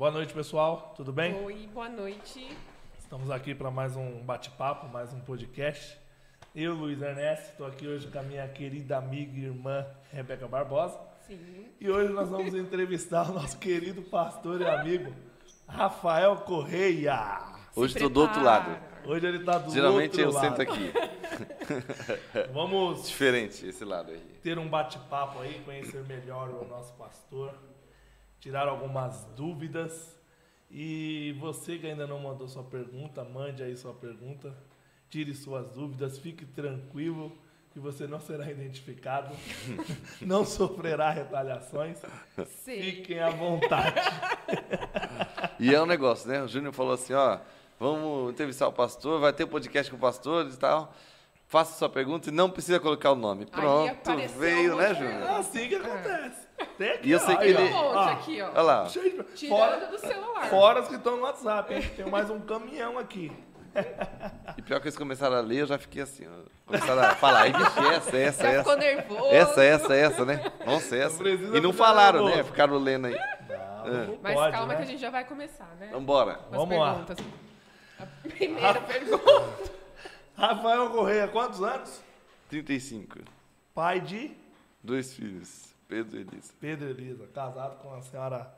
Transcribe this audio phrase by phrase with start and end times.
[0.00, 0.94] Boa noite, pessoal.
[0.96, 1.34] Tudo bem?
[1.44, 2.56] Oi, boa noite.
[2.98, 5.94] Estamos aqui para mais um bate-papo, mais um podcast.
[6.56, 10.98] Eu, Luiz Ernesto, estou aqui hoje com a minha querida amiga e irmã Rebeca Barbosa.
[11.26, 11.66] Sim.
[11.78, 15.12] E hoje nós vamos entrevistar o nosso querido pastor e amigo
[15.68, 17.38] Rafael Correia.
[17.76, 18.74] Hoje estou do outro lado.
[19.04, 20.56] Hoje ele está do Geralmente outro eu lado.
[20.56, 20.92] sento aqui.
[22.54, 24.22] Vamos Diferente esse lado aí.
[24.42, 27.54] ter um bate-papo aí, conhecer melhor o nosso pastor,
[28.40, 30.18] tirar algumas dúvidas.
[30.70, 34.56] E você que ainda não mandou sua pergunta, mande aí sua pergunta,
[35.08, 37.36] tire suas dúvidas, fique tranquilo
[37.72, 39.34] que você não será identificado,
[40.22, 41.98] não sofrerá retaliações.
[42.46, 42.82] Sim.
[42.82, 43.94] Fiquem à vontade.
[45.58, 46.42] E é um negócio, né?
[46.42, 47.38] O Júnior falou assim, ó,
[47.78, 50.92] vamos entrevistar o pastor, vai ter podcast com o pastor e tal.
[51.46, 53.44] Faça sua pergunta e não precisa colocar o nome.
[53.44, 55.22] Pronto, veio, né, Júnior?
[55.22, 56.49] É assim que acontece.
[56.80, 58.48] Tem aqui, E eu ó, sei que aí, ele- Um ó, monte ó, aqui, ó.
[58.52, 58.86] Olha lá.
[58.88, 60.48] cheio de- Tirando Fora, do celular.
[60.48, 61.90] fora os que estão no WhatsApp, hein?
[61.94, 63.30] Tem mais um caminhão aqui.
[64.56, 66.26] E pior que eles começaram a ler, eu já fiquei assim.
[66.66, 68.80] Começaram a falar, aí, vixe, essa, essa, Já ficou essa.
[68.80, 69.26] nervoso.
[69.34, 70.52] Essa, essa, essa, né?
[70.66, 71.18] Nossa, essa.
[71.18, 72.42] precisa E não falaram, né?
[72.42, 73.14] Ficaram lendo aí.
[73.84, 74.76] Não, não Mas pode, calma né?
[74.76, 75.88] que a gente já vai começar, né?
[75.92, 76.34] Vambora.
[76.34, 76.90] Com as Vamos lá.
[76.94, 77.18] perguntas.
[77.98, 79.70] A primeira pergunta.
[80.36, 82.02] Rafael Correia, quantos anos?
[82.48, 83.18] 35.
[83.74, 84.32] Pai de
[84.82, 85.74] Dois filhos.
[85.90, 86.52] Pedro e Elisa.
[86.60, 88.54] Pedro Elisa, casado com a senhora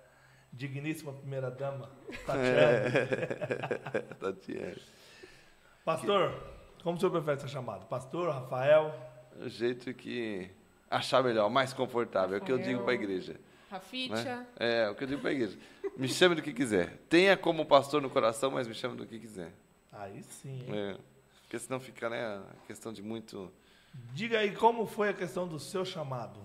[0.53, 1.89] digníssima primeira dama,
[2.29, 3.57] É.
[5.83, 6.39] Pastor,
[6.83, 7.87] como o senhor prefere ser chamado?
[7.87, 8.95] Pastor, Rafael?
[9.41, 10.51] O jeito que
[10.91, 12.37] achar melhor, mais confortável.
[12.37, 12.75] É o que eu Rafael.
[12.75, 13.41] digo para a igreja.
[13.71, 14.37] Rafitia.
[14.37, 14.47] Né?
[14.57, 15.59] É, o que eu digo para a igreja.
[15.97, 16.99] Me chame do que quiser.
[17.09, 19.55] Tenha como pastor no coração, mas me chame do que quiser.
[19.91, 20.67] Aí sim.
[20.69, 20.77] hein?
[20.77, 20.99] É.
[21.43, 23.51] Porque senão fica, né, a questão de muito...
[24.15, 26.39] Diga aí como foi a questão do seu chamado.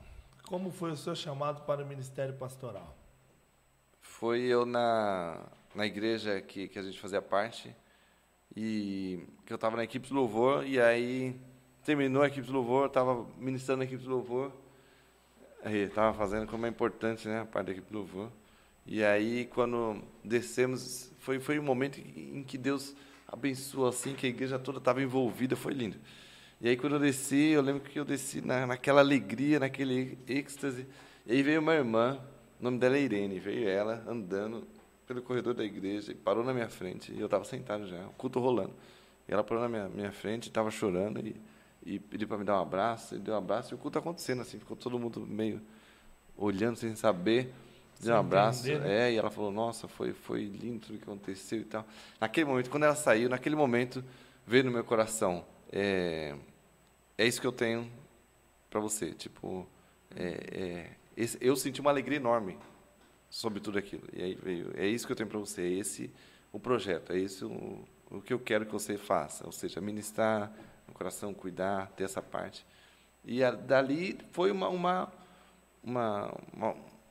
[0.48, 2.96] Como foi o seu chamado para o ministério pastoral?
[4.00, 7.76] Foi eu na, na igreja que, que a gente fazia parte,
[8.56, 11.36] e que eu estava na equipe de louvor, e aí
[11.84, 14.54] terminou a equipe de louvor, estava ministrando na equipe de louvor,
[15.66, 18.32] estava fazendo como é importante, né, a parte da equipe de louvor.
[18.86, 22.96] E aí, quando descemos, foi, foi um momento em que Deus
[23.28, 25.98] abençoou, assim, que a igreja toda estava envolvida, foi lindo.
[26.60, 30.88] E aí, quando eu desci, eu lembro que eu desci na, naquela alegria, naquele êxtase.
[31.26, 32.20] E aí veio uma irmã,
[32.60, 34.68] o nome dela é Irene, veio ela andando
[35.06, 37.14] pelo corredor da igreja e parou na minha frente.
[37.14, 38.74] E eu estava sentado já, o culto rolando.
[39.28, 41.36] E ela parou na minha, minha frente, estava chorando e,
[41.86, 43.16] e pediu para me dar um abraço.
[43.16, 45.62] E deu um abraço e o culto acontecendo, assim, ficou todo mundo meio
[46.36, 47.54] olhando sem saber.
[48.00, 49.10] Deu um abraço, né?
[49.10, 51.86] é, e ela falou, nossa, foi, foi lindo tudo que aconteceu e tal.
[52.20, 54.04] Naquele momento, quando ela saiu, naquele momento,
[54.46, 56.36] veio no meu coração, é,
[57.18, 57.92] é isso que eu tenho
[58.70, 59.14] para você.
[59.14, 59.68] Tipo,
[60.16, 62.58] é, é, eu senti uma alegria enorme
[63.30, 64.04] sobre tudo aquilo.
[64.14, 66.12] E aí veio, é isso que eu tenho para você, é esse
[66.52, 69.46] o projeto, é esse o, o que eu quero que você faça.
[69.46, 70.52] Ou seja, ministrar
[70.88, 72.66] no coração, cuidar, ter essa parte.
[73.26, 75.14] E a- dali foi uma, uma,
[75.84, 76.34] uma,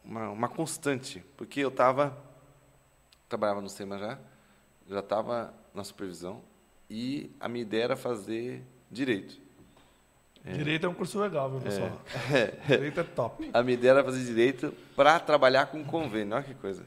[0.04, 2.16] uma, uma constante, porque eu estava,
[3.28, 4.18] trabalhava no SEMA já,
[4.88, 6.42] já estava na supervisão,
[6.90, 9.38] e a minha ideia era fazer direito.
[10.44, 11.90] Direito é um curso legal, viu, pessoal?
[12.68, 13.50] Direito é top.
[13.52, 16.86] A minha ideia era fazer direito para trabalhar com convênio, olha que coisa.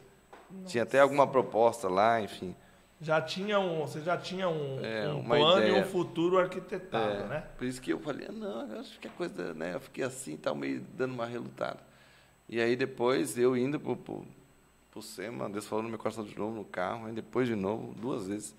[0.65, 2.55] Tinha até alguma proposta lá, enfim.
[3.01, 5.83] Já tinha um, você já tinha um, É, um uma plano e ideia.
[5.83, 7.43] um futuro arquitetado, É, né?
[7.57, 9.73] Por isso que eu falei, ah, não, eu acho que é coisa, né?
[9.75, 11.79] Eu fiquei assim, tal, meio dando uma relutada.
[12.47, 14.25] E aí depois eu indo pro, pro,
[14.89, 17.93] pro SEMA, Deus falou no meu coração de novo no carro, aí depois de novo,
[17.93, 18.55] duas vezes,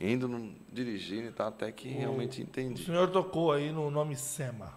[0.00, 2.84] indo, no, dirigindo e tal, até que O- realmente O entendi.
[2.84, 4.72] senhor tocou aí no nome SEMA.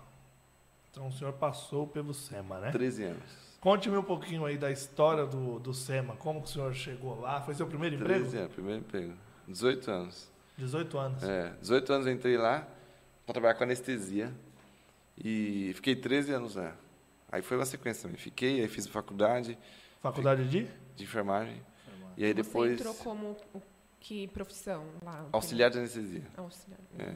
[0.92, 2.72] Então o senhor passou pelo SEMA, né?
[2.72, 3.48] 13 anos.
[3.60, 6.16] Conte-me um pouquinho aí da história do, do SEMA.
[6.16, 7.42] Como que o senhor chegou lá?
[7.42, 8.20] Foi seu primeiro emprego?
[8.22, 9.14] 13 anos, primeiro emprego.
[9.48, 10.32] 18 anos.
[10.58, 11.24] 18 anos.
[11.24, 12.68] É, 18 anos eu entrei lá
[13.26, 14.34] para trabalhar com anestesia
[15.18, 16.76] e fiquei 13 anos lá.
[17.32, 18.18] Aí foi uma sequência também.
[18.18, 19.58] Fiquei, aí fiz faculdade
[20.02, 20.68] Faculdade de?
[20.96, 21.62] de enfermagem
[22.16, 23.62] e aí Você depois entrou como o-
[24.00, 25.26] que profissão lá?
[25.32, 26.24] auxiliar de anestesia.
[26.38, 26.80] Auxiliar.
[27.00, 27.16] É.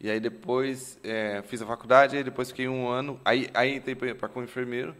[0.00, 3.94] E aí depois é, fiz a faculdade, aí depois fiquei um ano, aí, aí entrei
[4.14, 4.94] para como enfermeiro,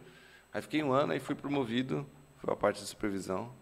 [0.53, 2.05] aí fiquei um ano, aí fui promovido,
[2.37, 3.53] fui a parte de supervisão,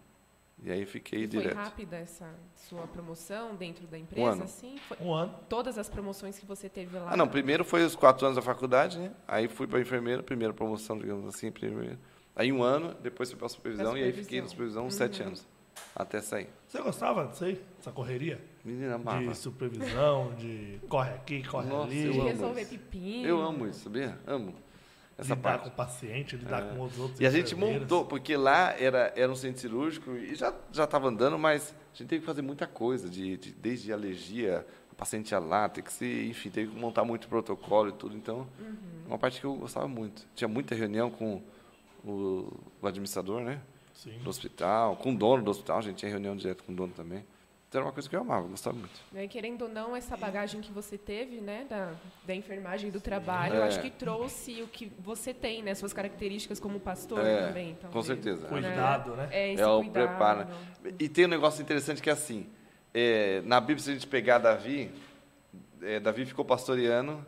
[0.63, 1.55] e aí fiquei E foi direto.
[1.55, 4.43] rápida essa sua promoção dentro da empresa, ano.
[4.45, 4.77] assim?
[4.87, 5.31] Foi Um ano.
[5.47, 7.11] todas as promoções que você teve lá?
[7.13, 9.11] Ah, não, primeiro foi os quatro anos da faculdade, né?
[9.27, 11.99] Aí fui para enfermeiro, primeira promoção, digamos assim, primeiro.
[12.35, 14.49] Aí um ano, depois fui para supervisão, Pra e aí fiquei na supervisão.
[14.49, 14.97] supervisão uns Uhum.
[14.97, 15.47] sete anos,
[15.95, 16.49] até sair.
[16.67, 17.61] Você gostava disso aí?
[17.79, 18.41] Essa correria?
[18.65, 19.25] Menina amava.
[19.25, 22.05] De supervisão, de corre aqui, corre Nossa, ali.
[22.05, 22.69] eu De amo resolver isso.
[22.71, 23.25] pepino.
[23.27, 24.19] Eu amo isso, sabia?
[24.27, 24.53] Amo.
[25.17, 25.63] essa lidar parte.
[25.63, 29.31] com o paciente, lidar com os outros E a gente montou, porque lá era, era
[29.31, 32.67] um centro cirúrgico e já já estava andando, mas a gente teve que fazer muita
[32.67, 34.65] coisa, de, de- desde alergia,
[34.97, 38.15] paciente a látex, e, enfim, teve que montar muito protocolo e tudo.
[38.17, 38.45] Então,
[39.07, 40.27] uma parte que eu gostava muito.
[40.35, 41.41] Tinha muita reunião com
[42.03, 43.61] o, o administrador, né?
[43.97, 44.17] Sim.
[44.23, 46.93] Do hospital, com o dono do hospital, a gente tinha reunião direto com o dono
[46.93, 47.25] também.
[47.67, 48.97] Então era uma coisa que eu amava, gostava muito.
[49.11, 51.91] E aí, querendo ou não, essa bagagem que você teve, né, da,
[52.25, 53.57] da enfermagem do trabalho, É.
[53.57, 57.73] eu acho que trouxe o que você tem, né, suas características como pastor É, também.
[57.75, 58.05] com talvez.
[58.05, 58.47] certeza.
[58.47, 59.27] Cuidado, né?
[59.31, 60.07] É, esse É o cuidado.
[60.07, 60.47] preparo.
[60.97, 62.47] E tem um negócio interessante que é assim,
[62.93, 64.89] é, na Bíblia, se a gente pegar Davi,
[65.81, 67.25] é, Davi ficou pastoreando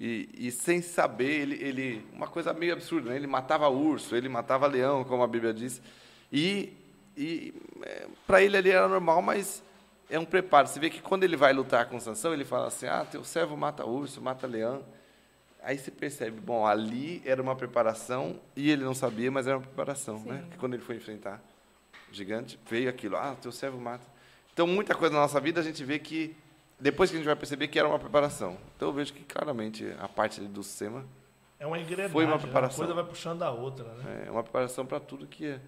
[0.00, 3.16] e, e sem saber, ele, ele, uma coisa meio absurda, né?
[3.16, 5.80] ele matava urso, ele matava leão, como a Bíblia diz,
[6.32, 6.72] e,
[7.16, 7.54] e
[8.26, 9.62] para ele ali era normal, mas
[10.08, 10.68] é um preparo.
[10.68, 13.56] Você vê que quando ele vai lutar com Sansão, ele fala assim, ah, teu servo
[13.56, 14.84] mata urso, mata leão,
[15.66, 19.64] Aí você percebe, bom, ali era uma preparação e ele não sabia, mas era uma
[19.64, 20.42] preparação, né?
[20.44, 20.50] Sim.
[20.50, 21.42] Que quando ele foi enfrentar
[22.08, 24.06] o gigante, veio aquilo, ah, teu servo mata.
[24.52, 26.36] Então, muita coisa na nossa vida a gente vê que,
[26.78, 28.56] depois que a gente vai perceber que era uma preparação.
[28.76, 31.04] Então, eu vejo que claramente a parte do SEMA
[31.58, 32.12] É uma engrenagem.
[32.12, 32.42] Foi uma né?
[32.42, 32.76] preparação.
[32.76, 34.24] coisa vai puxando a outra, né?
[34.28, 35.58] é uma preparação para tudo que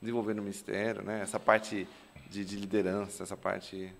[0.00, 1.20] desenvolver no ministério, né?
[1.22, 1.86] Essa parte
[2.28, 3.92] de, de liderança, essa parte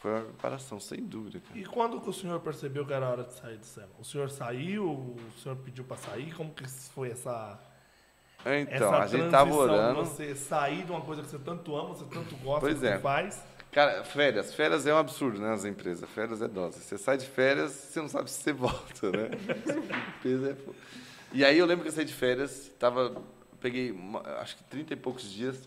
[0.00, 1.40] foi uma preparação, sem dúvida.
[1.40, 1.58] Cara.
[1.58, 3.88] E quando que o senhor percebeu que era hora de sair do SEMA?
[3.98, 4.90] O senhor saiu?
[4.92, 6.32] O senhor pediu para sair?
[6.34, 7.58] Como que foi essa,
[8.40, 10.04] Então, essa a gente de orando.
[10.04, 12.96] você sair de uma coisa que você tanto ama, você tanto gosta, Pois que é.
[12.96, 13.42] você faz?
[13.72, 14.54] Cara, férias.
[14.54, 16.08] Férias é um absurdo, né, nas empresas.
[16.10, 16.78] Férias é dose.
[16.80, 19.30] Você sai de férias, você não sabe se você volta, né?
[20.24, 20.56] É
[21.32, 23.20] E aí eu lembro que eu saí de férias, tava,
[23.64, 25.66] peguei, uma- acho que 30 e poucos dias.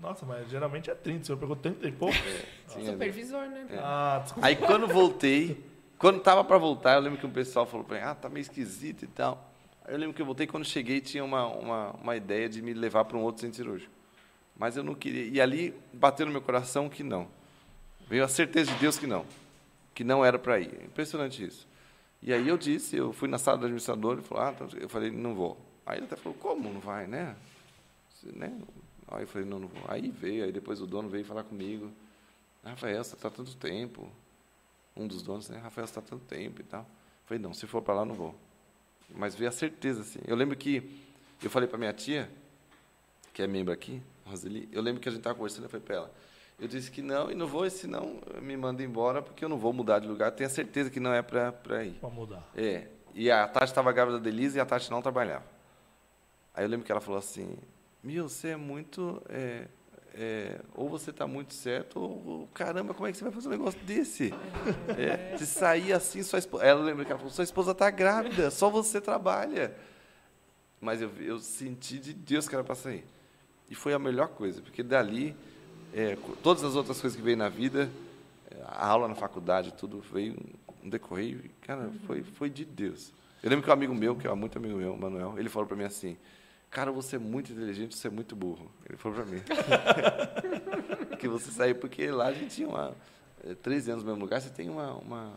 [0.00, 1.22] Nossa, mas geralmente é 30.
[1.22, 2.14] O senhor pegou 30 e pouco?
[2.72, 3.66] tinha- Supervisor, né?
[3.70, 3.78] É.
[3.78, 4.46] Ah, desculpa.
[4.48, 5.62] Aí quando voltei,
[5.98, 8.40] quando tava para voltar, eu lembro que o pessoal falou para mim, ah, tá meio
[8.40, 9.50] esquisito e tal.
[9.84, 12.72] Aí eu lembro que eu voltei, quando cheguei, tinha uma, uma, uma ideia de me
[12.72, 13.92] levar para um outro centro cirúrgico.
[14.58, 15.26] Mas eu não queria.
[15.26, 17.28] E ali bateu no meu coração que não.
[18.08, 19.26] Veio a certeza de Deus que não.
[19.94, 20.72] Que não era para ir.
[20.84, 21.68] Impressionante isso.
[22.22, 24.66] E aí eu disse, eu fui na sala do administrador e falou, ah, tá.
[24.78, 25.65] eu falei, não vou.
[25.86, 27.36] Aí ele até falou, como não vai, né?
[28.34, 28.60] Né?
[29.08, 29.84] Aí eu falei, não, não vou.
[29.88, 31.92] Aí veio, aí depois o dono veio falar comigo.
[32.64, 34.10] Rafael, você está tanto tempo.
[34.96, 35.58] Um dos donos, né?
[35.58, 36.80] Rafael, você está tanto tempo e tal.
[36.80, 38.34] Eu falei, não, se for para lá, não vou.
[39.14, 40.18] Mas veio a certeza, assim.
[40.26, 40.82] Eu lembro que
[41.42, 42.28] eu falei para minha tia,
[43.32, 45.96] que é membro aqui, Roseli, eu lembro que a gente estava conversando, eu falei para
[45.96, 46.14] ela,
[46.58, 49.48] eu disse que não, e não vou, e se não, me manda embora, porque eu
[49.48, 51.92] não vou mudar de lugar, tenho certeza que não é para ir.
[52.00, 52.42] Pra mudar.
[52.56, 55.44] É, e a Tati estava grávida da Elisa e a Tati não trabalhava.
[56.56, 57.56] Aí eu lembro que ela falou assim,
[58.02, 59.22] meu, você é muito...
[59.28, 59.66] é,
[60.18, 63.50] é, ou você está muito certo, ou, caramba, como é que você vai fazer um
[63.50, 64.32] negócio desse?
[64.96, 66.64] É, de sair assim, sua esposa...
[66.64, 69.76] Ela lembra que ela falou, sua esposa está grávida, só você trabalha.
[70.80, 73.04] Mas eu, eu senti de Deus que era para sair.
[73.68, 75.36] E foi a melhor coisa, porque dali,
[75.92, 77.90] é, todas as outras coisas que veio na vida,
[78.50, 80.34] é, a aula na faculdade, tudo veio
[80.82, 83.12] um decorrer, cara, foi, foi de Deus.
[83.42, 85.76] Eu lembro que um amigo meu, que é muito amigo meu, Manuel, ele falou para
[85.76, 86.16] mim assim,
[86.76, 88.70] cara, você é muito inteligente, você é muito burro.
[88.86, 89.40] Ele falou para mim.
[91.18, 92.94] que você saiu, porque lá a gente tinha uma,
[93.42, 94.92] é, 13 anos no mesmo lugar, você tem uma...
[94.96, 95.32] uma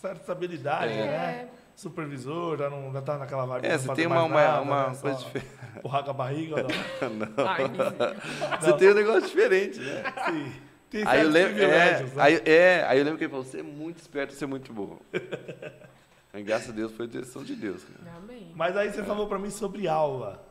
[0.00, 0.96] Certa estabilidade, É.
[1.06, 1.48] né?
[1.74, 3.66] Supervisor, já não já tá naquela vibe.
[3.66, 4.96] é, não você tem uma, uma, nada, uma né?
[5.00, 5.50] Coisa diferente.
[5.78, 6.56] Empurrar com a barriga.
[7.02, 7.46] Não.
[7.48, 8.16] Ai, misericórdia.
[8.60, 10.02] Você tem um negócio diferente, né?
[10.26, 10.52] Sim.
[10.90, 12.22] Tem Aí eu, lembro, é, privilégios, né?
[12.22, 14.72] aí, é, aí eu lembro que ele falou, você é muito esperto, você é muito
[14.72, 15.00] burro.
[16.44, 17.82] Graças a Deus, foi a direção de Deus.
[17.84, 18.16] cara.
[18.16, 18.52] Amém.
[18.54, 20.47] Mas aí você falou pra mim sobre aula.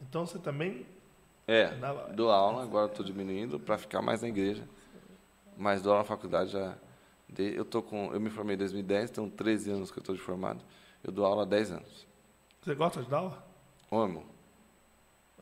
[0.00, 0.86] Então você também.
[1.46, 4.68] É, Dava- dou aula, agora estou diminuindo para ficar mais na igreja.
[5.56, 6.74] Mas dou aula na faculdade já.
[7.38, 10.20] eu, tô com, eu me formei em 2010, então 13 anos que eu estou de
[10.20, 10.62] formado.
[11.02, 12.06] Eu dou aula há 10 anos.
[12.62, 13.46] Você gosta de dar aula?
[13.90, 14.24] Amo.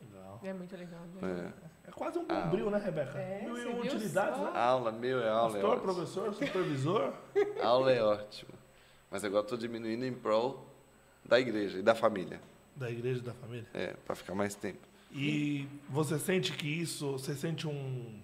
[0.01, 0.39] Legal.
[0.43, 1.01] É muito legal.
[1.21, 1.51] Né?
[1.61, 1.89] É.
[1.89, 3.17] É quase um bombril, né, Rebeca?
[3.17, 4.51] É, Mil e viu utilidades, né?
[4.55, 5.83] Aula, meu, é aula, é Pastor, ótimo.
[5.93, 7.13] professor, supervisor.
[7.61, 8.51] Aula é ótimo.
[9.11, 10.65] Mas agora estou diminuindo em prol
[11.23, 12.41] da igreja e da família.
[12.75, 13.65] Da igreja e da família.
[13.73, 14.79] É, para ficar mais tempo.
[15.11, 18.19] E você sente que isso, você sente um,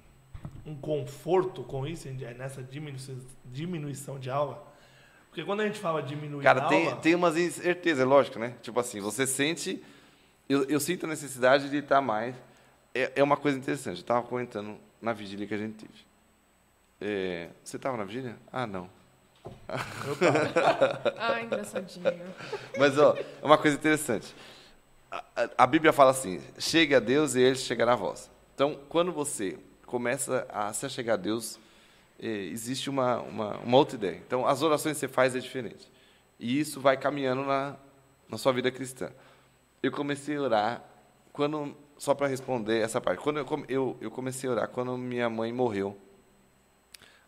[0.65, 3.15] um conforto com isso, em- nessa diminuição,
[3.45, 4.67] diminuição de aula?
[5.29, 8.37] Porque quando a gente fala diminuir Cara, a tem, aula, tem umas incertezas, é lógico,
[8.37, 8.55] né?
[8.61, 9.81] Tipo assim, você sente.
[10.49, 12.35] Eu, eu sinto a necessidade de estar mais.
[12.93, 13.95] É, é uma coisa interessante.
[13.99, 15.93] Eu estava comentando na vigília que a gente teve.
[16.99, 18.35] É, você estava na vigília?
[18.51, 18.89] Ah, não.
[19.67, 22.21] Ah, engraçadinho.
[22.77, 24.33] Mas, ó, é uma coisa interessante.
[25.09, 28.29] A, a- a Bíblia fala assim: chegue a Deus e ele chegará a vós.
[28.55, 31.59] Então, quando você começa a se achegar a Deus,
[32.21, 34.21] eh, existe uma, uma, uma outra ideia.
[34.25, 35.89] Então, as orações que você faz é diferente.
[36.39, 37.75] E isso vai caminhando na,
[38.29, 39.09] na sua vida cristã.
[39.83, 40.83] eu comecei a orar
[41.33, 43.21] quando só para responder essa parte.
[43.21, 45.97] Quando eu, eu, eu comecei a orar quando minha mãe morreu.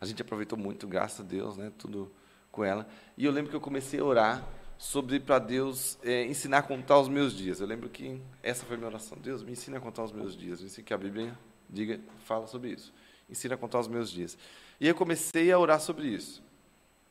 [0.04, 1.72] A gente aproveitou muito, graças a Deus, né?
[1.78, 2.12] Tudo
[2.52, 2.86] com ela.
[3.16, 4.46] E eu lembro que eu comecei a orar
[4.76, 7.58] sobre para Deus eh, ensinar a contar os meus dias.
[7.58, 9.16] Eu lembro que essa foi a minha oração.
[9.16, 10.60] Deus, me ensina a contar os meus dias.
[10.60, 11.36] Eu sei que a Bíblia
[11.70, 12.92] diga, fala sobre isso.
[13.30, 14.36] Ensina a contar os meus dias.
[14.78, 16.42] E eu comecei a orar sobre isso.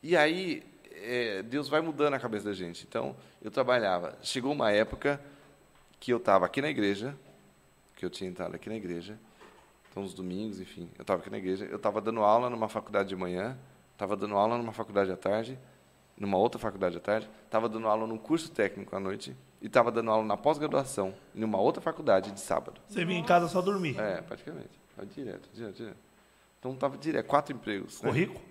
[0.04, 2.86] E aí, eh, Deus vai mudando a cabeça da gente.
[2.88, 4.16] Então, eu trabalhava.
[4.22, 5.20] Chegou uma época
[6.00, 7.18] que eu estava aqui na igreja,
[7.96, 9.18] que eu tinha entrado aqui na igreja,
[9.94, 13.10] então os domingos, enfim, eu estava aqui na igreja, eu estava dando aula numa faculdade
[13.10, 13.56] de manhã,
[13.92, 15.56] estava dando aula numa faculdade à tarde,
[16.18, 19.92] numa outra faculdade à tarde, estava dando aula num curso técnico à noite e estava
[19.92, 22.82] dando aula na pós-graduação em uma outra faculdade de sábado.
[22.88, 23.96] Você vinha em casa só dormir.
[24.00, 24.72] É, praticamente.
[25.14, 25.98] Direto, direto, direto.
[26.60, 27.98] Então estava direto, quatro empregos.
[27.98, 28.20] Ficou né?
[28.20, 28.42] rico?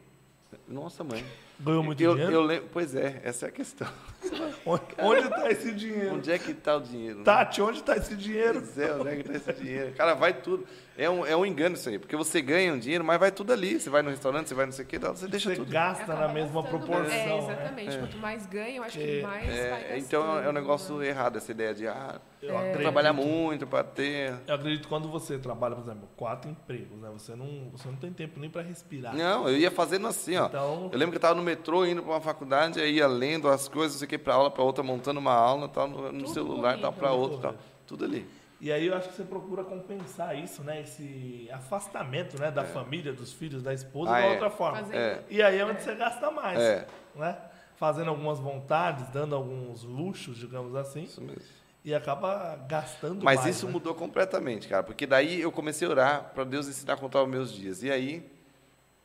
[0.68, 1.24] Nossa, mãe.
[1.62, 2.32] Ganhou muito eu, dinheiro?
[2.34, 3.88] eu lembro, pois é, essa é a questão.
[4.98, 6.14] Onde está esse dinheiro?
[6.14, 7.18] Onde é que está o dinheiro?
[7.18, 7.24] né?
[7.24, 8.60] Tati, onde está esse dinheiro?
[8.60, 9.92] Pois é, onde é que tá esse dinheiro?
[9.92, 10.64] Cara, vai tudo.
[10.96, 13.52] É um, é um engano isso aí, porque você ganha um dinheiro, mas vai tudo
[13.52, 13.80] ali.
[13.80, 15.70] Você vai no restaurante, você vai não sei o que, você deixa Você tudo.
[15.72, 17.02] gasta Acaba na mesma gastando proporção.
[17.08, 17.12] mais.
[17.12, 17.38] É, né?
[17.38, 17.98] exatamente.
[17.98, 19.96] Quanto mais ganha, eu acho É, que mais vai É, gastando.
[19.98, 22.72] então é um negócio errado essa ideia de ah, Eu É.
[22.72, 24.34] trabalhar muito para ter.
[24.46, 27.08] Eu acredito que quando você trabalha, por exemplo, quatro empregos, né?
[27.12, 29.16] Você não, você não tem tempo nem para respirar.
[29.16, 30.46] Não, eu ia fazendo assim, ó.
[30.46, 33.48] Então- Eu lembro que eu estava no metrô indo para uma faculdade, aí ia lendo
[33.48, 36.10] as coisas, não sei o que, para aula, para outra, montando uma aula, tal, no,
[36.12, 37.54] no celular, tal, para outro, tal.
[37.86, 38.26] Tudo ali.
[38.60, 40.80] E aí eu acho que você procura compensar isso, né?
[40.82, 42.48] Esse afastamento, né?
[42.50, 44.30] Da família, dos filhos, da esposa, Ah, de é.
[44.30, 44.94] outra forma.
[44.94, 45.20] É.
[45.28, 46.86] E aí é onde você gasta mais, É.
[47.16, 47.36] né?
[47.76, 51.42] Fazendo algumas vontades, dando alguns luxos, digamos assim, Isso mesmo.
[51.84, 53.56] e acaba gastando Mas mais.
[53.56, 53.72] isso né?
[53.72, 57.28] mudou completamente, cara, porque daí eu comecei a orar para Deus ensinar a contar os
[57.28, 57.82] meus dias.
[57.82, 58.31] E aí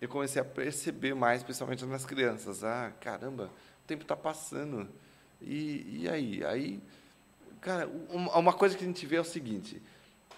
[0.02, 3.46] eu comecei a perceber mais, principalmente nas crianças, ah, caramba,
[3.84, 4.88] o tempo está passando.
[5.42, 6.44] E, e aí?
[6.46, 6.80] Aí,
[7.62, 9.82] cara, um- uma coisa que a gente vê é o seguinte: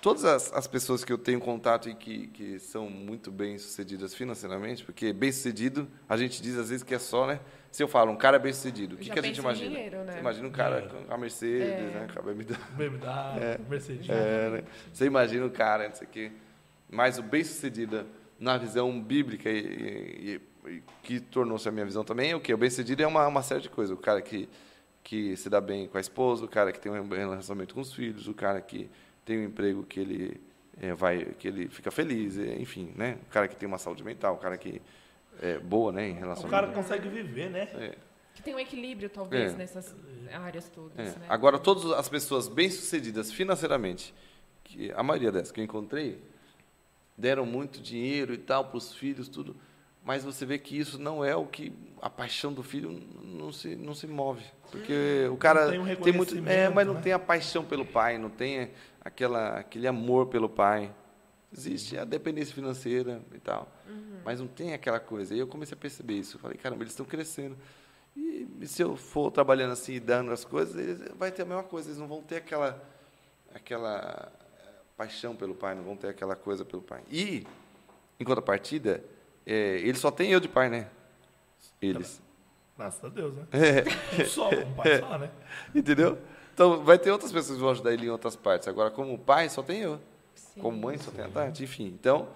[0.01, 4.13] todas as, as pessoas que eu tenho contato e que, que são muito bem sucedidas
[4.13, 7.39] financeiramente, porque bem sucedido, a gente diz às vezes que é só, né?
[7.71, 9.69] Se eu falo um cara bem sucedido, o que, que a gente imagina?
[9.69, 10.13] dinheiro, né?
[10.13, 11.05] Você imagina um cara Dinheiro.
[11.07, 11.99] com a Mercedes, É.
[11.99, 12.07] né?
[12.11, 12.57] Com a BMW.
[12.75, 14.09] BMW, Mercedes.
[14.09, 14.63] É, né?
[14.91, 16.31] Você imagina o cara, não sei o quê.
[16.89, 18.07] Mas o bem-sucedido
[18.39, 22.53] na visão bíblica e, e- e que tornou-se a minha visão também é o quê?
[22.53, 23.97] O bem-sucedido é uma, uma série de coisas.
[23.97, 24.47] O cara que,
[25.03, 27.93] que se dá bem com a esposa, o cara que tem um relacionamento com os
[27.93, 28.89] filhos, o cara que
[29.25, 30.41] tem um emprego que ele
[30.81, 33.17] é, vai, que ele fica feliz, é, enfim, né?
[33.27, 34.81] O cara que tem uma saúde mental, o cara que
[35.41, 37.69] é boa, né, em relação O cara consegue viver, né?
[37.73, 37.95] é.
[38.35, 39.57] Que tem um equilíbrio, talvez, É.
[39.57, 39.93] nessas
[40.33, 41.03] áreas todas, É.
[41.19, 41.25] né?
[41.27, 44.13] Agora, todas as pessoas bem-sucedidas financeiramente,
[44.63, 46.21] que a maioria dessas que eu encontrei,
[47.19, 49.55] deram muito dinheiro e tal para os filhos, tudo,
[50.03, 53.75] mas você vê que isso não é o que a paixão do filho não se,
[53.75, 54.43] não se move.
[54.71, 55.85] Porque o cara tem um
[56.15, 56.49] muito.
[56.49, 57.01] É, mas não né?
[57.01, 58.71] tem a paixão pelo pai, não tem
[59.01, 60.91] aquela, aquele amor pelo pai.
[61.51, 63.71] Existe a dependência financeira e tal,
[64.23, 65.33] mas não tem aquela coisa.
[65.33, 66.37] E eu comecei a perceber isso.
[66.37, 67.57] Eu falei, caramba, eles estão crescendo.
[68.15, 71.45] E, e se eu for trabalhando assim e dando as coisas, eles, vai ter a
[71.45, 71.89] mesma coisa.
[71.89, 72.83] Eles não vão ter aquela,
[73.53, 74.31] aquela
[74.99, 77.01] paixão pelo pai, não vão ter aquela coisa pelo pai.
[77.09, 77.47] E,
[78.19, 79.01] em contrapartida,
[79.45, 80.89] é, eles só têm eu de pai, né?
[81.81, 82.21] Eles.
[82.77, 83.47] Graças a Deus, né?
[83.53, 85.31] É, Um só, um pai só, né?
[85.73, 86.17] entendeu?
[86.53, 88.67] Então, vai ter outras pessoas que vão ajudar ele em outras partes.
[88.67, 90.01] Agora, como pai, só tem eu.
[90.35, 90.59] Sim.
[90.59, 91.63] Como mãe, só tem a Tati.
[91.63, 92.27] Enfim, então,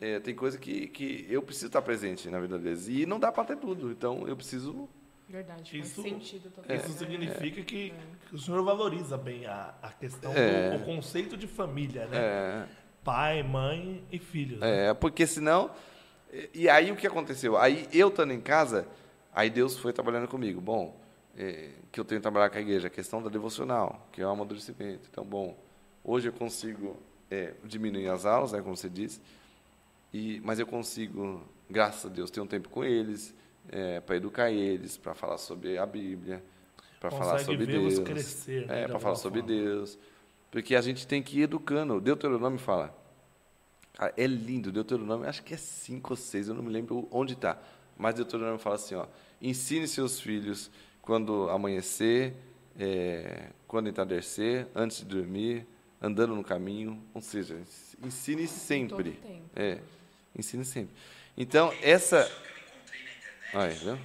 [0.00, 2.88] é, tem coisa que, que eu preciso estar presente na vida deles.
[2.88, 3.90] E não dá para ter tudo.
[3.90, 4.88] Então, eu preciso
[5.28, 6.74] Verdade, Isso- faz sentido total.
[6.76, 6.94] Isso né?
[6.96, 7.92] significa que,
[8.28, 10.70] que o senhor valoriza bem a, a questão É.
[10.76, 12.16] do o conceito de família, né?
[12.18, 12.66] é,
[13.04, 14.60] Pai, mãe e filhos.
[14.60, 14.88] né?
[14.88, 15.70] É, porque senão.
[16.32, 17.56] E e aí o que aconteceu?
[17.56, 18.86] Aí eu estando em casa,
[19.32, 20.60] aí Deus foi trabalhando comigo.
[20.60, 20.98] Bom,
[21.36, 24.26] é, que eu tenho que trabalhar com a igreja, a questão da devocional, que é
[24.26, 25.08] o amadurecimento.
[25.10, 25.56] Então, bom,
[26.02, 26.96] hoje eu consigo
[27.30, 29.20] é, diminuir as aulas, né, como você disse,
[30.12, 33.34] e, mas eu consigo, graças a Deus, ter um tempo com eles,
[34.04, 36.42] para educar eles, para falar sobre a Bíblia,
[37.00, 37.98] para falar sobre Deus.
[37.98, 39.54] crescer, né, É, para falar sobre forma.
[39.54, 39.98] Deus.
[40.50, 41.94] Porque a gente tem que ir educando.
[41.96, 42.96] O Deuteronômio fala.
[43.94, 44.72] Cara, é lindo.
[44.72, 47.58] Deuteronômio, acho que é cinco ou seis, eu não me lembro onde está.
[47.96, 49.06] Mas Deuteronômio fala assim: ó,
[49.42, 50.70] ensine seus filhos
[51.02, 52.34] quando amanhecer,
[52.78, 55.66] é, quando entardecer, antes de dormir,
[56.00, 57.02] andando no caminho.
[57.12, 57.60] Ou seja,
[58.02, 59.12] ensine sempre.
[59.12, 59.50] Todo tempo.
[59.54, 59.78] É,
[60.36, 60.94] ensine sempre.
[61.36, 62.30] Então, essa.
[63.54, 63.98] Olha, viu?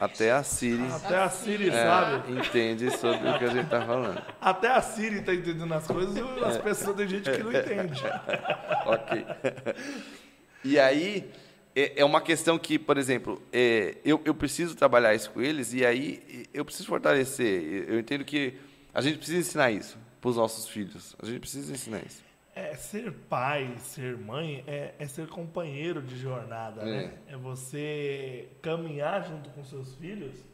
[0.00, 2.32] Até a Siri Até a Siri é, sabe.
[2.32, 4.22] entende sobre o que a gente está falando.
[4.40, 8.00] Até a Siri tá entendendo as coisas as pessoas tem gente que não entende.
[8.86, 9.26] ok.
[10.64, 11.30] E aí,
[11.76, 15.74] é, é uma questão que, por exemplo, é, eu, eu preciso trabalhar isso com eles
[15.74, 17.86] e aí eu preciso fortalecer.
[17.86, 18.54] Eu entendo que
[18.94, 21.14] a gente precisa ensinar isso para os nossos filhos.
[21.22, 22.29] A gente precisa ensinar isso.
[22.60, 27.14] É, ser pai, ser mãe, é, é ser companheiro de jornada, né?
[27.26, 30.44] É você caminhar junto com seus filhos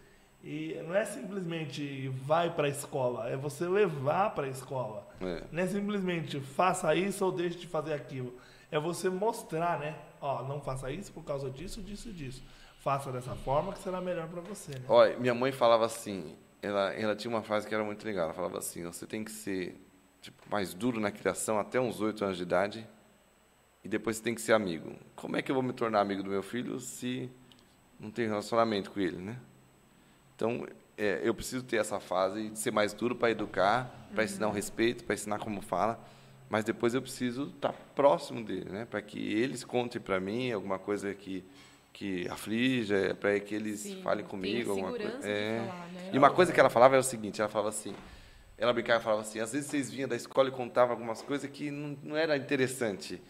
[0.43, 5.09] e não é simplesmente vai para a escola, é você levar para a escola.
[5.21, 5.43] É.
[5.51, 8.33] Não é simplesmente faça isso ou deixe de fazer aquilo.
[8.71, 9.97] É você mostrar, né?
[10.21, 12.45] Ó, não faça isso por causa disso, disso, disso.
[12.79, 14.85] Faça dessa forma que será melhor para você, né?
[14.89, 18.27] Olha, minha mãe falava assim, ela, ela tinha uma frase que era muito legal.
[18.27, 19.86] Ela falava assim: você tem que ser
[20.21, 22.87] tipo, mais duro na criação até uns oito anos de idade
[23.85, 24.93] e depois você tem que ser amigo.
[25.15, 27.31] Como é que eu vou me tornar amigo do meu filho se
[27.99, 29.39] não tem relacionamento com ele, né?
[30.35, 30.67] Então,
[30.99, 34.53] é, eu preciso ter essa fase de ser mais duro para educar, para ensinar o
[34.53, 35.99] respeito, para ensinar como fala,
[36.49, 38.85] mas depois eu preciso estar próximo dele, né?
[38.85, 41.45] Para que eles contem para mim alguma coisa que
[41.97, 45.19] que aflige, para que eles Sim, falem comigo alguma coisa.
[45.27, 45.61] É.
[45.61, 46.11] falar, né?
[46.13, 47.95] E uma coisa que ela falava era o seguinte, ela falava assim,
[48.59, 51.51] ela brincava e falava assim, às vezes vocês vinham da escola e contavam algumas coisas
[51.51, 53.21] que não, não era interessante,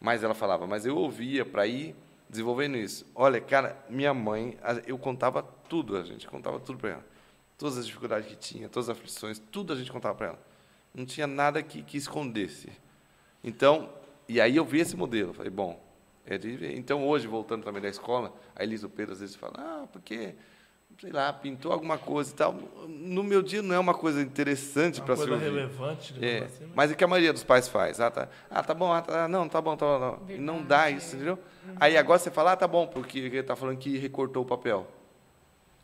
[0.00, 1.94] mas ela falava, mas eu ouvia para ir
[2.28, 3.06] desenvolvendo isso.
[3.14, 7.06] Olha, cara, minha mãe, eu contava tudo, a gente contava tudo para ela.
[7.56, 10.38] Todas as dificuldades que tinha, todas as aflições, tudo a gente contava para ela.
[10.92, 12.68] Não tinha nada que, que escondesse.
[13.42, 13.88] Então,
[14.28, 15.80] e aí eu vi esse modelo, falei, bom,
[16.26, 16.38] é.
[16.74, 20.34] Então hoje, voltando também da escola, a Elisa Pedro às vezes falam, ah, porque,
[21.00, 22.54] sei lá, pintou alguma coisa e tal.
[22.88, 25.44] No meu dia não é uma coisa interessante Uma para se coisa ouvir.
[25.44, 26.70] relevante, digamos É, assim, né?
[26.74, 28.00] mas é que a maioria dos pais faz.
[28.00, 30.22] Ah, tá, ah, tá bom, ah, tá, não, tá bom, tá bom.
[30.28, 31.16] E não dá Verdade, isso, é.
[31.16, 31.38] entendeu?
[31.80, 34.86] Aí agora você fala, ah, tá bom, porque ele tá falando que recortou o papel.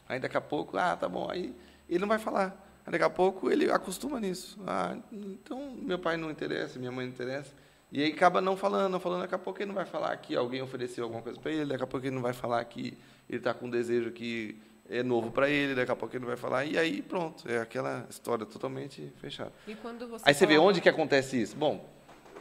[0.09, 1.55] Aí daqui a pouco, ah, tá bom, aí
[1.89, 2.67] ele não vai falar.
[2.87, 4.59] Aí daqui a pouco ele acostuma nisso.
[4.67, 7.53] Ah, então meu pai não interessa, minha mãe não interessa.
[7.93, 10.37] E aí acaba não falando, não falando, daqui a pouco ele não vai falar que
[10.37, 12.97] alguém ofereceu alguma coisa para ele, daqui a pouco ele não vai falar que
[13.29, 14.57] ele está com um desejo que
[14.91, 17.59] é novo para ele, daqui a pouco ele não vai falar, e aí pronto, é
[17.61, 19.53] aquela história totalmente fechada.
[19.67, 21.57] E quando você Aí você vê falava- onde que acontece isso?
[21.57, 21.89] Bom,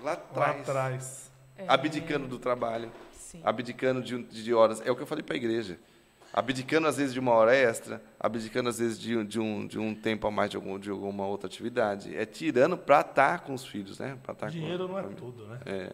[0.01, 1.31] lá Lá atrás, atrás.
[1.57, 3.41] É, abdicando do trabalho, sim.
[3.43, 4.81] abdicando de, de horas.
[4.85, 5.77] É o que eu falei para a igreja.
[6.31, 9.95] Abdicando, às vezes, de uma hora extra, abdicando, às vezes, de, de, um, de um
[9.95, 12.15] tempo a mais de, algum, de alguma outra atividade.
[12.15, 14.15] É tirando para estar com os filhos, né?
[14.21, 15.59] Pra estar Dinheiro com, não é tudo, né?
[15.65, 15.91] É,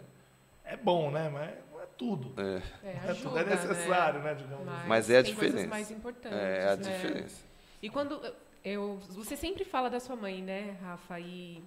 [0.74, 1.30] É bom, né?
[1.30, 1.52] Mas
[1.96, 2.34] é tudo.
[2.42, 4.34] é, É, É, tudo, ajuda, é necessário, né?
[4.34, 4.36] né?
[4.36, 4.88] digamos assim.
[4.88, 5.68] Mas é a tem diferença.
[5.68, 6.84] mais importantes, é a né?
[6.84, 7.44] diferença.
[7.82, 8.22] E quando
[8.64, 11.20] eu, você sempre fala da sua mãe, né, Rafa?
[11.20, 11.64] E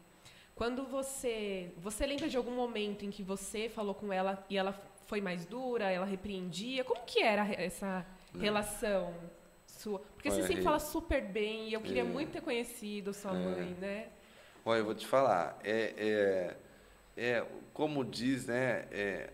[0.54, 4.72] quando você, você lembra de algum momento em que você falou com ela e ela
[5.06, 6.84] foi mais dura, ela repreendia?
[6.84, 8.04] Como que era essa
[8.38, 9.14] relação
[9.66, 10.00] sua?
[10.00, 12.04] Porque você Olha, sempre e- fala super bem e eu queria É.
[12.04, 14.08] muito ter conhecido sua mãe, né?
[14.64, 16.56] Olha, eu vou te falar, é, é,
[17.16, 19.30] é como diz, né, é,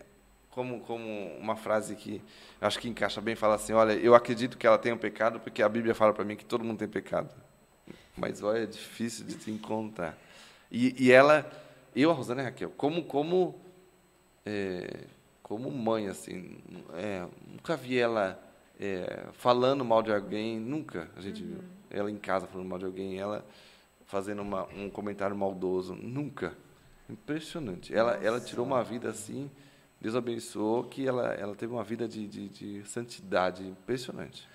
[0.55, 1.05] como, como
[1.37, 2.21] uma frase que
[2.61, 5.61] acho que encaixa bem, fala assim, olha, eu acredito que ela tenha um pecado, porque
[5.61, 7.29] a Bíblia fala para mim que todo mundo tem pecado.
[8.15, 10.17] Mas, olha, é difícil de te encontrar.
[10.71, 11.51] E, e ela,
[11.93, 13.59] eu, a Rosana e a Raquel, como, como,
[14.45, 15.03] é,
[15.43, 16.57] como mãe, assim,
[16.93, 18.41] é, nunca vi ela
[18.79, 21.59] é, falando mal de alguém, nunca a gente viu.
[21.91, 23.45] Ela em casa falando mal de alguém, ela
[24.05, 26.53] fazendo uma, um comentário maldoso, nunca.
[27.09, 27.93] Impressionante.
[27.93, 29.51] Ela, ela tirou uma vida assim,
[30.05, 34.47] Deus abençoou, que ela, ela teve uma vida de, de, de santidade impressionante.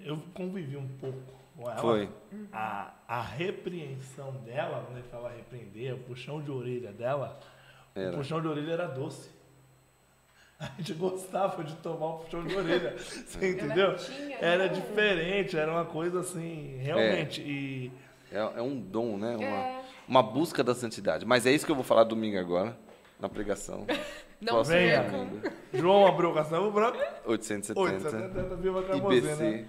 [0.00, 1.18] Eu convivi um pouco
[1.54, 1.76] com ela.
[1.76, 2.08] Foi.
[2.50, 7.38] A, a repreensão dela, quando ele fala repreender, o puxão de orelha dela,
[7.94, 8.12] Era.
[8.14, 9.28] o puxão de orelha era doce.
[10.58, 12.96] A gente gostava de tomar o puxão de orelha.
[12.96, 13.94] Você entendeu?
[13.94, 14.72] tinha, Era né?
[14.72, 17.42] diferente, era uma coisa assim, realmente.
[17.42, 17.92] E
[18.32, 19.36] É, é um dom, né?
[19.36, 19.82] Uma, É.
[20.08, 21.26] uma busca da santidade.
[21.26, 22.74] Mas é isso que eu vou falar domingo agora,
[23.18, 23.86] na pregação.
[24.40, 25.02] Não Próximo venha.
[25.02, 27.80] domingo, João abriu o Castelo Branco, 870.
[27.80, 28.96] 870 Viva.
[28.96, 29.66] IBC,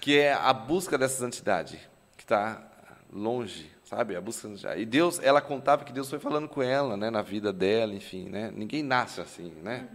[0.00, 1.78] que é a busca dessa santidade,
[2.16, 2.66] que está
[3.12, 4.16] longe, sabe?
[4.16, 4.48] A busca.
[4.76, 8.30] E Deus, ela contava que Deus foi falando com ela, né, na vida dela, enfim,
[8.30, 8.50] né?
[8.54, 9.88] Ninguém nasce assim, né?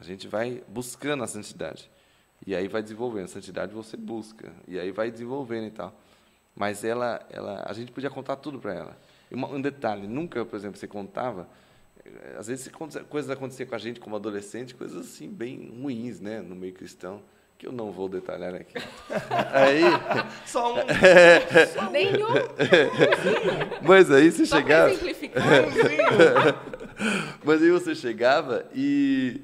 [0.00, 1.90] A gente vai buscando a santidade.
[2.46, 3.24] E aí vai desenvolvendo.
[3.24, 4.52] A santidade você busca.
[4.66, 5.92] E aí vai desenvolvendo e tal.
[6.54, 8.96] Mas ela, ela, a gente podia contar tudo para ela.
[9.30, 11.48] E uma- um detalhe, nunca, por exemplo, você contava,
[12.04, 12.68] eh, às vezes
[13.08, 17.22] coisas aconteciam com a gente como adolescente, coisas assim bem ruins, né, no meio cristão,
[17.58, 18.74] que eu não vou detalhar aqui.
[19.52, 19.82] Aí,
[20.46, 20.78] Só um.
[21.90, 22.28] Nenhum.
[23.82, 24.92] mas aí você Só chegava,
[27.44, 29.40] mas aí você chegava e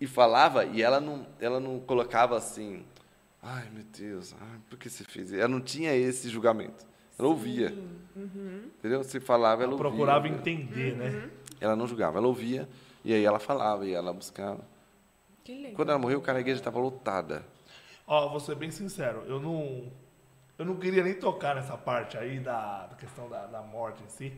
[0.00, 2.84] e falava e ela não, ela não colocava assim,
[3.42, 5.28] ai meu Deus, ai, por que você fez?
[5.30, 6.84] isso?" Ela não tinha esse julgamento.
[7.18, 7.72] Ela ouvia,
[8.78, 9.02] entendeu?
[9.02, 9.90] Você falava, ela Ela ouvia.
[9.90, 11.30] procurava entender, né?
[11.60, 12.68] Ela não julgava, ela ouvia,
[13.04, 14.60] e aí ela falava, e ela buscava.
[15.44, 15.72] Que legal.
[15.76, 17.44] Quando ela morreu, cara, a igreja estava lotada.
[18.06, 19.90] Ó, vou ser bem sincero, eu não.
[20.58, 24.08] Eu não queria nem tocar nessa parte aí da, da questão da, da morte em
[24.08, 24.32] si.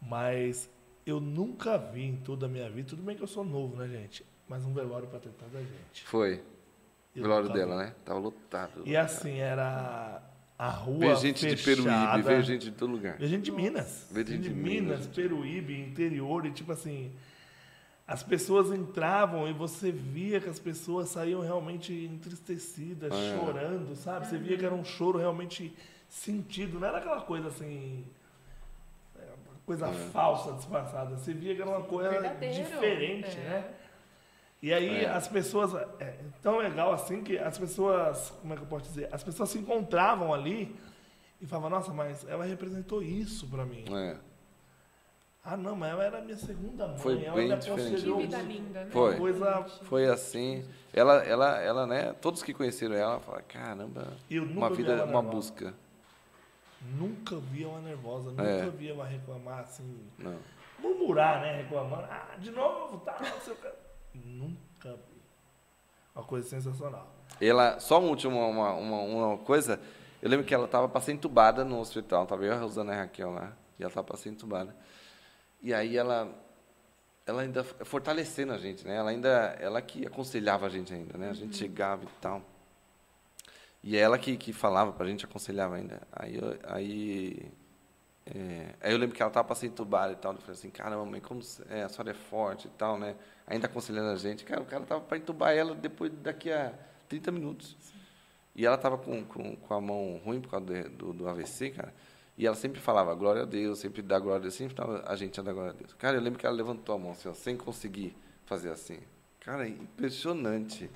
[0.00, 0.68] Mas
[1.06, 3.88] eu nunca vi em toda a minha vida, tudo bem que eu sou novo, né,
[3.88, 4.24] gente?
[4.48, 6.04] Mas um velório pra ter tanta gente.
[6.04, 6.42] Foi.
[7.14, 7.66] Eu Velório nunca vi.
[7.66, 7.94] dela, né?
[8.04, 8.82] Tava lotado.
[8.84, 10.22] E assim, era
[10.62, 12.22] a rua Veio gente de Peruíbe, fechada.
[12.22, 13.16] veio gente de todo lugar.
[13.16, 14.06] Veio gente de Minas.
[14.10, 15.06] Veio gente de de Minas, Minas.
[15.06, 17.10] Peruíbe, interior, e tipo assim,
[18.06, 23.38] as pessoas entravam e você via que as pessoas saíam realmente entristecidas, É.
[23.38, 24.26] chorando, sabe?
[24.26, 25.74] Você via que era um choro realmente
[26.10, 28.04] sentido, não era aquela coisa assim,
[29.18, 29.92] é, uma coisa É.
[30.12, 31.16] falsa, disfarçada.
[31.16, 32.54] Você via que era uma coisa Verdadeiro.
[32.64, 33.40] diferente, É.
[33.48, 33.64] né?
[34.62, 35.08] E aí É.
[35.10, 35.74] as pessoas.
[36.00, 38.30] É tão legal assim que as pessoas.
[38.40, 39.08] Como é que eu posso dizer?
[39.12, 40.76] As pessoas se encontravam ali
[41.40, 43.84] e falavam, nossa, mas ela representou isso pra mim.
[43.94, 44.16] É.
[45.42, 46.98] Ah, não, mas ela era minha segunda mãe.
[46.98, 48.02] Foi ela bem me diferente.
[48.02, 48.90] Que vida linda, né?
[48.90, 49.16] Foi.
[49.16, 50.62] Coisa- Foi assim.
[50.92, 52.12] Ela, ela, ela, né?
[52.20, 55.34] Todos que conheceram ela falaram, caramba, Eu nunca uma vi vida, ela uma nervosa.
[55.36, 55.74] busca.
[56.98, 58.68] Nunca vi ela nervosa, nunca É.
[58.68, 59.98] vi ela reclamar assim.
[60.18, 60.36] Não.
[60.78, 61.62] Murmurar, né?
[61.62, 62.04] Reclamando.
[62.10, 63.68] Ah, de novo, tá, não sei o que.
[64.14, 65.20] Nunca vi.
[66.14, 67.14] Uma coisa sensacional.
[67.40, 69.80] Ela, só um último, uma, uma, uma coisa.
[70.20, 72.26] Eu lembro que ela estava para ser entubada no hospital.
[72.26, 73.52] Tava eu, a Rosana e a Raquel lá.
[73.78, 74.74] E ela estava para ser entubada.
[75.62, 76.28] E aí ela,
[77.26, 78.96] ela ainda fortalecendo a gente, né?
[78.96, 81.30] Ela ainda, ela que aconselhava a gente ainda, né?
[81.30, 82.42] A gente chegava e tal.
[83.82, 86.02] E ela que, que falava para a gente, aconselhava ainda.
[86.12, 87.52] Aí, aí,
[88.34, 90.32] é, aí eu lembro que ela estava para ser entubada e tal.
[90.32, 93.16] Eu falei assim, caramba, mãe, como é, a senhora é forte e tal, né?
[93.46, 94.44] Ainda aconselhando a gente.
[94.44, 96.72] Cara, o cara estava para entubar ela depois daqui a
[97.08, 97.76] 30 minutos.
[98.54, 101.92] E ela estava com, com, com a mão ruim por causa do, do, AVC, cara.
[102.38, 105.16] E ela sempre falava glória a Deus, sempre dá glória a Deus, sempre tava a
[105.16, 105.92] gente dar glória a Deus.
[105.94, 108.16] Cara, eu lembro que ela levantou a mão assim, ó, sem conseguir
[108.46, 108.98] fazer assim.
[109.40, 110.90] Cara, impressionante.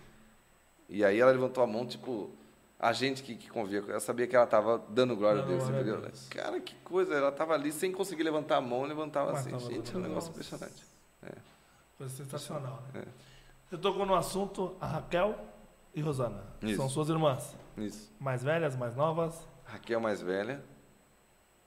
[0.88, 2.31] E aí ela levantou a mão, tipo,
[2.85, 5.70] a gente que, que convia ela sabia que ela estava dando glória a Dando Deus,
[5.70, 6.12] a entendeu?
[6.29, 9.75] Cara, que coisa, ela estava ali sem conseguir levantar a mão, levantava Mas assim.
[9.75, 10.85] Gente, é um negócio impressionante.
[11.97, 13.05] Coisa sensacional, né?
[13.07, 13.09] É.
[13.70, 15.35] Você tocou no assunto a Raquel
[15.94, 16.44] e Rosana.
[16.61, 16.77] Isso.
[16.77, 17.57] São suas irmãs.
[17.79, 18.12] Isso.
[18.20, 19.49] Mais velhas, mais novas.
[19.64, 20.62] Raquel mais velha,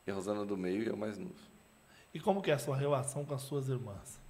[0.06, 1.34] e a Rosana do meio e eu mais novo.
[2.13, 4.21] E como que é a sua relação com as suas irmãs?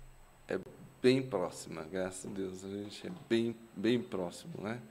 [1.01, 2.63] bem próxima, graças a Deus.
[2.63, 4.81] A gente é bem, bem próximo, né?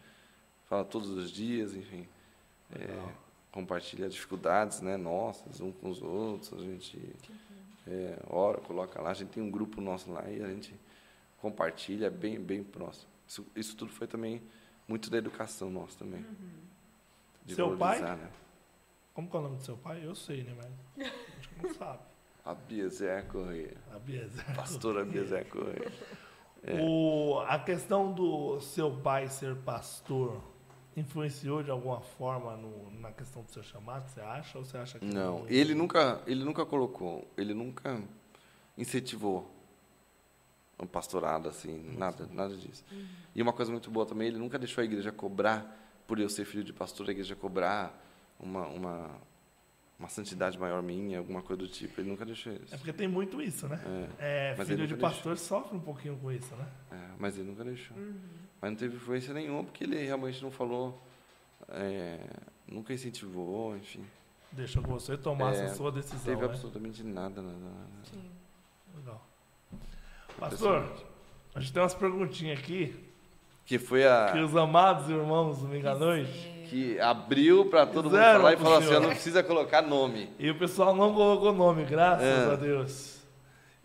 [0.69, 2.07] Fala todos os dias, enfim.
[2.75, 3.13] É,
[3.53, 4.97] compartilha dificuldades, né?
[4.97, 6.53] Nossas, um com os outros.
[6.53, 7.15] A gente
[7.87, 9.11] é, ora, coloca lá.
[9.11, 10.75] A gente tem um grupo nosso lá e a gente
[11.39, 13.11] compartilha bem, bem próximo.
[13.27, 14.43] Isso, isso tudo foi também
[14.89, 16.25] muito da educação nossa também.
[17.45, 18.01] De Seu pai?
[18.01, 18.31] Né?
[19.15, 20.05] Como que é o nome do seu pai?
[20.05, 20.55] Eu sei, né?
[20.57, 22.01] Mas acho que não sabe.
[22.45, 23.77] A Biezé Correia.
[23.93, 24.45] A Biesa.
[24.55, 25.91] Pastora Biezé Correia.
[26.81, 30.43] O, a questão do seu pai ser pastor
[30.97, 34.59] influenciou de alguma forma no- na questão do seu chamado, você acha?
[34.59, 38.01] Ou você acha que Não, ele nunca, ele nunca colocou, ele nunca
[38.79, 39.51] incentivou
[40.79, 42.85] um pastorado assim, nada, nada disso.
[43.35, 46.45] E uma coisa muito boa também, ele nunca deixou a igreja cobrar por eu ser
[46.45, 48.03] filho de pastor, a igreja cobrar
[48.39, 49.11] uma uma
[49.99, 51.99] uma santidade maior minha, alguma coisa do tipo.
[52.03, 52.75] Ele nunca deixou isso.
[52.75, 53.81] É porque tem muito isso, né?
[54.19, 56.69] É, É, Mas filho de pastor sofre um pouquinho com isso, né?
[56.93, 57.97] é, mas ele nunca deixou.
[58.61, 61.01] Mas não teve influência nenhuma, porque ele realmente não falou,
[61.69, 62.19] é,
[62.67, 64.05] nunca incentivou, enfim.
[64.53, 66.47] Deixa que você tomasse É, a sua decisão, Teve né?
[66.47, 67.89] absolutamente nada, nada, nada.
[68.11, 68.31] Sim.
[68.97, 69.23] Legal.
[70.39, 70.91] Pastor,
[71.55, 72.95] a gente tem umas perguntinhas aqui
[73.65, 74.31] Que foi a...
[74.33, 78.53] que os amados irmãos do Domingo à Noite que abriu para todo mundo Fizeram falar
[78.55, 80.29] e falou assim, não precisa colocar nome.
[80.39, 82.53] e o pessoal não colocou nome, graças É.
[82.53, 83.16] a Deus.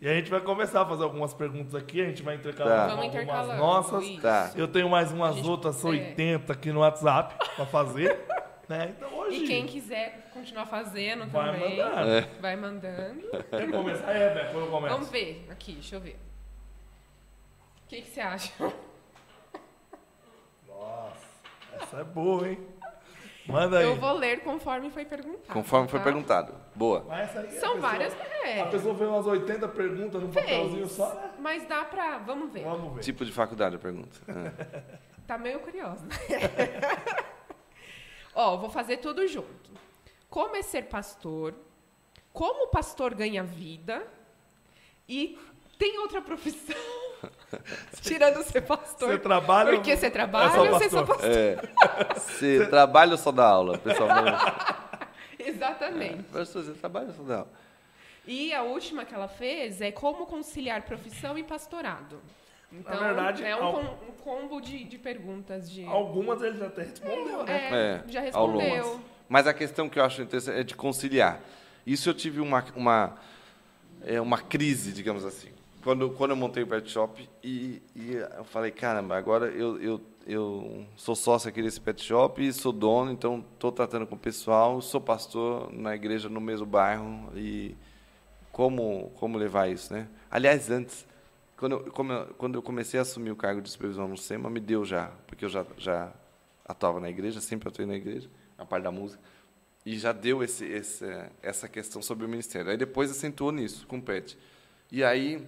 [0.02, 2.90] E a gente vai começar a fazer algumas perguntas aqui, a gente vai intercalar Tá.
[2.90, 3.56] algumas intercalando.
[3.56, 4.16] nossas.
[4.20, 4.50] Tá.
[4.56, 5.88] Eu tenho mais umas gente- outras é.
[5.88, 8.18] 80 aqui no WhatsApp pra fazer.
[8.68, 8.92] né?
[8.96, 9.44] Então hoje.
[9.44, 12.08] E quem quiser continuar fazendo Vai também, mandar.
[12.08, 12.20] É.
[12.40, 13.28] vai mandando.
[13.48, 14.10] Quer começar?
[14.12, 14.92] É, Rebeca, eu começo.
[14.94, 16.18] Vamos ver aqui, deixa eu ver.
[17.84, 18.52] O que, que você acha?
[20.66, 21.26] Nossa,
[21.80, 22.58] essa é boa, hein?
[23.46, 23.84] Manda aí.
[23.84, 25.52] Eu vou ler conforme foi perguntado.
[25.52, 26.04] Conforme foi tá?
[26.04, 26.54] perguntado.
[26.74, 27.04] Boa.
[27.08, 28.60] Mas essa aí, a São pessoa- várias, é.
[28.60, 31.30] A pessoa fez umas 80 perguntas num papelzinho só, né?
[31.38, 32.18] Mas dá pra.
[32.18, 32.64] Vamos ver.
[32.64, 33.00] Vamos ver.
[33.00, 34.18] Tipo de faculdade a pergunta.
[34.28, 35.02] É.
[35.24, 36.04] Tá meio curiosa.
[38.34, 39.70] Ó, vou fazer tudo junto.
[40.28, 41.54] Como é ser pastor?
[42.32, 44.06] Como o pastor ganha vida?
[45.08, 45.38] E
[45.78, 46.76] tem outra profissão?
[48.02, 49.10] Tirando ser pastor.
[49.12, 49.72] Você trabalha.
[49.72, 51.30] Porque você trabalha é ou você só pastor?
[51.30, 51.56] É.
[52.16, 54.08] Você trabalha ou só dá aula, pessoal?
[55.38, 56.22] Exatamente.
[56.24, 57.50] Professor, você trabalha ou só dá aula?
[58.26, 62.20] E a última que ela fez é como conciliar profissão e pastorado.
[62.72, 65.84] Então, verdade, é um, al- com- um combo de, de perguntas de.
[65.84, 67.52] Algumas ele já até respondeu, né?
[67.52, 69.00] É, É, já respondeu.
[69.28, 71.40] Mas a questão que eu acho interessante é de conciliar.
[71.86, 73.16] Isso eu tive uma, uma,
[74.06, 75.50] é, uma crise, digamos assim.
[75.82, 80.00] Quando, quando eu montei o pet shop e, e eu falei, caramba, agora eu, eu,
[80.26, 84.80] eu sou sócio aqui desse pet shop, sou dono, então estou tratando com o pessoal,
[84.80, 87.76] sou pastor na igreja no mesmo bairro e
[88.52, 90.08] como, como levar isso, né?
[90.30, 91.04] Aliás, antes,
[91.56, 94.60] quando eu, eu, quando eu comecei a assumir o cargo de supervisão no SEMA, me
[94.60, 96.12] deu já, porque eu já, já
[96.64, 99.20] atuava na igreja, sempre atuei na igreja, a parte da música,
[99.84, 101.04] e já deu esse, esse,
[101.42, 102.70] essa questão sobre o ministério.
[102.70, 104.38] Aí depois acentuou nisso, com o PET.
[104.92, 105.44] E aí,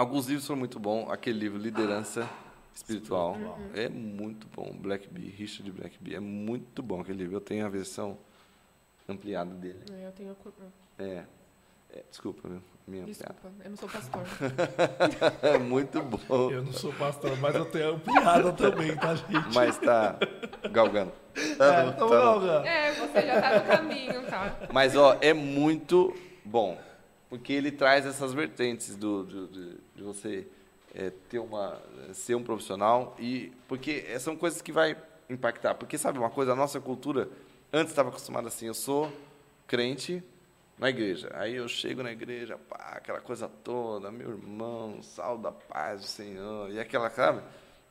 [0.00, 1.10] alguns livros foram muito bons.
[1.10, 2.28] Aquele livro, Liderança
[2.74, 3.70] Espiritual, uhum.
[3.74, 4.72] é muito bom.
[4.72, 7.36] Black Bee, Richard Black Bee, é muito bom aquele livro.
[7.36, 8.16] Eu tenho a versão
[9.08, 9.80] ampliada dele.
[9.92, 11.02] É, eu tenho a...
[11.02, 11.24] É.
[11.92, 12.48] é desculpa,
[12.86, 13.56] minha Desculpa, piada.
[13.64, 14.22] eu não sou pastor.
[15.42, 16.50] é muito bom.
[16.50, 19.54] Eu não sou pastor, mas eu tenho ampliada também, tá, gente?
[19.54, 20.18] Mas tá
[20.70, 21.12] galgando.
[21.58, 22.66] Tá, é, tá galgando.
[22.66, 24.56] É, você já tá no caminho, tá?
[24.72, 26.78] Mas, ó, é muito bom.
[27.28, 30.46] Porque ele traz essas vertentes do, do de, de, você
[30.94, 31.80] é, ter uma,
[32.12, 34.96] ser um profissional e porque são coisas que vai
[35.28, 35.74] impactar.
[35.74, 37.28] Porque sabe uma coisa, a nossa cultura
[37.72, 39.12] antes estava acostumada assim, eu sou
[39.66, 40.22] crente,
[40.80, 41.30] na igreja.
[41.34, 46.06] Aí eu chego na igreja, pá, aquela coisa toda, meu irmão, sal da paz do
[46.06, 46.70] Senhor.
[46.70, 47.42] E aquela, sabe?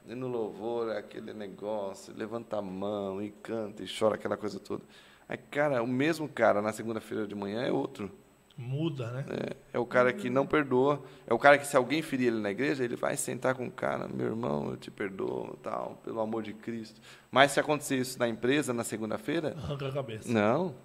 [0.08, 4.84] E no louvor, aquele negócio, levanta a mão e canta e chora, aquela coisa toda.
[5.28, 8.12] Aí, cara, o mesmo cara na segunda-feira de manhã é outro.
[8.60, 9.26] Muda, né?
[9.30, 11.02] É, é, o cara que não perdoa.
[11.26, 13.72] É o cara que, se alguém ferir ele na igreja, ele vai sentar com o
[13.72, 17.00] cara, meu irmão, eu te perdoo, tal, pelo amor de Cristo.
[17.32, 19.56] Mas se acontecer isso na empresa na segunda-feira.
[19.58, 20.30] Arranca a cabeça.
[20.30, 20.76] Não.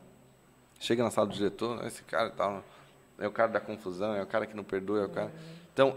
[0.79, 2.63] Chega na sala do diretor, esse cara tá,
[3.19, 5.33] é o cara da confusão, é o cara que não perdoa, é o cara.
[5.73, 5.97] Então,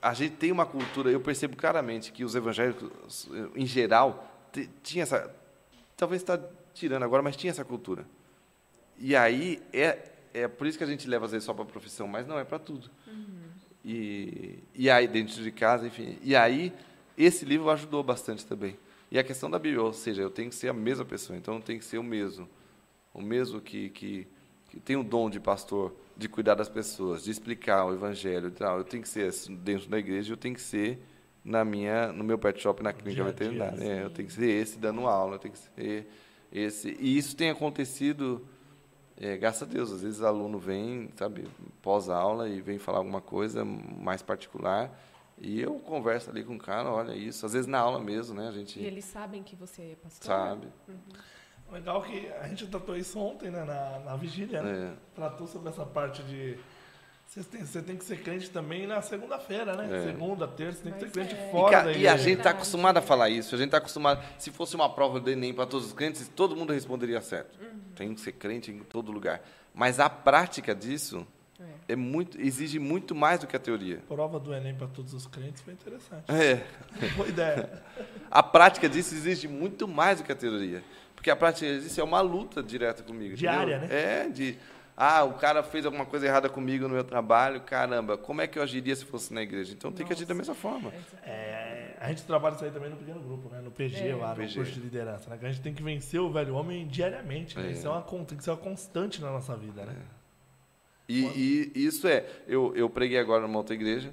[0.00, 4.32] a gente tem uma cultura, eu percebo claramente que os evangélicos, em geral,
[4.84, 5.34] tinha essa.
[5.96, 6.38] Talvez está
[6.72, 8.04] tirando agora, mas tinha essa cultura.
[8.96, 11.66] E aí, é, é por isso que a gente leva, às vezes, só para a
[11.66, 12.90] profissão, mas não, é para tudo.
[13.06, 13.42] Uhum.
[13.84, 16.18] E, e aí, dentro de casa, enfim.
[16.22, 16.72] E aí,
[17.16, 18.76] esse livro ajudou bastante também.
[19.10, 21.54] E a questão da Bíblia, ou seja, eu tenho que ser a mesma pessoa, então
[21.54, 22.48] eu tenho que ser o mesmo
[23.16, 24.28] o mesmo que, que,
[24.68, 28.76] que tem o dom de pastor, de cuidar das pessoas, de explicar o evangelho, tal,
[28.76, 31.02] eu tenho que ser dentro da igreja, eu tenho que ser
[31.42, 33.82] na minha, no meu pet shop, na clínica veterinária.
[33.82, 36.06] É, eu tenho que ser esse dando aula, eu tenho que ser
[36.52, 36.94] esse.
[37.00, 38.46] E isso tem acontecido,
[39.18, 39.90] é, graças a Deus.
[39.92, 41.48] Às vezes o aluno vem, sabe,
[41.82, 44.90] pós-aula e vem falar alguma coisa mais particular.
[45.38, 47.44] E eu converso ali com o cara, olha isso.
[47.44, 48.48] Às vezes na aula mesmo, né?
[48.48, 50.26] A gente, e eles sabem que você é pastor?
[50.26, 50.68] Sabe.
[50.88, 50.96] Uhum.
[51.72, 54.92] Legal que a gente tratou isso ontem, né, na, na vigília, né?
[54.92, 55.14] É.
[55.14, 56.58] Tratou sobre essa parte de.
[57.26, 59.88] Você tem, você tem que ser crente também na segunda-feira, né?
[59.94, 60.04] É.
[60.04, 61.50] Segunda, terça, tem que ser crente é.
[61.50, 61.98] fora e, da igreja.
[61.98, 63.54] E a gente está acostumado a falar isso.
[63.54, 64.24] A gente está acostumado.
[64.38, 67.58] Se fosse uma prova do Enem para todos os crentes, todo mundo responderia certo.
[67.60, 67.80] Uhum.
[67.94, 69.42] Tem que ser crente em todo lugar.
[69.74, 71.26] Mas a prática disso
[71.60, 71.92] é.
[71.92, 71.96] é.
[71.96, 73.98] muito, exige muito mais do que a teoria.
[74.08, 76.24] Prova do Enem para todos os crentes foi interessante.
[76.28, 76.64] É.
[77.16, 77.82] Boa ideia.
[78.30, 80.82] a prática disso exige muito mais do que a teoria.
[81.14, 83.34] Porque a prática disso é uma luta direta comigo.
[83.34, 83.96] Diária, entendeu?
[83.96, 84.24] né?
[84.26, 84.56] É, de.
[84.96, 88.58] Ah, o cara fez alguma coisa errada comigo no meu trabalho, caramba, como é que
[88.58, 89.74] eu agiria se fosse na igreja?
[89.74, 90.90] Então tem que agir da mesma forma.
[91.22, 93.60] É, a gente trabalha isso aí também no pequeno grupo, né?
[93.60, 94.14] no PG, é.
[94.14, 94.54] lá, no PG.
[94.54, 95.28] curso de liderança.
[95.28, 95.36] Né?
[95.36, 97.58] Que a gente tem que vencer o velho homem diariamente.
[97.58, 97.68] Né?
[97.68, 97.70] É.
[97.72, 99.94] Isso é uma, tem que ser uma constante na nossa vida, né?
[99.94, 100.16] É.
[101.08, 104.12] E, e, isso é, eu, eu preguei agora numa outra igreja,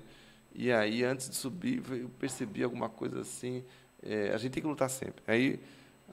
[0.54, 3.64] e aí antes de subir, eu percebi alguma coisa assim,
[4.04, 5.24] é, a gente tem que lutar sempre.
[5.26, 5.60] Aí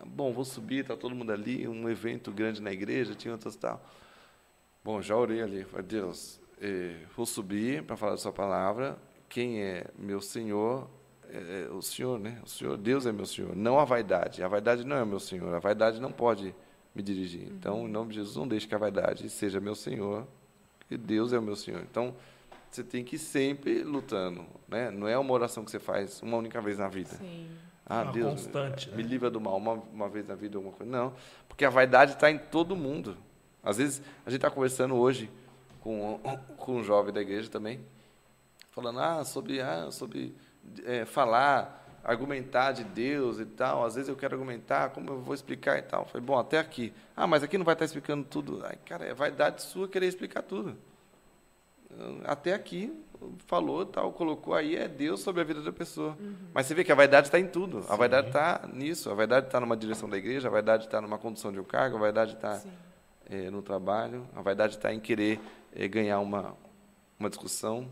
[0.07, 3.85] Bom, vou subir, está todo mundo ali, um evento grande na igreja, tinha outras tal.
[4.83, 8.99] Bom, já orei ali, falei, Deus, eh, vou subir para falar da sua palavra.
[9.29, 10.89] Quem é meu Senhor
[11.33, 12.41] é, é o Senhor, né?
[12.45, 14.43] O Senhor, Deus é meu Senhor, não a vaidade.
[14.43, 16.55] A vaidade não é meu Senhor, a vaidade não pode
[16.95, 17.49] me dirigir.
[17.49, 20.27] Então, em nome de Jesus, não deixe que a vaidade seja meu Senhor,
[20.89, 21.83] que Deus é o meu Senhor.
[21.83, 22.15] Então,
[22.71, 24.91] você tem que ir sempre lutando, né?
[24.91, 27.11] Não é uma oração que você faz uma única vez na vida.
[27.11, 27.49] Sim.
[27.87, 29.03] Ah, uma Deus, constante, me, né?
[29.03, 30.91] me livra do mal uma, uma vez na vida, alguma coisa.
[30.91, 31.13] Não,
[31.49, 33.17] porque a vaidade está em todo mundo.
[33.63, 35.31] Às vezes, a gente está conversando hoje
[35.81, 36.21] com,
[36.57, 37.81] com um jovem da igreja também,
[38.71, 40.35] falando ah, sobre, ah, sobre
[40.85, 43.85] é, falar, argumentar de Deus e tal.
[43.85, 46.07] Às vezes eu quero argumentar, como eu vou explicar e tal.
[46.07, 46.93] Falei, bom, até aqui.
[47.17, 48.63] Ah, mas aqui não vai estar explicando tudo.
[48.65, 50.77] Ai, cara, é vaidade sua querer explicar tudo.
[52.25, 52.93] Até aqui,
[53.47, 56.17] falou, tal, colocou aí, é Deus sobre a vida da pessoa.
[56.21, 56.37] Uhum.
[56.55, 57.83] Mas você vê que a vaidade está em tudo.
[57.83, 57.89] Sim.
[57.91, 59.11] A vaidade está nisso.
[59.11, 61.97] A vaidade está numa direção da igreja, a vaidade está numa condução de um cargo,
[61.97, 62.63] a vaidade está
[63.31, 65.41] é, no trabalho, a vaidade está em querer
[65.73, 66.57] é, ganhar uma,
[67.19, 67.91] uma discussão.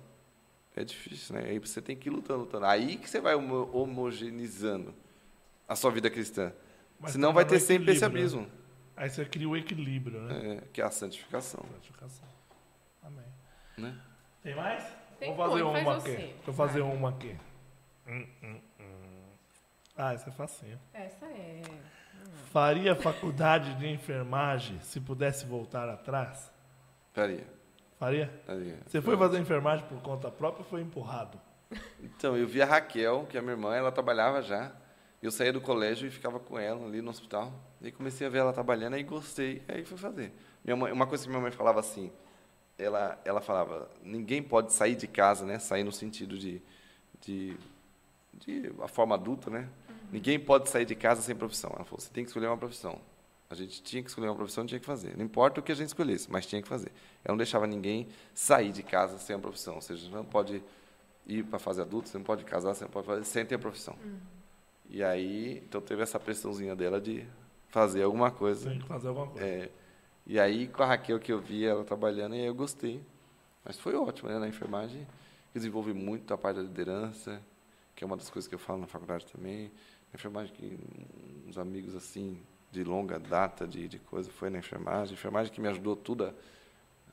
[0.74, 1.44] É difícil, né?
[1.48, 2.66] Aí você tem que ir lutando, lutando.
[2.66, 4.94] Aí que você vai homogeneizando
[5.66, 6.53] a sua vida cristã.
[7.01, 8.07] Mas Senão vai ter sempre esse né?
[8.07, 8.48] abismo.
[8.96, 10.57] Aí você cria o equilíbrio, né?
[10.57, 11.64] É, que é a santificação.
[11.72, 12.29] Santificação.
[13.03, 13.24] Amém.
[13.77, 13.96] Né?
[14.42, 14.85] Tem mais?
[15.18, 16.35] Tem Vou fazer uma faz aqui.
[16.46, 16.96] eu fazer Vai.
[16.96, 17.37] uma aqui.
[18.07, 19.22] Hum, hum, hum.
[19.96, 20.79] Ah, essa é facinho.
[20.92, 21.62] Essa é.
[22.50, 26.50] Faria faculdade de enfermagem se pudesse voltar atrás?
[27.12, 27.46] Faria.
[27.98, 28.31] Faria?
[28.46, 28.78] faria.
[28.87, 31.38] Você foi fazer enfermagem por conta própria ou foi empurrado?
[32.00, 34.72] Então, eu vi a Raquel, que é minha irmã, ela trabalhava já.
[35.20, 37.52] Eu saía do colégio e ficava com ela ali no hospital.
[37.83, 40.33] E comecei a ver ela trabalhando, aí gostei, aí fui fazer.
[40.64, 42.12] Minha mãe, uma coisa que minha mãe falava assim,
[42.78, 45.59] ela, ela falava, ninguém pode sair de casa, né?
[45.59, 46.62] Sair no sentido de,
[47.20, 47.57] de,
[48.35, 49.68] de a forma adulta, né?
[50.11, 51.71] Ninguém pode sair de casa sem profissão.
[51.75, 53.01] Ela falou, você tem que escolher uma profissão.
[53.51, 55.16] A gente tinha que escolher uma profissão, tinha que fazer.
[55.16, 56.92] Não importa o que a gente escolhesse, mas tinha que fazer.
[57.25, 59.77] Ela não deixava ninguém sair de casa sem a profissão.
[59.77, 60.62] Ou seja, você não pode
[61.27, 63.55] ir para a fase adulta, você não pode casar, você não pode fazer sem ter
[63.55, 63.97] a profissão.
[64.90, 67.27] E aí, então teve essa pressãozinha dela de
[67.68, 68.71] fazer alguma coisa.
[68.71, 69.47] Tem que fazer alguma coisa.
[69.47, 69.71] É,
[70.27, 73.01] e aí, com a Raquel que eu vi ela trabalhando, e aí eu gostei.
[73.64, 74.38] Mas foi ótimo, né?
[74.38, 75.07] Na enfermagem,
[75.55, 77.40] desenvolvi muito a parte da liderança,
[77.94, 79.71] que é uma das coisas que eu falo na faculdade também.
[80.14, 80.79] Enfermagem, que
[81.47, 82.40] uns amigos assim,
[82.73, 85.11] de longa data de, de coisa, foi na enfermagem.
[85.14, 86.33] A enfermagem que me ajudou tudo a,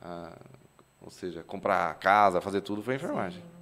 [0.00, 0.38] a-
[1.00, 3.38] ou seja, comprar casa, fazer tudo, foi a enfermagem.
[3.40, 3.55] Entendi.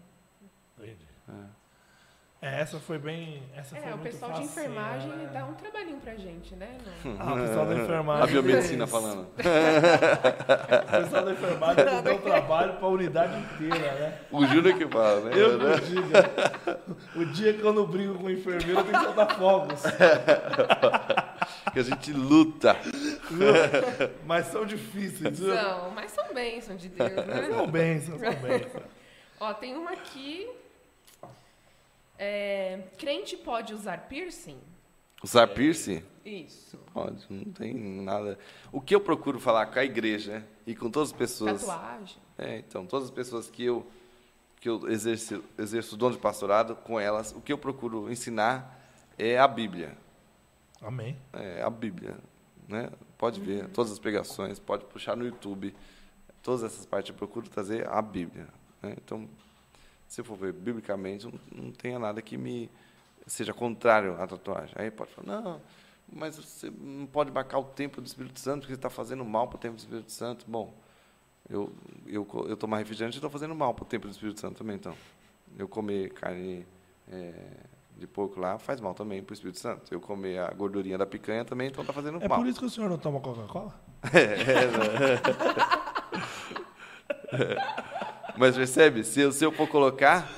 [2.45, 3.43] É, essa foi bem.
[3.57, 5.31] Essa foi É, o muito pessoal de enfermagem né?
[5.33, 6.77] dá um trabalhinho pra gente, né?
[7.03, 7.17] Não.
[7.19, 8.23] Ah, o pessoal da enfermagem.
[8.23, 9.29] A biomedicina falando.
[9.35, 14.19] O pessoal da enfermagem eles dão trabalho para a unidade inteira, né?
[14.31, 15.31] O Júnior que fala, né?
[15.35, 16.87] Eu que diga.
[17.17, 19.83] O dia que eu não brigo com o enfermeiro, eu tenho que soltar fogos.
[21.73, 22.77] Que a gente luta.
[24.25, 25.39] Mas são difíceis.
[25.39, 27.49] São, mas são bênçãos de Deus, né?
[27.49, 28.83] São bênçãos, são bênçãos.
[29.41, 30.49] Ó, tem uma aqui.
[32.19, 34.59] É, crente pode usar piercing?
[35.23, 36.03] Usar piercing?
[36.25, 36.79] Isso.
[36.93, 38.39] Pode, não tem nada.
[38.73, 41.65] O que eu procuro falar com a igreja e com todas as pessoas.
[41.65, 42.19] Tatuagem.
[42.39, 43.87] É, então, todas as pessoas que eu,
[44.61, 48.81] que eu exerço, exerço o dom de pastorado com elas, o que eu procuro ensinar
[49.19, 49.97] é a Bíblia.
[50.81, 51.17] Amém.
[51.33, 52.17] É a Bíblia.
[52.69, 52.91] Né?
[53.19, 55.75] Pode ver todas as pregações, pode puxar no YouTube.
[56.43, 58.47] Todas essas partes eu procuro trazer a Bíblia.
[58.83, 58.95] né?
[58.99, 59.29] Então,
[60.15, 62.71] se eu for ver biblicamente, não, não tenha nada que me
[63.27, 64.75] seja contrário à tatuagem.
[64.79, 65.61] Aí pode falar, não,
[66.11, 69.49] mas você não pode marcar o tempo do Espírito Santo, porque você está fazendo mal
[69.49, 70.47] para o tempo do Espírito Santo.
[70.49, 70.73] Bom,
[71.51, 71.73] eu,
[72.07, 74.95] eu, eu tomar refrigerante, estou fazendo mal para o tempo do Espírito Santo também, então.
[75.59, 76.65] Eu comer carne
[77.11, 77.33] é,
[77.99, 79.93] de porco lá faz mal também para o Espírito Santo.
[79.93, 82.39] Eu comer a gordurinha da picanha também, então está fazendo É mal.
[82.39, 83.75] por isso que o senhor não toma Coca-Cola?
[88.37, 89.05] Mas percebe?
[89.05, 90.31] Se eu, se eu for colocar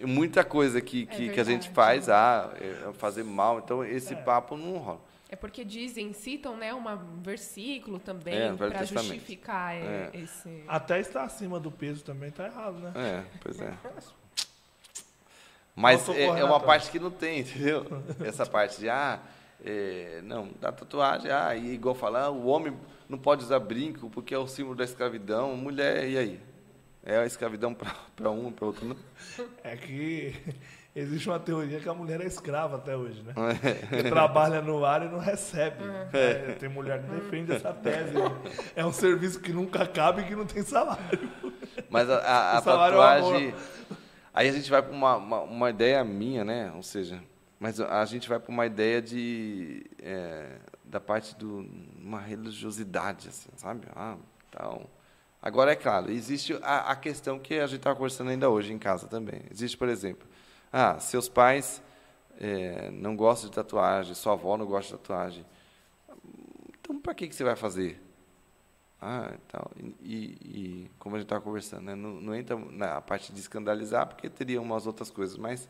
[0.00, 4.14] muita coisa que, É que, que a gente faz, ah, é fazer mal, então esse
[4.16, 5.00] papo não rola.
[5.28, 6.82] É porque dizem, citam, né, um
[7.22, 10.18] versículo É, também Velho para justificar é, É.
[10.18, 10.62] esse.
[10.68, 12.92] Até estar acima do peso também tá errado, né?
[12.94, 13.72] É, pois é.
[15.74, 17.86] Mas é, é uma parte que não tem, entendeu?
[18.22, 19.20] Essa parte de, ah,
[19.64, 22.76] é, não, da tatuagem, ah, e igual falar, o homem
[23.08, 26.40] não pode usar brinco porque é o símbolo da escravidão, mulher, e aí?
[27.04, 27.90] É a escravidão para
[28.30, 28.96] um, para outro, não?
[29.64, 30.34] É que
[30.94, 33.34] existe uma teoria que a mulher é escrava até hoje, né?
[33.92, 34.02] É.
[34.02, 35.82] Que trabalha no ar e não recebe.
[36.12, 38.14] É, tem mulher que defende essa tese.
[38.14, 38.30] né?
[38.76, 41.28] É um serviço que nunca acaba e que não tem salário.
[41.90, 43.54] Mas a, a- a é tatuagem.
[44.34, 46.72] Aí a gente vai para uma, uma, uma ideia minha, né?
[46.76, 47.22] Ou seja,
[47.58, 53.50] mas a gente vai para uma ideia de é, da parte de uma religiosidade, assim,
[53.56, 53.86] sabe?
[53.94, 54.16] Ah,
[54.48, 54.86] então.
[55.42, 58.78] Agora é claro, existe a, a questão que a gente estava conversando ainda hoje em
[58.78, 59.42] casa também.
[59.50, 60.24] Existe, por exemplo,
[60.72, 61.82] ah, seus pais
[62.38, 65.46] é, não gostam de tatuagem, sua avó não gosta de tatuagem.
[66.80, 68.00] Então, para que, que você vai fazer?
[69.00, 69.68] Ah, então,
[70.00, 74.06] e, e como a gente estava conversando, né, não, não entra na parte de escandalizar,
[74.06, 75.68] porque teria umas outras coisas, mas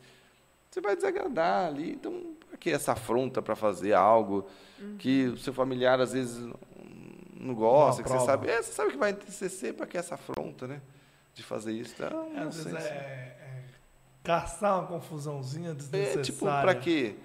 [0.69, 4.47] você vai desagradar ali, então, para que essa afronta para fazer algo
[4.99, 6.47] que o seu familiar às vezes
[7.43, 10.15] não, gosta, Não que você sabe, é, você sabe que vai entristecer, para que essa
[10.15, 10.81] afronta, né,
[11.33, 11.93] de fazer isso?
[11.97, 13.63] Então, É, não às sei vezes é, se- é
[14.23, 16.21] caçar uma confusãozinha é, desnecessária.
[16.23, 17.15] tipo, para quê?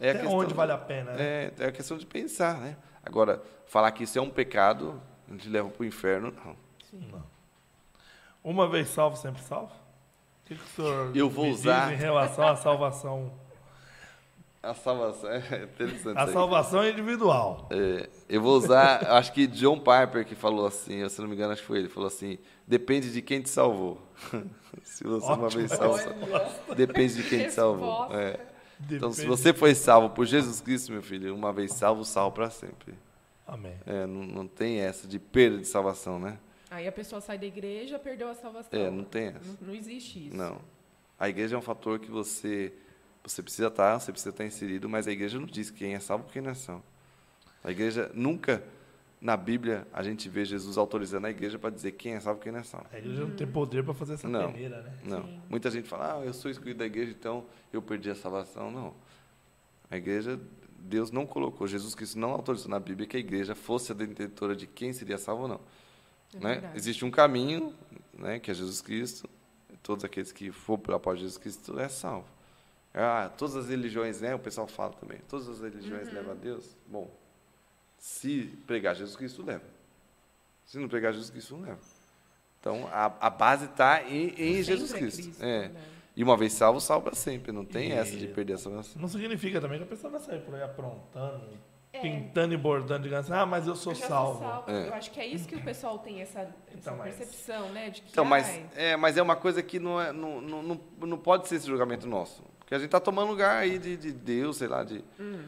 [0.00, 1.22] É Até questão- onde vale a pena, né?
[1.22, 2.76] É, é a questão de pensar, né?
[3.04, 6.56] Agora, falar que isso é um pecado, a gente leva para o inferno, não.
[7.10, 7.22] Não.
[8.42, 9.72] Uma vez salvo, sempre salvo?
[9.72, 13.32] O que, que o senhor Eu vou me usar- diz em relação à salvação?
[14.62, 16.16] A salvação é interessante.
[16.16, 17.68] A salvação é individual.
[17.70, 21.52] É, eu vou usar, acho que John Piper que falou assim, se não me engano,
[21.52, 24.00] acho que foi ele, falou assim: depende de quem te salvou.
[24.84, 25.66] se você uma Ótimo.
[25.66, 28.08] vez salvo, depende de quem te salvou.
[28.14, 28.38] É.
[28.90, 32.50] Então, se você foi salvo por Jesus Cristo, meu filho, uma vez salvo, salvo para
[32.50, 32.94] sempre.
[33.46, 33.74] Amém.
[33.84, 36.38] É, não, não tem essa de perda de salvação, né?
[36.70, 38.78] Aí a pessoa sai da igreja, perdeu a salvação.
[38.78, 39.40] É, não tem essa.
[39.60, 40.36] Não, não existe isso.
[40.36, 40.58] Não.
[41.18, 42.72] A igreja é um fator que você
[43.24, 46.26] você precisa estar, você precisa estar inserido, mas a igreja não diz quem é salvo
[46.28, 46.84] e quem não é salvo.
[47.62, 48.62] A igreja nunca
[49.20, 52.42] na Bíblia a gente vê Jesus autorizando a igreja para dizer quem é salvo e
[52.42, 52.86] quem não é salvo.
[52.92, 54.52] A igreja não tem poder para fazer essa Não.
[54.52, 54.98] peneira, né?
[55.04, 55.22] Não.
[55.22, 55.40] Sim.
[55.48, 58.72] Muita gente fala, ah, eu sou excluído da igreja, então eu perdi a salvação.
[58.72, 58.94] Não.
[59.88, 60.40] A igreja,
[60.76, 64.56] Deus não colocou, Jesus Cristo não autorizou na Bíblia que a igreja fosse a detentora
[64.56, 65.60] de quem seria salvo ou não.
[66.34, 66.72] É né?
[66.74, 67.72] Existe um caminho,
[68.12, 69.28] né, que é Jesus Cristo.
[69.82, 72.26] Todos aqueles que for pela porta de Jesus Cristo é salvo.
[72.94, 74.34] Ah, todas as religiões, né?
[74.34, 75.18] O pessoal fala também.
[75.28, 76.14] Todas as religiões Uhum.
[76.14, 76.76] levam a Deus.
[76.86, 77.10] Bom,
[77.98, 79.64] se pregar Jesus Cristo leva.
[80.66, 81.78] Se não pregar Jesus Cristo não leva.
[82.60, 85.42] Então a, a base está em, em Sempre Jesus é Cristo.
[85.44, 85.68] É.
[85.68, 85.80] né?
[86.14, 87.50] E uma vez salvo, salvo para sempre.
[87.52, 89.00] Não tem E- essa de perder a salvação.
[89.00, 91.48] Não significa também que a pessoa vai sair por aí aprontando,
[91.92, 92.00] É.
[92.00, 94.38] pintando e bordando, digando assim, ah, mas eu sou Eu salvo.
[94.38, 94.70] sou salvo.
[94.70, 94.88] É.
[94.88, 97.88] Eu acho que é isso que o pessoal tem essa, essa Então, mas- percepção, né?
[97.90, 100.62] De que, Então, mas ai, é, mas é uma coisa que não, é, não, não,
[100.62, 102.44] não, não pode ser esse julgamento nosso.
[102.72, 105.04] Porque a gente está tomando lugar aí de, de Deus, sei lá, de.
[105.20, 105.44] Hum.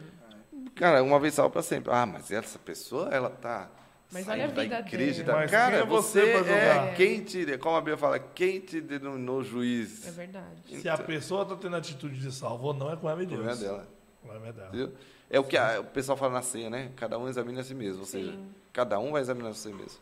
[0.75, 1.91] Cara, uma vez salvo para sempre.
[1.91, 3.67] Ah, mas essa pessoa, ela tá.
[4.11, 5.11] Mas olha a da vida igreja.
[5.13, 5.23] dele.
[5.23, 5.33] Da...
[5.33, 7.57] Mas quem Cara, é você você pra é quem te.
[7.57, 10.07] Como a Bíblia fala, quem te denominou juiz?
[10.07, 10.79] é verdade.
[10.79, 13.27] Se a pessoa está tendo atitude de salvo ou não, é com a de O
[13.29, 13.59] problema é Deus.
[13.59, 13.87] dela.
[14.21, 14.67] O problema é dela.
[14.67, 14.93] Entendeu?
[15.27, 16.91] É o que a- o pessoal fala na ceia, né?
[16.95, 18.01] Cada um examina a si mesmo.
[18.01, 18.49] Ou seja, Sim.
[18.71, 19.97] cada um vai examinar a si mesmo.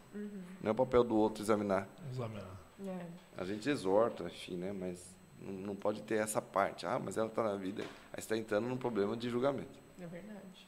[0.61, 1.87] Não é o papel do outro examinar.
[2.11, 2.51] Examinar.
[2.85, 3.05] É.
[3.37, 4.73] A gente exorta, enfim, né?
[4.77, 5.13] Mas
[5.43, 6.85] não, pode ter essa parte.
[6.85, 7.83] Ah, mas ela está na vida.
[8.11, 9.79] Aí está entrando num problema de julgamento.
[9.99, 10.67] É verdade.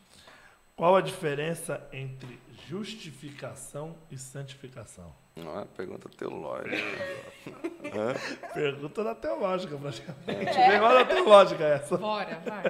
[0.75, 5.13] Qual a diferença entre justificação e santificação?
[5.35, 6.75] Não é pergunta teológica.
[8.53, 10.57] Pergunta da teológica, praticamente.
[10.57, 10.69] É.
[10.69, 11.97] Negócio da teológica essa.
[11.97, 12.63] Bora, vai.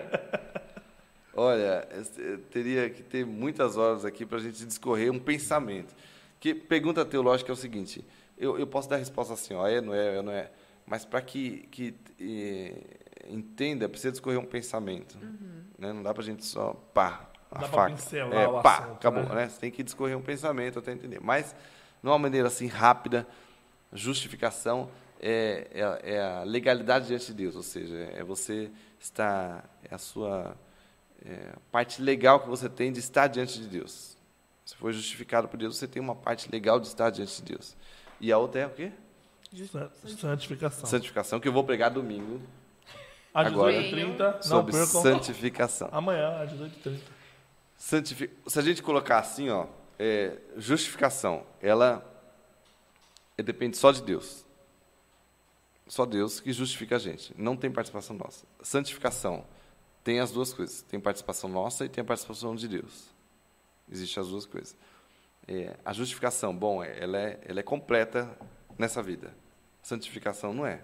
[1.35, 1.87] Olha,
[2.17, 5.93] eu teria que ter muitas horas aqui para a gente discorrer um pensamento.
[6.39, 8.05] Que pergunta teológica é o seguinte:
[8.37, 10.49] eu, eu posso dar a resposta assim, ó, é, não é, é, não é.
[10.85, 12.75] Mas para que, que eh,
[13.27, 15.17] entenda, precisa discorrer um pensamento.
[15.77, 15.91] Né?
[15.93, 17.95] Não dá para a gente só pá, a Dá faca.
[17.95, 19.23] pincelar é, o pá, assunto, acabou.
[19.23, 19.35] né?
[19.35, 19.49] Né?
[19.49, 21.19] Você tem que discorrer um pensamento até entender.
[21.21, 21.55] Mas,
[22.01, 23.27] de uma maneira assim rápida,
[23.91, 28.69] justificação é, é, é a legalidade diante de Deus, ou seja, é você
[28.99, 30.55] estar, é a sua
[31.25, 34.15] é, parte legal que você tem de estar diante de Deus.
[34.65, 37.75] Se for justificado por Deus, você tem uma parte legal de estar diante de Deus.
[38.19, 38.91] E a outra é o quê?
[39.67, 40.85] San- Santificação.
[40.85, 42.41] Santificação, que eu vou pregar domingo
[43.33, 45.01] Às Agora- 18h30, não sobre percam.
[45.01, 45.89] santificação.
[45.91, 47.01] Amanhã, às 18h30.
[47.77, 49.67] Santifi- Se a gente colocar assim, ó,
[49.99, 52.03] é, justificação, ela
[53.37, 54.45] é, depende só de Deus.
[55.87, 57.33] Só Deus que justifica a gente.
[57.37, 58.45] Não tem participação nossa.
[58.61, 59.45] Santificação
[60.03, 60.81] tem as duas coisas.
[60.83, 63.09] Tem participação nossa e tem a participação de Deus.
[63.91, 64.75] Existem as duas coisas.
[65.47, 68.35] É, a justificação, bom, é- ela é, ela é completa
[68.79, 69.31] nessa vida.
[69.85, 70.81] Santificação não é.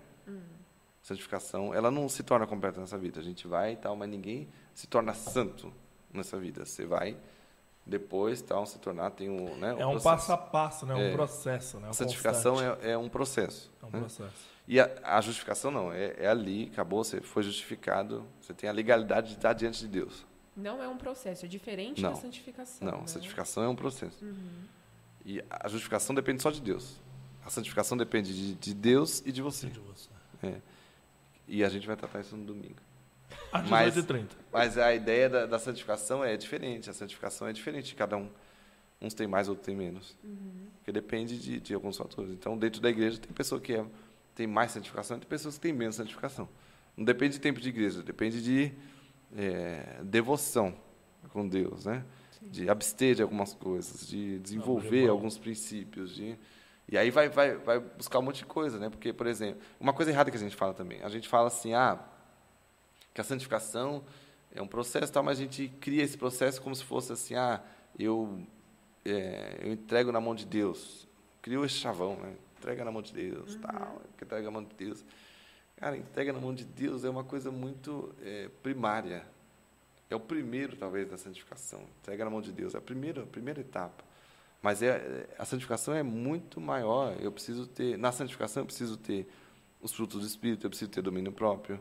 [1.02, 3.20] Santificação, ela não se torna completa nessa vida.
[3.20, 5.74] A gente vai e tal, mas ninguém se torna santo
[6.14, 6.64] nessa vida.
[6.68, 7.18] Você vai
[7.84, 10.04] depois, tal, se tornar tem um, né, É um processo.
[10.04, 10.94] passo a passo, né?
[10.94, 11.14] Um É.
[11.14, 11.88] processo, né?
[11.88, 13.72] Um A santificação é, é um processo.
[13.82, 14.00] É um né?
[14.02, 14.52] processo.
[14.68, 18.72] E a, a justificação não, é, é ali, acabou, você foi justificado, você tem a
[18.72, 20.28] legalidade de estar diante de Deus.
[20.56, 22.12] Não é um processo, é diferente Não.
[22.12, 22.86] da santificação.
[22.88, 23.04] Não, né?
[23.06, 24.24] a santificação é um processo.
[25.26, 27.02] E a justificação depende só de Deus.
[27.46, 29.68] A santificação depende de, de Deus e de você.
[29.68, 30.10] De você.
[30.44, 30.56] É.
[31.48, 32.78] E a gente vai tratar isso no domingo.
[33.52, 34.28] Às Mas- 18h30.
[34.52, 36.90] Mas a ideia da, da santificação é diferente.
[36.90, 38.30] A santificação é diferente de cada um.
[39.02, 40.16] Uns tem mais, outros tem menos.
[40.78, 42.32] Porque depende de, de alguns fatores.
[42.32, 43.84] Então, dentro da igreja, tem pessoa que é,
[44.36, 46.48] tem mais santificação e tem pessoas que têm menos santificação.
[46.96, 48.72] Não depende de tempo de igreja, depende de
[49.36, 50.76] é, devoção
[51.30, 52.06] com Deus, né?
[52.42, 55.12] De abster de algumas coisas, de desenvolver irmão.
[55.12, 56.36] alguns princípios, de
[56.92, 58.90] e aí vai, vai, vai buscar um monte de coisa, né?
[58.90, 61.74] Porque, por exemplo, uma coisa errada que a gente fala também, a gente fala assim,
[61.74, 61.98] ah,
[63.14, 64.04] que a santificação
[64.54, 67.64] é um processo, tal, mas a gente cria esse processo como se fosse assim, ah,
[67.98, 68.46] eu,
[69.06, 71.08] é, eu entrego na mão de Deus.
[71.42, 72.36] Criou esse chavão, né?
[72.60, 75.04] Entrega na mão de Deus, tal, que entrega na mão de Deus.
[75.78, 79.26] Cara, entrega na mão de Deus é uma coisa muito é, primária.
[80.10, 81.82] É o primeiro, talvez, da santificação.
[82.02, 82.76] Entrega na mão de Deus.
[82.76, 84.11] É a primeira, a primeira etapa.
[84.62, 87.16] Mas é, é- a santificação é muito maior.
[87.20, 89.28] Eu preciso ter, na santificação, eu preciso ter
[89.82, 91.80] os frutos do Espírito, eu preciso ter domínio próprio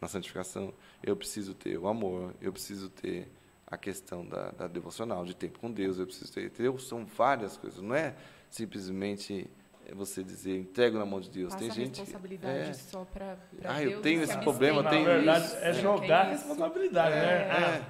[0.00, 3.28] na santificação, eu preciso ter o amor, eu preciso ter
[3.66, 6.78] a questão da, da devocional, de tempo com Deus, eu preciso ter, entendeu?
[6.78, 7.80] São várias coisas.
[7.80, 8.14] Não é
[8.50, 9.48] simplesmente
[9.86, 11.52] é, você dizer, entrego na mão de Deus.
[11.52, 11.98] Passa Tem a gente.
[11.98, 15.56] responsabilidade é, só para Ah, eu tenho esse problema, Na tenho verdade, isso.
[15.56, 17.24] é É, jogar é responsabilidade, né?
[17.24, 17.50] É.
[17.50, 17.86] Ah,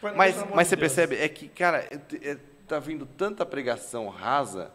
[0.00, 0.80] põe na Mas, mas de você Deus.
[0.94, 4.72] percebe, é que, cara, é- é- está vindo tanta pregação rasa,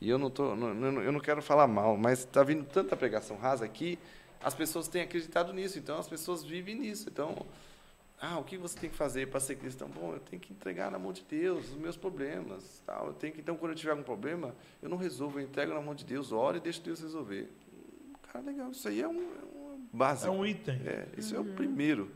[0.00, 3.36] e eu não, tô, não, eu não quero falar mal, mas está vindo tanta pregação
[3.36, 3.98] rasa que
[4.42, 7.08] as pessoas têm acreditado nisso, então as pessoas vivem nisso.
[7.08, 7.46] Então,
[8.20, 9.88] ah, o que você tem que fazer para ser cristão?
[9.88, 12.82] Bom, eu tenho que entregar na mão de Deus os meus problemas.
[12.86, 13.08] Tal.
[13.08, 15.80] Eu tenho que, então, quando eu tiver algum problema, eu não resolvo, eu entrego na
[15.80, 17.50] mão de Deus, oro e deixo Deus resolver.
[18.32, 20.28] Cara, legal, isso aí é um, é um básico.
[20.28, 20.80] É um item.
[20.86, 21.48] É, isso uhum.
[21.48, 22.10] é o primeiro.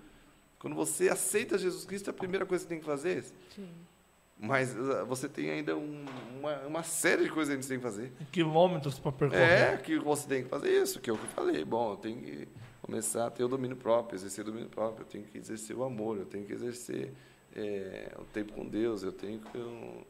[0.58, 3.22] Quando você aceita Jesus Cristo, a primeira coisa que você tem que fazer é
[3.54, 3.68] Sim.
[4.38, 6.04] Mas uh, você tem ainda um,
[6.38, 8.12] uma, uma, série de coisas que você tem que fazer.
[8.32, 9.74] Quilômetros para percorrer.
[9.74, 11.64] É, que você tem que fazer isso, que é o que eu falei.
[11.64, 12.48] Bom, eu tenho que
[12.82, 15.84] começar a ter o domínio próprio, exercer o domínio próprio, eu tenho que exercer o
[15.84, 17.14] amor, eu tenho que exercer
[17.54, 20.04] é, o tempo com Deus, eu tenho que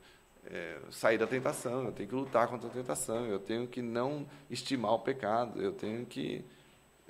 [0.46, 4.26] é, sair da tentação, eu tenho que lutar contra a tentação, eu tenho que não
[4.50, 6.44] estimar o pecado, eu tenho que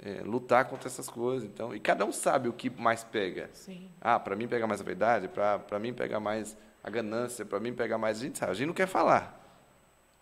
[0.03, 1.49] é, lutar contra essas coisas.
[1.49, 3.49] Então, e cada um sabe o que mais pega.
[3.53, 3.89] Sim.
[4.01, 7.72] Ah, para mim pega mais a verdade, para mim pega mais a ganância, para mim
[7.72, 8.18] pega mais.
[8.18, 9.41] A gente sabe, a gente não quer falar,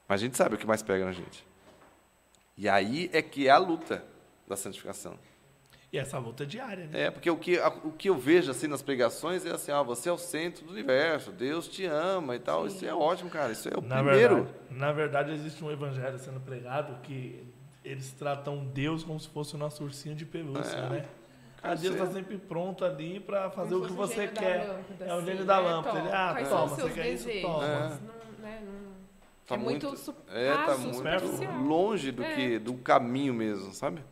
[0.09, 1.45] mas a gente sabe o que mais pega na gente.
[2.57, 4.05] E aí é que é a luta
[4.47, 5.19] da santificação.
[5.93, 7.03] E essa luta é diária, né?
[7.03, 10.09] É, porque o que, o que eu vejo assim nas pregações é assim, ah, você
[10.09, 12.67] é o centro do universo, Deus te ama e tal.
[12.67, 12.77] Sim.
[12.77, 13.53] Isso é ótimo, cara.
[13.53, 14.37] Isso é o na primeiro.
[14.37, 17.45] Verdade, na verdade, existe um evangelho sendo pregado que
[17.85, 20.89] eles tratam Deus como se fosse o nosso ursinho de pelúcia, é.
[20.89, 21.09] né?
[21.63, 24.67] A Deus está sempre pronto ali para fazer o que você quer.
[24.67, 25.69] Lâmpada, é o gênio assim, da né?
[25.69, 25.99] lâmpada.
[26.01, 27.27] Ele, ah, Quais toma, você quer desejos?
[27.27, 27.47] isso?
[27.47, 27.65] Toma.
[27.65, 27.79] É.
[27.79, 28.93] Não, né, não...
[29.47, 32.35] Tá é muito, muito, é, tá muito longe do, é.
[32.35, 34.03] que, do caminho mesmo, sabe?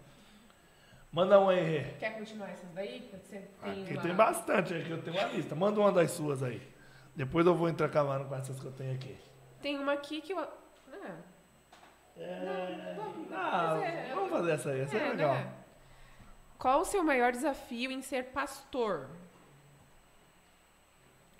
[1.12, 1.94] Manda um aí.
[1.98, 3.10] Quer continuar essas daí?
[3.10, 4.02] Você tem aqui uma...
[4.02, 5.54] tem bastante, aqui eu tenho uma lista.
[5.56, 6.62] Manda uma das suas aí.
[7.16, 9.16] Depois eu vou intercalando com essas que eu tenho aqui.
[9.60, 10.38] Tem uma aqui que eu.
[10.38, 11.16] Ah.
[12.16, 12.96] É...
[12.96, 15.34] Não, ah, é, vamos fazer essa aí, essa é, é legal.
[15.34, 15.52] Né?
[16.60, 19.08] Qual o seu maior desafio em ser pastor?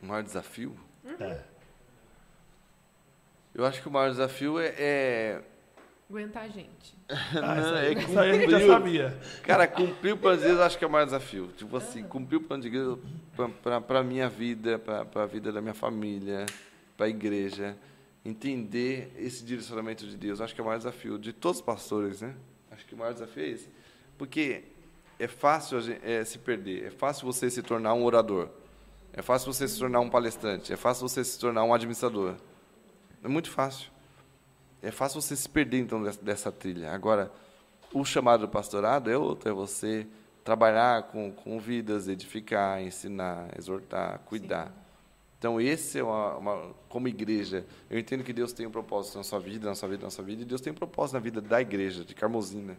[0.03, 0.75] O maior desafio?
[1.05, 1.15] Uhum.
[1.21, 1.45] É.
[3.55, 5.43] Eu acho que o maior desafio é, é
[6.09, 6.99] aguentar a gente.
[7.43, 9.21] Ah, não, é cumprir, isso aí gente já sabia.
[9.43, 11.49] Cara, cumprir o plano de Deus eu acho que é o maior desafio.
[11.49, 12.99] Tipo assim, cumprir o plano de Deus
[13.63, 16.47] para a minha vida, para a vida da minha família,
[16.97, 17.77] para a igreja.
[18.25, 22.23] Entender esse direcionamento de Deus, acho que é o maior desafio de todos os pastores,
[22.23, 22.35] né?
[22.71, 23.69] Acho que o maior desafio é esse.
[24.17, 24.65] Porque
[25.21, 28.49] é fácil é, se perder, é fácil você se tornar um orador,
[29.13, 32.35] é fácil você se tornar um palestrante, é fácil você se tornar um administrador.
[33.23, 33.91] É muito fácil
[34.83, 36.93] é fácil você se perder então dessa, dessa trilha.
[36.93, 37.31] Agora,
[37.93, 40.07] o chamado do pastorado é outro, é você
[40.45, 44.67] trabalhar com, com vidas, edificar, ensinar, exortar, cuidar.
[44.67, 44.73] Sim.
[45.39, 49.25] Então, esse é uma, uma, Como igreja, eu entendo que Deus tem um propósito na
[49.25, 51.41] sua vida, na sua vida, na sua vida, e Deus tem um propósito na vida
[51.41, 52.77] da igreja, de Carmozina,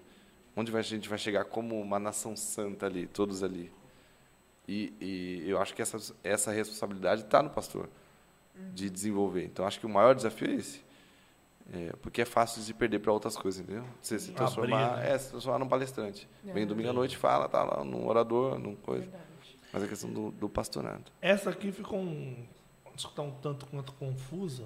[0.55, 3.71] onde a gente vai chegar como uma nação santa ali, todos ali.
[4.67, 7.89] E, e eu acho que essa, essa responsabilidade está no pastor,
[8.73, 9.45] de desenvolver.
[9.45, 10.91] Então, acho que o maior desafio é esse
[11.73, 13.85] é, porque é fácil de se perder para outras coisas, entendeu?
[14.01, 15.11] Você se transformar, né?
[15.11, 16.27] é, se transformar num palestrante.
[16.45, 16.51] É.
[16.51, 19.03] Vem domingo à noite fala, tá lá num orador, num coisa.
[19.03, 19.23] Verdade.
[19.71, 21.11] Mas é questão do, do pastorado.
[21.21, 22.45] Essa aqui ficou um,
[22.93, 24.65] está um tanto quanto confusa.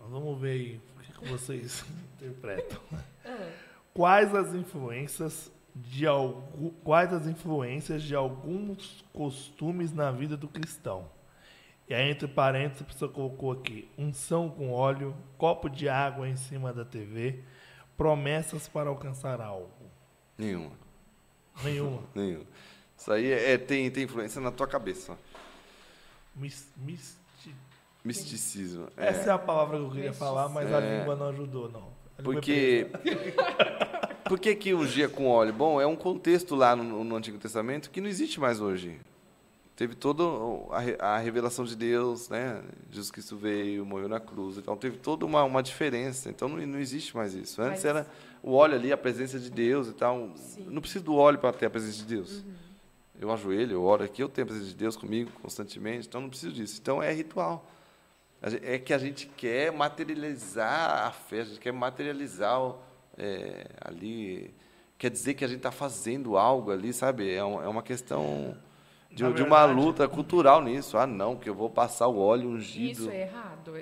[0.00, 1.84] Mas vamos ver aí o que vocês
[2.16, 2.80] interpretam.
[3.92, 3.98] É.
[3.98, 11.08] Quais as influências de algum, quais as influências de alguns costumes na vida do cristão?
[11.88, 16.36] E aí, entre parênteses, a pessoa colocou aqui: unção com óleo, copo de água em
[16.36, 17.40] cima da TV,
[17.96, 19.70] promessas para alcançar algo.
[20.38, 20.72] Nenhuma.
[21.62, 22.02] Nenhuma.
[22.14, 22.46] Nenhuma.
[22.96, 25.18] Isso aí é, tem, tem influência na tua cabeça.
[26.34, 27.54] Mis, misti...
[28.04, 28.88] Misticismo.
[28.96, 29.08] É.
[29.08, 30.74] Essa é a palavra que eu queria falar, mas é.
[30.74, 31.88] a língua não ajudou, não.
[32.22, 32.86] Porque.
[34.32, 35.52] Por que, que ungia com óleo?
[35.52, 38.98] Bom, é um contexto lá no, no Antigo Testamento que não existe mais hoje
[39.76, 40.22] teve toda
[40.98, 42.62] a, revelação de Deus, né?
[42.90, 46.30] Jesus Cristo veio, morreu na cruz, então teve toda uma, uma diferença.
[46.30, 47.60] Então não, não existe mais isso.
[47.60, 47.84] Antes Mas...
[47.84, 48.06] era
[48.42, 50.30] o óleo ali, a presença de Deus e tal.
[50.36, 50.64] Sim.
[50.66, 52.38] Não preciso do óleo para ter a presença de Deus.
[52.38, 52.54] Uhum.
[53.20, 56.30] Eu ajoelho, eu oro aqui, eu tenho a presença de Deus comigo constantemente, então não
[56.30, 56.78] preciso disso.
[56.80, 57.70] Então é ritual.
[58.62, 62.58] É que a gente quer materializar a fé, a gente quer materializar
[63.16, 64.54] é, ali,
[64.98, 67.32] quer dizer que a gente está fazendo algo ali, sabe?
[67.32, 68.56] É, um, é uma questão
[69.10, 70.96] de, de uma luta cultural nisso.
[70.96, 73.02] Ah, não, que eu vou passar o óleo ungido.
[73.02, 73.74] Isso é errado.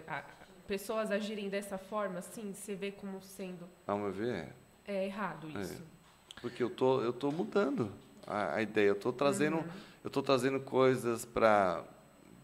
[0.66, 3.66] Pessoas agirem dessa forma, sim, você vê como sendo.
[3.87, 4.49] Ao meu ver, é.
[4.87, 5.61] É errado é.
[5.61, 5.74] isso.
[5.74, 6.41] É.
[6.41, 7.91] Porque eu tô, eu tô mudando
[8.26, 8.89] a, a ideia.
[8.89, 9.68] Eu tô trazendo, uhum.
[10.05, 11.85] eu tô trazendo coisas para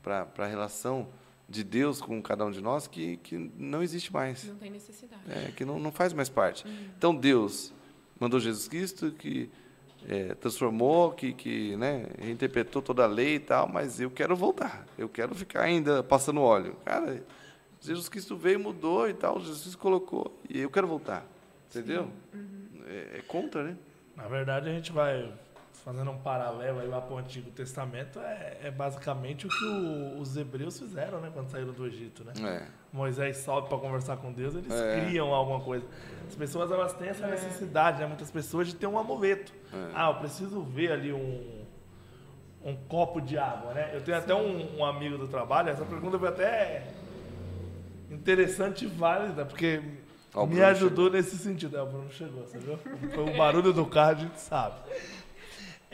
[0.06, 1.08] para a relação
[1.48, 4.44] de Deus com cada um de nós que, que não existe mais.
[4.44, 5.22] Não tem necessidade.
[5.28, 6.66] É, que não, não faz mais parte.
[6.66, 6.88] Uhum.
[6.96, 7.72] Então, Deus
[8.18, 9.50] mandou Jesus Cristo que
[10.08, 14.86] é, transformou, que, que né, interpretou toda a lei e tal, mas eu quero voltar.
[14.98, 16.76] Eu quero ficar ainda passando óleo.
[16.84, 17.22] Cara,
[17.80, 21.24] Jesus Cristo veio, mudou e tal, Jesus colocou, e eu quero voltar.
[21.70, 22.10] Entendeu?
[22.34, 22.82] Uhum.
[22.86, 23.76] É, é contra, né?
[24.16, 25.32] Na verdade, a gente vai
[25.86, 30.18] fazendo um paralelo aí lá para o Antigo Testamento, é, é basicamente o que o,
[30.18, 32.32] os hebreus fizeram, né, quando saíram do Egito, né?
[32.44, 32.66] É.
[32.92, 35.00] Moisés sobe para conversar com Deus, eles é.
[35.00, 35.86] criam alguma coisa.
[36.26, 37.30] As pessoas elas têm essa é.
[37.30, 39.52] necessidade, né, muitas pessoas de ter um amuleto.
[39.72, 39.92] É.
[39.94, 41.64] Ah, eu preciso ver ali um
[42.64, 43.92] um copo de água, né?
[43.94, 44.24] Eu tenho Sim.
[44.24, 46.84] até um, um, amigo do trabalho, essa pergunta foi até
[48.10, 49.80] interessante e válida, porque
[50.48, 51.10] me ajudou chegou.
[51.10, 51.76] nesse sentido.
[51.76, 52.76] É, o Bruno chegou, você viu?
[53.14, 54.80] Foi o barulho do carro, a gente sabe.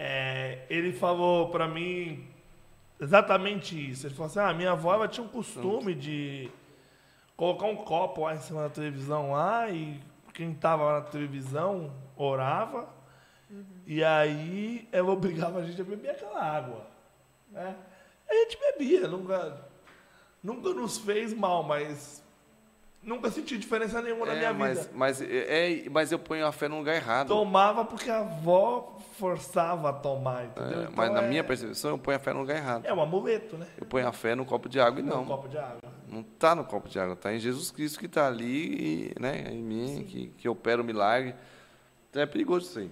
[0.05, 2.29] É, ele falou para mim
[3.01, 4.05] exatamente isso.
[4.05, 6.51] Ele falou assim: ah, minha avó ela tinha um costume de
[7.37, 10.01] colocar um copo lá em cima da televisão lá e
[10.35, 12.89] quem estava lá na televisão orava
[13.49, 13.65] uhum.
[13.87, 16.85] e aí ela obrigava a gente a beber aquela água.
[17.53, 17.77] Né?
[18.29, 19.57] A gente bebia, nunca,
[20.43, 22.22] nunca nos fez mal, mas
[23.03, 24.91] Nunca senti diferença nenhuma é, na minha mas, vida.
[24.95, 27.29] Mas, é, é, mas eu ponho a fé no lugar errado.
[27.29, 30.81] Tomava porque a avó forçava a tomar, entendeu?
[30.81, 32.87] É, então mas na é minha percepção, eu ponho a fé no lugar errado.
[32.87, 33.67] É um amuleto, né?
[33.77, 35.23] Eu ponho a fé no copo de água e não.
[35.23, 35.93] No copo de água.
[36.09, 39.49] Não está no copo de água, está em Jesus Cristo que está ali, e, né,
[39.51, 41.35] em mim, que, que opera o milagre.
[42.09, 42.91] Então é perigoso isso aí.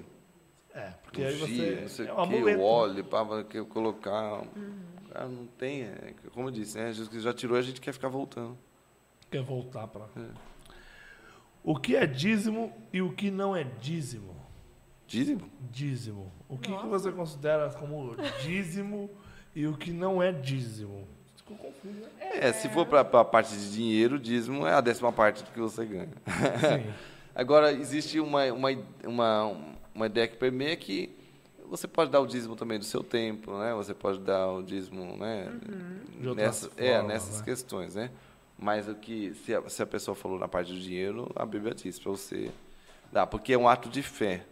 [0.74, 1.78] É, porque aí você.
[1.82, 4.40] Não sei é um que, o óleo, para que eu colocar.
[4.56, 4.80] Uhum.
[5.12, 5.82] Cara, não tem.
[5.82, 8.58] É, como eu disse, né, Jesus Cristo já tirou, a gente quer ficar voltando
[9.30, 10.04] quer voltar para.
[10.16, 10.28] É.
[11.62, 14.34] O que é dízimo e o que não é dízimo?
[15.06, 15.50] Dízimo?
[15.70, 16.32] Dízimo.
[16.48, 19.10] O que, que você considera como dízimo
[19.54, 21.06] e o que não é dízimo?
[21.36, 22.08] Ficou confuso, né?
[22.18, 25.60] É, se for para a parte de dinheiro, dízimo é a décima parte do que
[25.60, 26.08] você ganha.
[26.08, 26.92] Sim.
[27.34, 28.68] Agora, existe uma, uma,
[29.04, 29.56] uma,
[29.94, 31.16] uma ideia que permeia que
[31.68, 33.72] você pode dar o dízimo também do seu tempo, né?
[33.74, 35.48] Você pode dar o dízimo, né?
[35.68, 36.34] Uhum.
[36.34, 37.44] Nessa, formas, é, nessas né?
[37.44, 38.10] questões, né?
[38.60, 41.74] Mas o que, se a, se a pessoa falou na parte do dinheiro, a Bíblia
[41.74, 42.52] diz para você
[43.10, 44.44] dar, porque é um ato de fé.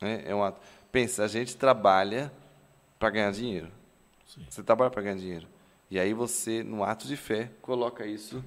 [0.00, 0.22] Né?
[0.24, 0.60] É um ato.
[0.92, 2.32] Pensa, a gente trabalha
[3.00, 3.68] para ganhar dinheiro.
[4.24, 4.46] Sim.
[4.48, 5.48] Você trabalha para ganhar dinheiro.
[5.90, 8.42] E aí você, no ato de fé, coloca isso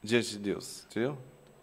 [0.00, 1.18] diante de Deus, entendeu?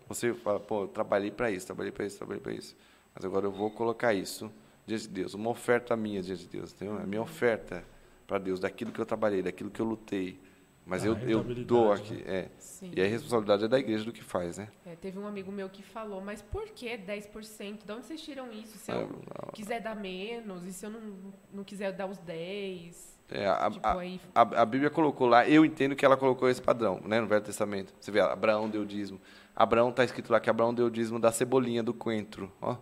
[0.09, 2.75] Você fala, pô, eu trabalhei para isso, trabalhei para isso, trabalhei para isso.
[3.15, 4.51] Mas agora eu vou colocar isso
[4.85, 6.99] diante de Deus, uma oferta minha diante de Deus, entendeu?
[6.99, 7.85] É a minha oferta
[8.27, 10.37] para Deus, daquilo que eu trabalhei, daquilo que eu lutei,
[10.85, 12.15] mas eu, eu dou aqui.
[12.15, 12.23] Né?
[12.25, 12.49] É.
[12.81, 14.67] E a responsabilidade é da igreja do que faz, né?
[14.85, 17.85] É, teve um amigo meu que falou, mas por que 10%?
[17.85, 18.77] De onde vocês tiram isso?
[18.77, 23.13] Se eu é, quiser dar menos, e se eu não, não quiser dar os 10%?
[23.31, 24.21] É, a, tipo, a, aí...
[24.35, 27.41] a, a, Bíblia colocou lá, eu entendo que ela colocou esse padrão, né, no Velho
[27.41, 27.93] Testamento.
[27.99, 29.19] Você vê, Abraão deu dízimo.
[29.55, 32.75] Abraão está escrito lá que Abraão deu dízimo da cebolinha do coentro, ó.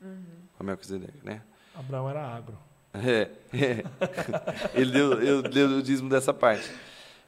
[0.00, 0.24] Uhum.
[0.58, 1.42] O Melquisedeque, né?
[1.74, 2.58] Abraão era agro.
[2.94, 3.84] É, é.
[4.74, 6.68] ele deu, eu, deu o dízimo dessa parte.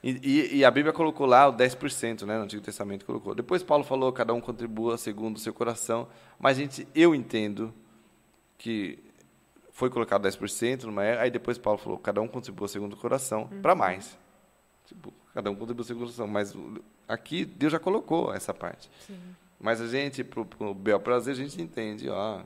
[0.02, 2.38] E, e, a Bíblia colocou lá o 10%, né?
[2.38, 3.34] No Antigo Testamento colocou.
[3.34, 6.08] Depois Paulo falou, cada um contribua segundo o seu coração.
[6.38, 7.72] Mas, gente, eu entendo
[8.56, 8.98] que
[9.70, 13.48] foi colocado 10% numa era, aí depois Paulo falou, cada um contribua segundo o coração,
[13.52, 13.60] uhum.
[13.60, 14.18] para mais.
[14.86, 16.26] Tipo, cada um contribua segundo o coração.
[16.26, 16.56] Mas
[17.06, 18.90] aqui Deus já colocou essa parte.
[19.06, 19.18] Sim.
[19.60, 22.40] Mas a gente, para o bel prazer, a gente entende, ó,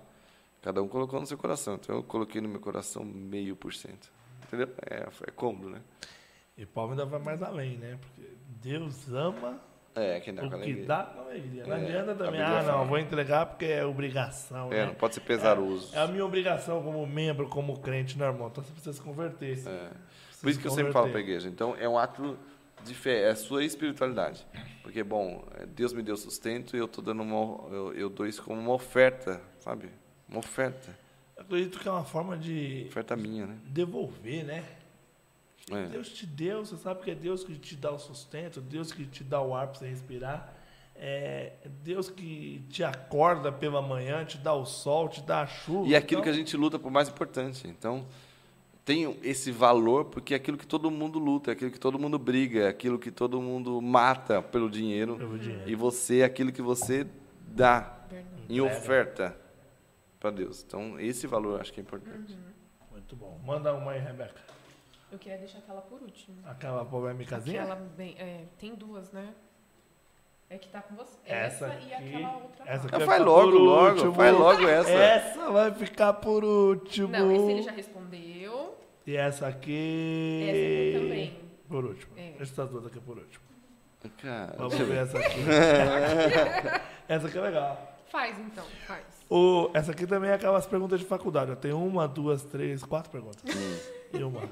[0.60, 1.74] cada um colocou no seu coração.
[1.74, 4.10] Então eu coloquei no meu coração meio por cento.
[4.44, 4.68] Entendeu?
[4.90, 5.80] É, é cômodo, né?
[6.56, 7.98] E Paulo ainda vai mais além, né?
[8.00, 8.30] Porque
[8.60, 9.60] Deus ama
[9.94, 11.64] é, que dá o que dá com alegria.
[11.64, 14.72] Não é, adianta também, ah, não, vou entregar porque é obrigação.
[14.72, 14.86] É, né?
[14.86, 15.94] não pode ser pesaroso.
[15.94, 18.48] É, é, a minha obrigação como membro, como crente, né, irmão?
[18.48, 19.56] Então você precisa se converter.
[19.66, 19.90] É.
[20.40, 21.48] Por isso que eu sempre falo para a igreja.
[21.48, 22.36] Então, é um ato
[22.84, 24.44] de fé, é a sua espiritualidade.
[24.82, 27.72] Porque, bom, é, Deus me deu sustento e eu estou dando uma.
[27.72, 29.88] Eu, eu dou isso como uma oferta, sabe?
[30.28, 30.94] Uma oferta.
[31.36, 32.86] Eu acredito que é uma forma de.
[32.88, 33.58] Oferta minha, né?
[33.64, 34.64] Devolver, né?
[35.70, 35.86] É.
[35.86, 39.06] Deus te deu, você sabe que é Deus que te dá o sustento, Deus que
[39.06, 40.54] te dá o ar para você respirar.
[40.96, 41.52] É
[41.82, 45.88] Deus que te acorda pela manhã, te dá o sol, te dá a chuva.
[45.88, 46.32] E é aquilo então...
[46.32, 47.66] que a gente luta por mais importante.
[47.66, 48.06] Então,
[48.84, 52.18] tem esse valor porque é aquilo que todo mundo luta, é aquilo que todo mundo
[52.18, 55.16] briga, é aquilo que todo mundo mata pelo dinheiro.
[55.16, 55.68] Pelo dinheiro.
[55.68, 57.06] E você é aquilo que você
[57.48, 58.06] dá
[58.48, 59.36] em oferta
[60.20, 60.62] para Deus.
[60.66, 62.34] Então, esse valor eu acho que é importante.
[62.34, 62.92] Uhum.
[62.92, 63.40] Muito bom.
[63.44, 64.53] Manda uma aí, Rebeca.
[65.14, 66.36] Eu queria deixar aquela por último.
[66.44, 67.62] Aquela polêmicazinha?
[67.62, 69.32] Aquela bem, é, tem duas, né?
[70.50, 71.16] É que tá com você.
[71.24, 72.64] Essa, essa e aquela outra.
[72.66, 74.12] Essa aqui faz logo, logo.
[74.12, 74.90] Faz logo essa.
[74.90, 77.06] Essa vai ficar por último.
[77.06, 78.76] Não, esse ele já respondeu.
[79.06, 80.48] E essa aqui.
[80.48, 81.38] Essa aqui também.
[81.68, 82.12] Por último.
[82.18, 82.34] É.
[82.40, 83.44] Essas duas aqui por último.
[84.20, 85.38] Cara, Vamos ver essa aqui.
[87.06, 87.98] essa aqui é legal.
[88.10, 89.04] Faz então, faz.
[89.30, 91.50] O, essa aqui também é aquelas perguntas de faculdade.
[91.50, 93.42] Eu tenho uma, duas, três, quatro perguntas.
[93.44, 93.78] Hum.
[94.12, 94.42] E uma.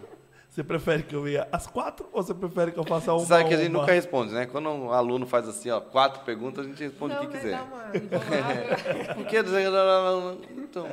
[0.52, 3.24] Você prefere que eu ia às quatro ou você prefere que eu faça uma?
[3.24, 3.80] Sabe que a gente uma?
[3.80, 4.44] nunca responde, né?
[4.44, 7.52] Quando um aluno faz assim, ó, quatro perguntas, a gente responde Não, o que quiser.
[7.52, 9.14] dá uma enrolada.
[9.14, 10.62] Por que dizer, não, não, não, não.
[10.62, 10.86] Então,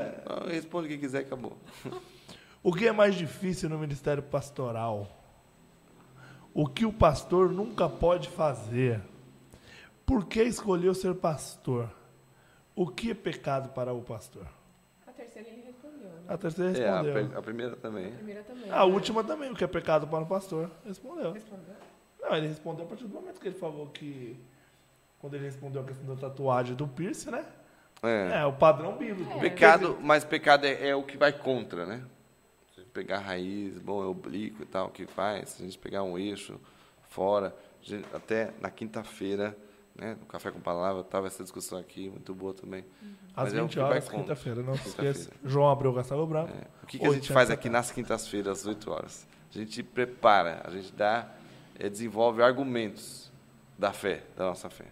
[0.48, 1.58] responde o que quiser, acabou.
[2.64, 5.10] O que é mais difícil no ministério pastoral?
[6.54, 9.02] O que o pastor nunca pode fazer?
[10.06, 11.92] Por que escolheu ser pastor?
[12.74, 14.48] O que é pecado para o pastor?
[15.06, 16.19] A terceira ele respondeu, né?
[16.30, 17.38] A terceira É, a, respondeu.
[17.38, 18.06] a primeira também.
[18.08, 18.70] A primeira também.
[18.72, 20.70] A última também, o que é pecado para o pastor?
[20.86, 21.32] Respondeu.
[21.34, 21.76] Respondeu.
[22.22, 24.40] Não, ele respondeu a partir do momento que ele falou que.
[25.20, 27.46] Quando ele respondeu a questão da tatuagem do piercing, né?
[28.04, 28.42] É.
[28.42, 29.34] É, o padrão bíblico.
[29.38, 29.40] É.
[29.40, 32.04] Pecado, mas pecado é, é o que vai contra, né?
[32.74, 35.50] Se a gente pegar a raiz, bom, é oblíquo e tal, o que faz?
[35.50, 36.58] Se a gente pegar um eixo
[37.10, 39.58] fora, gente- até na quinta-feira,
[40.00, 42.86] né, no Café com Palavra, estava essa discussão aqui, muito boa também.
[43.36, 45.32] Às Mas é o 20 que vai horas, quinta-feira, não se esqueça.
[45.44, 46.52] João Abreu Gastavo Branco.
[46.52, 46.68] É.
[46.84, 49.28] O que, que a gente 800 faz aqui nas quintas-feiras, às 8 horas?
[49.54, 51.30] A gente prepara, a gente dá,
[51.78, 53.32] eh, desenvolve argumentos
[53.78, 54.86] da fé, da nossa fé.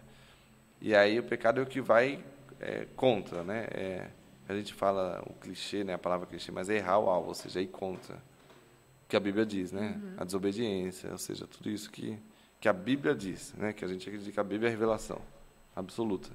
[0.80, 2.22] E aí o pecado é o que vai
[2.60, 3.66] eh, contra, né?
[3.70, 4.08] É,
[4.48, 5.94] a gente fala o clichê, né?
[5.94, 8.16] A palavra clichê, mas é errar o alvo, ou seja, é ir contra.
[8.16, 10.00] O que a Bíblia diz, né?
[10.16, 12.18] A desobediência, ou seja, tudo isso que,
[12.60, 13.72] que a Bíblia diz, né?
[13.72, 15.20] Que a gente acredita que a Bíblia é a revelação
[15.74, 16.30] absoluta.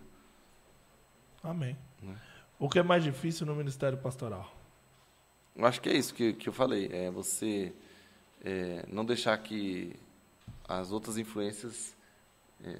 [1.43, 1.77] Amém.
[2.01, 2.15] Né?
[2.57, 4.55] O que é mais difícil no ministério pastoral?
[5.55, 6.89] Eu acho que é isso que, que eu falei.
[6.91, 7.73] É você
[8.43, 9.95] é, não deixar que
[10.67, 11.95] as outras influências
[12.63, 12.79] é,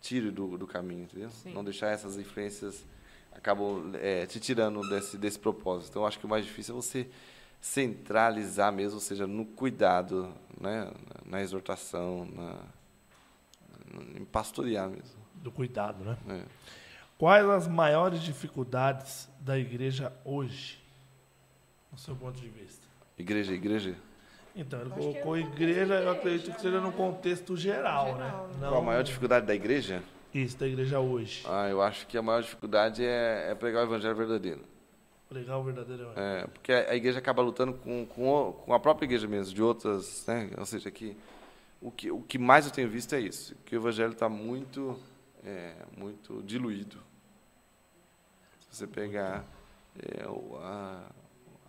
[0.00, 1.30] tirem do, do caminho, entendeu?
[1.30, 1.52] Sim.
[1.52, 2.84] Não deixar essas influências
[3.32, 5.90] acabam é, te tirando desse, desse propósito.
[5.90, 7.08] Então, eu acho que o mais difícil é você
[7.60, 10.90] centralizar mesmo, ou seja, no cuidado, né?
[11.24, 12.56] na exortação, na,
[14.16, 15.18] em pastorear mesmo.
[15.34, 16.16] Do cuidado, né?
[16.28, 16.42] É.
[17.16, 20.78] Quais as maiores dificuldades da igreja hoje?
[21.90, 22.86] No seu ponto de vista.
[23.18, 23.96] Igreja, igreja.
[24.54, 28.18] Então, ele Acho colocou é no igreja, eu acredito que seja no contexto geral, Geral,
[28.18, 28.54] né?
[28.54, 28.58] né?
[28.60, 30.02] Não Qual a maior dificuldade da igreja?
[30.32, 31.44] Isso, da igreja hoje.
[31.48, 34.60] Ah, eu acho que a maior dificuldade é, é pregar o evangelho verdadeiro.
[35.28, 36.26] Pregar o verdadeiro evangelho.
[36.26, 39.54] É, porque a a igreja acaba lutando com, com, o- com a própria igreja mesmo,
[39.54, 40.50] de outras, né?
[40.56, 41.16] Ou seja, que
[41.80, 44.98] o que, o que mais eu tenho visto é isso, que o evangelho está muito,
[45.44, 46.98] é, muito diluído.
[48.70, 49.44] Se você pegar
[49.98, 50.24] é,
[50.62, 51.02] a,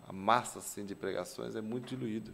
[0.08, 2.32] a massa assim, de pregações, é muito diluído.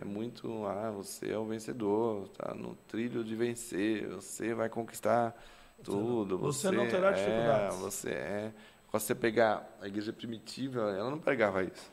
[0.00, 5.36] É muito, ah, você é o vencedor, está no trilho de vencer, você vai conquistar
[5.84, 6.38] tudo.
[6.38, 7.76] você não terá é, dificuldades.
[7.78, 8.52] Você é.
[8.98, 11.90] Você pegar a igreja primitiva, ela não pregava isso.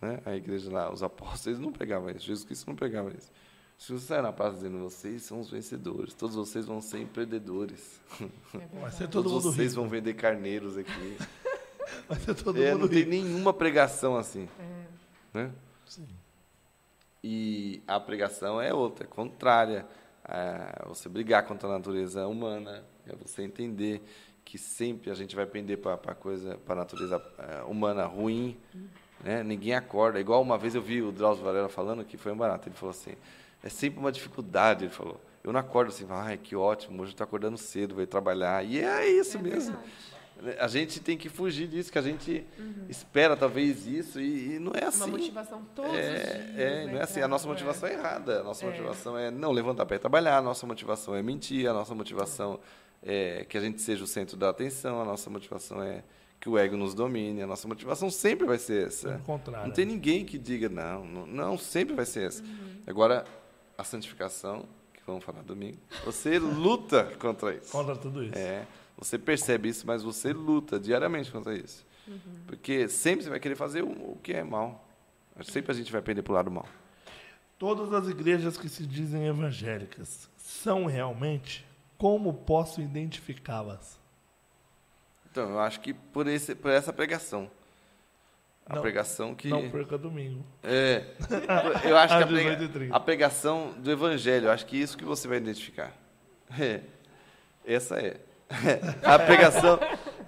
[0.00, 0.20] Né?
[0.24, 2.26] A igreja lá, os apóstolos, eles não pregavam isso.
[2.26, 3.30] Jesus Cristo não pregava isso.
[3.78, 8.00] Se você sair na praça dizendo, vocês são os vencedores, todos vocês vão ser empreendedores,
[8.54, 9.80] É Vai ser todo todos mundo vocês rico.
[9.82, 11.18] vão vender carneiros aqui.
[12.08, 13.10] Vai ser todo É, mundo não tem rico.
[13.10, 14.48] nenhuma pregação assim.
[14.58, 14.84] É.
[15.34, 15.52] Né?
[15.86, 16.06] Sim.
[17.22, 19.86] E a pregação é outra, é contrária.
[20.26, 24.02] É você brigar contra a natureza humana, é você entender
[24.44, 28.56] que sempre a gente vai pender para a coisa, para a natureza é, humana ruim.
[29.22, 29.42] Né?
[29.42, 30.20] Ninguém acorda.
[30.20, 32.68] Igual uma vez eu vi o Drauzio Varela falando que foi um barato.
[32.68, 33.14] Ele falou assim:
[33.62, 34.84] é sempre uma dificuldade.
[34.84, 38.02] Ele falou: eu não acordo assim, ai que ótimo, hoje eu estou acordando cedo, vou
[38.02, 38.64] ir trabalhar.
[38.64, 39.72] E é isso É mesmo.
[39.76, 40.60] verdade.
[40.60, 42.44] A gente tem que fugir disso, que a gente
[42.88, 45.04] espera talvez isso e, e não é assim.
[45.04, 46.58] Uma motivação todos os É, dias.
[46.58, 47.20] é, né, não é assim.
[47.22, 48.40] A nossa motivação é errada.
[48.40, 48.68] A nossa É.
[48.68, 50.38] motivação é não levantar para ir trabalhar.
[50.38, 51.66] A nossa motivação é mentir.
[51.68, 52.58] A nossa motivação é
[53.48, 55.00] que a gente seja o centro da atenção.
[55.00, 56.02] A nossa motivação é
[56.40, 57.42] que o ego nos domine.
[57.42, 59.20] A nossa motivação sempre vai ser essa.
[59.24, 59.66] Contrário.
[59.66, 61.04] Não tem ninguém que diga não.
[61.04, 62.42] Não, não, sempre vai ser essa.
[62.42, 62.82] Uhum.
[62.86, 63.24] Agora,
[63.76, 67.72] a santificação, que vamos falar domingo, você luta contra isso.
[67.72, 68.36] Contra tudo isso.
[68.36, 71.84] É, você percebe isso, mas você luta diariamente contra isso.
[72.46, 74.86] Porque sempre você vai querer fazer o, o que é mal.
[75.42, 76.68] Sempre a gente vai perder para o lado mal.
[77.58, 81.64] Todas as igrejas que se dizem evangélicas são realmente?
[81.98, 83.98] Como posso identificá-las?
[85.30, 87.50] Então, eu acho que por, esse, por essa pregação.
[88.66, 89.48] A Não- pregação que.
[89.48, 90.44] Não perca domingo.
[90.62, 91.04] É.
[91.86, 92.88] Eu acho que a, prega- 18h30.
[92.92, 95.92] a pregação do evangelho, eu acho que isso que você vai identificar.
[96.58, 96.80] É.
[97.66, 98.20] Essa é.
[99.04, 99.78] A pregação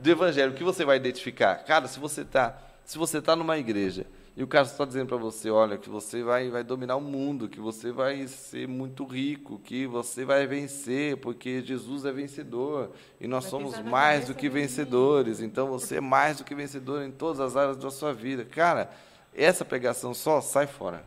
[0.01, 1.57] do evangelho, o que você vai identificar?
[1.65, 4.07] Cara, se você está se você tá numa igreja
[4.37, 7.49] e o cara está dizendo para você, olha, que você vai, vai dominar o mundo,
[7.49, 13.27] que você vai ser muito rico, que você vai vencer, porque Jesus é vencedor e
[13.27, 17.03] nós Vai somos mais do que do vencedores, então você é mais do que vencedor
[17.03, 18.45] em todas as áreas da sua vida.
[18.45, 18.91] Cara,
[19.35, 21.03] essa pregação só sai fora.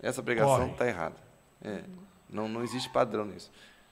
[0.00, 1.16] Essa pregação está errada.
[1.60, 1.82] É,
[2.30, 3.50] não, não existe padrão nisso.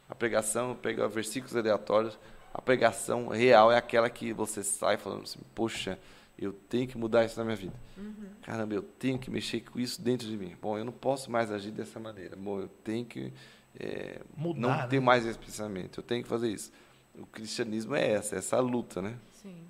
[0.08, 2.16] A pregação pega versículos aleatórios,
[2.54, 5.98] A pregação real é aquela que você sai falando assim, poxa,
[6.38, 7.74] eu tenho que mudar isso na minha vida.
[7.96, 8.28] Uhum.
[8.42, 10.54] Caramba, eu tenho que mexer com isso dentro de mim.
[10.60, 12.36] Bom, eu não posso mais agir dessa maneira.
[12.36, 13.32] Bom, eu tenho que
[13.78, 14.86] é, Mudar, não né?
[14.86, 16.00] ter mais esse pensamento.
[16.00, 16.72] Eu tenho que fazer isso.
[17.14, 19.18] O cristianismo é essa, essa luta, né?
[19.32, 19.66] Sim.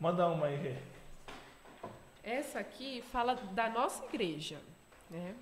[0.00, 0.76] Manda uma aí, Rê.
[2.22, 4.60] Essa aqui fala da nossa igreja.
[5.10, 5.34] Né?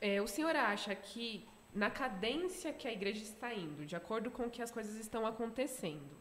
[0.00, 4.44] É, o senhor acha que na cadência que a igreja está indo, de acordo com
[4.44, 6.16] o que as coisas estão acontecendo,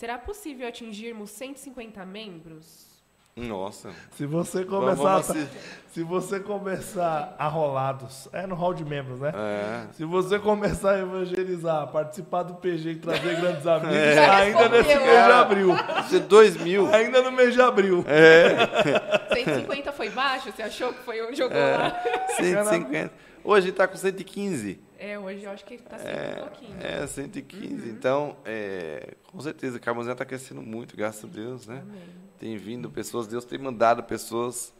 [0.00, 2.88] será possível atingirmos 150 membros?
[3.36, 3.90] Nossa.
[4.16, 5.48] Se você começar, vamos,
[5.92, 9.30] se você começar a rolados, é no hall de membros, né?
[9.34, 9.92] É.
[9.92, 14.26] Se você começar a evangelizar, participar do PG e trazer grandes amigos, é.
[14.26, 15.68] ainda nesse mês de abril.
[16.08, 16.92] Você dois mil.
[16.92, 18.02] Ainda no mês de abril.
[18.08, 18.56] É.
[19.36, 20.50] 150 foi baixo?
[20.50, 21.76] Você achou que foi onde jogou é.
[21.76, 22.02] lá?
[22.36, 23.12] 150.
[23.44, 24.80] Hoje está com 115.
[25.02, 26.76] É, hoje eu acho que está sendo é, um pouquinho.
[26.80, 27.66] É, 115.
[27.66, 27.88] Uhum.
[27.88, 31.80] Então, é, com certeza, o Carmozinha está crescendo muito, graças a Deus, né?
[31.82, 34.72] Amém tem vindo pessoas, Deus tem mandado pessoas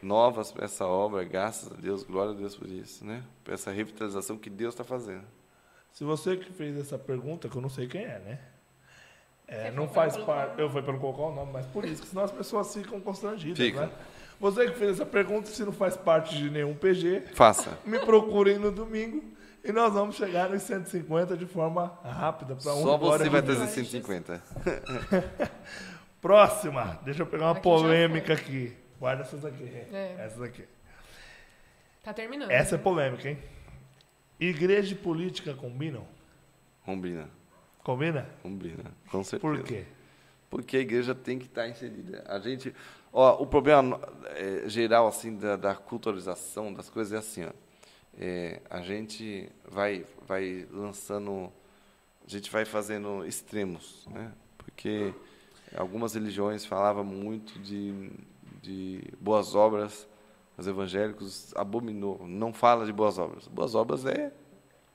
[0.00, 3.24] novas para essa obra, graças a Deus, glória a Deus por isso, né?
[3.42, 5.24] Por essa revitalização que Deus está fazendo.
[5.92, 8.38] Se você que fez essa pergunta, que eu não sei quem é, né?
[9.48, 10.60] É, não faz parte.
[10.60, 13.00] Eu fui para não colocar o nome, mas por isso, que senão as pessoas ficam
[13.00, 13.86] constrangidas, Fica.
[13.86, 13.92] né?
[14.38, 17.76] Você que fez essa pergunta, se não faz parte de nenhum PG, faça.
[17.84, 19.24] Me procurem no domingo
[19.68, 23.66] e nós vamos chegar nos 150 de forma rápida para um Só você vai trazer
[23.66, 24.42] 150.
[26.20, 26.98] Próxima.
[27.04, 28.74] Deixa eu pegar uma aqui polêmica aqui.
[28.98, 29.64] Guarda essas aqui.
[29.64, 30.16] É.
[30.18, 30.64] Essas aqui.
[32.02, 32.50] Tá terminando.
[32.50, 33.38] Essa é polêmica, hein?
[34.40, 36.06] Igreja e política combinam?
[36.84, 37.28] Combina.
[37.82, 38.28] Combina?
[38.42, 39.54] Combina, com certeza.
[39.54, 39.84] Por quê?
[40.50, 42.24] Porque a igreja tem que estar inserida.
[42.26, 42.74] A gente,
[43.12, 44.00] ó, o problema
[44.36, 47.50] é, geral assim da, da, culturalização das coisas é assim, ó.
[48.18, 51.52] É, a gente vai, vai lançando,
[52.26, 54.32] a gente vai fazendo extremos, né?
[54.56, 55.14] Porque
[55.76, 58.10] Algumas religiões falavam muito de,
[58.62, 60.08] de boas obras,
[60.56, 63.46] os evangélicos abominou, não fala de boas obras.
[63.48, 64.32] Boas obras é,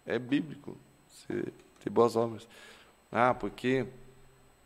[0.06, 0.76] é bíblico,
[1.28, 2.48] ter boas obras.
[3.12, 3.86] Ah, porque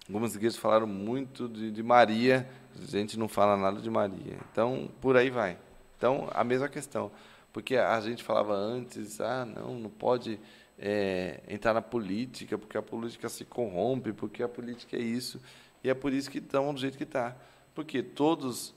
[0.08, 4.38] algumas igrejas falaram muito de, de Maria, a gente não fala nada de Maria.
[4.52, 5.58] Então, por aí vai.
[5.98, 7.12] Então, a mesma questão.
[7.58, 10.40] Porque a gente falava antes, ah, não, não pode
[10.78, 15.42] é, entrar na política, porque a política se corrompe, porque a política é isso.
[15.84, 17.36] E é por isso que estão do jeito que está.
[17.74, 18.76] Porque todos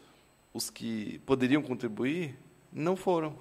[0.55, 2.39] os que poderiam contribuir
[2.73, 3.37] não foram.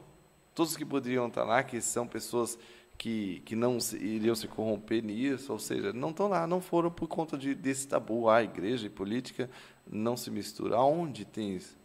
[0.54, 2.60] Todos os que poderiam estar lá, que são pessoas
[2.98, 6.92] que, que não se, iriam se corromper nisso, ou seja, não estão lá, não foram
[6.92, 8.30] por conta de, desse tabu.
[8.30, 9.50] A igreja e política
[9.90, 10.78] não se misturam.
[10.78, 11.79] Aonde tem isso?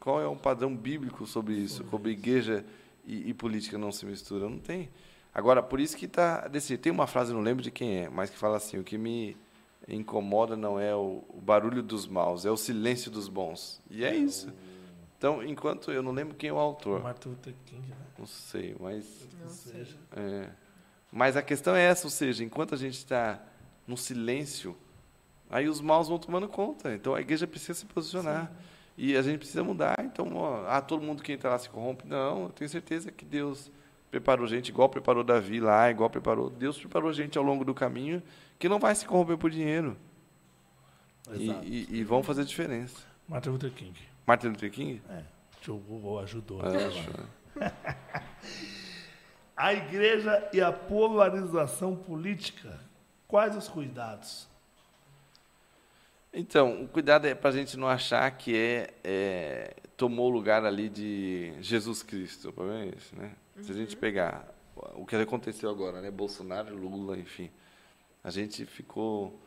[0.00, 1.84] Qual é um padrão bíblico sobre isso?
[1.84, 2.64] Como igreja
[3.04, 4.50] e, e política não se misturam?
[4.50, 4.90] Não tem.
[5.32, 6.50] Agora, por isso que está.
[6.80, 9.36] Tem uma frase, não lembro de quem é, mas que fala assim: o que me
[9.86, 13.80] incomoda não é o, o, barulho dos maus, é o silêncio dos bons.
[13.90, 14.52] E é isso.
[15.16, 17.02] Então, enquanto eu não lembro quem é o autor.
[17.02, 17.96] Martin Luther King, né?
[18.18, 19.28] Não sei, mas.
[19.40, 19.86] Não sei.
[20.12, 20.50] É,
[21.12, 23.40] mas a questão é essa, ou seja, enquanto a gente está
[23.86, 24.76] no silêncio,
[25.48, 26.94] aí os maus vão tomando conta.
[26.94, 28.46] Então a igreja precisa se posicionar.
[28.46, 28.75] Sim.
[28.96, 29.96] E a gente precisa mudar.
[30.00, 32.06] Então, ó, ah, todo mundo que entra lá se corrompe.
[32.06, 33.70] Não, eu tenho certeza que Deus
[34.10, 36.48] preparou gente igual preparou Davi lá, igual preparou.
[36.48, 38.22] Deus preparou gente ao longo do caminho
[38.58, 39.96] que não vai se corromper por dinheiro.
[41.34, 43.04] E, e, e, vão fazer diferença.
[43.28, 43.98] Martin Luther King.
[44.24, 45.02] Martin Luther King?
[45.10, 45.24] É.
[45.68, 46.60] O Google ajudou.
[46.62, 47.72] É,
[49.56, 52.78] a igreja e a polarização política.
[53.26, 54.48] Quais os cuidados?
[56.38, 60.64] Então, o cuidado é para a gente não achar que é, é, tomou o lugar
[60.64, 62.50] ali de Jesus Cristo.
[62.50, 63.32] O problema é esse, né?
[63.56, 63.62] Uhum.
[63.62, 64.00] Se a gente uhum.
[64.00, 64.54] pegar
[64.94, 66.10] o que aconteceu agora, né?
[66.10, 67.50] Bolsonaro, Lula, enfim
[68.26, 69.38] a gente ficou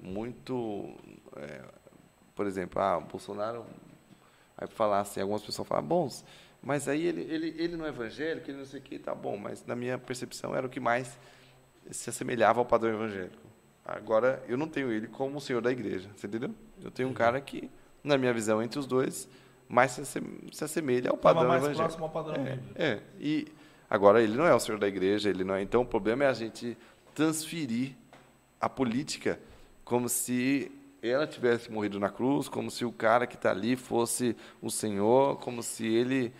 [0.00, 0.94] muito.
[1.34, 1.60] É,
[2.36, 3.66] por exemplo, ah, o Bolsonaro.
[4.56, 6.08] Aí falar assim, algumas pessoas falam, bom,
[6.62, 9.36] mas aí ele, ele, ele não é evangélico, ele não sei o que, tá bom,
[9.36, 11.18] mas na minha percepção era o que mais
[11.90, 13.42] se assemelhava ao padrão evangélico.
[13.84, 16.54] Agora, eu não tenho ele como o senhor da igreja, você entendeu?
[16.82, 17.70] Eu tenho um cara que,
[18.02, 19.28] na minha visão, entre os dois,
[19.68, 21.98] mais se assemelha ao padrão mais evangélico.
[21.98, 23.48] Próximo ao padrão é, é, e
[23.90, 25.62] agora ele não é o senhor da igreja, ele não é.
[25.62, 26.76] Então, o problema é a gente
[27.14, 27.92] transferir
[28.60, 29.40] a política
[29.84, 30.70] como se
[31.02, 35.36] ela tivesse morrido na cruz, como se o cara que está ali fosse o Senhor,
[35.38, 36.32] como se ele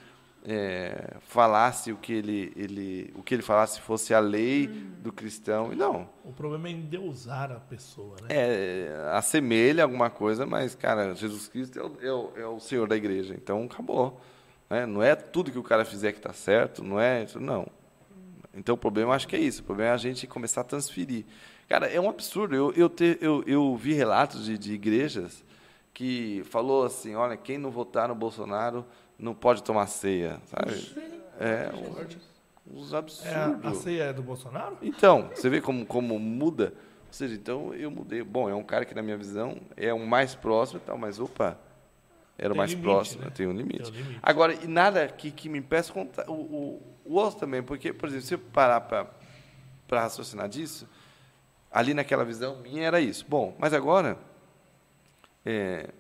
[0.45, 5.73] é, falasse o que ele, ele, o que ele falasse fosse a lei do cristão.
[5.73, 6.09] E não.
[6.25, 8.29] O problema é endeusar a pessoa, né?
[8.31, 12.89] É, assemelha alguma coisa, mas, cara, Jesus Cristo é o, é o, é o Senhor
[12.89, 14.21] da igreja, então acabou.
[14.69, 14.87] Né?
[14.87, 17.67] Não é tudo que o cara fizer que está certo, não é isso, não.
[18.55, 19.63] Então o problema acho que é isso.
[19.63, 21.25] O problema é a gente começar a transferir.
[21.69, 22.55] Cara, é um absurdo.
[22.55, 25.43] Eu, eu, te, eu, eu vi relatos de, de igrejas
[25.95, 28.85] que falou assim, olha, quem não votar no Bolsonaro
[29.23, 30.75] não pode tomar ceia, sabe?
[31.39, 33.65] É, uns, uns absurdos.
[33.65, 34.77] É, a ceia é do Bolsonaro?
[34.83, 36.75] Então, você vê como, como muda.
[37.07, 38.23] Ou seja, então eu mudei.
[38.23, 41.21] Bom, é um cara que, na minha visão, é o mais próximo e tal, mas
[41.21, 41.57] opa,
[42.37, 43.31] era o Tem mais limite, próximo, né?
[43.31, 43.93] tem um limite.
[43.93, 44.21] Tem um limite.
[44.23, 46.29] Agora, e nada que, que me impeça contar.
[46.29, 50.89] O, o, o outro também, porque, por exemplo, se eu parar para raciocinar disso,
[51.71, 53.25] ali naquela visão minha era isso.
[53.29, 54.19] Bom, mas agora,
[55.45, 55.91] é,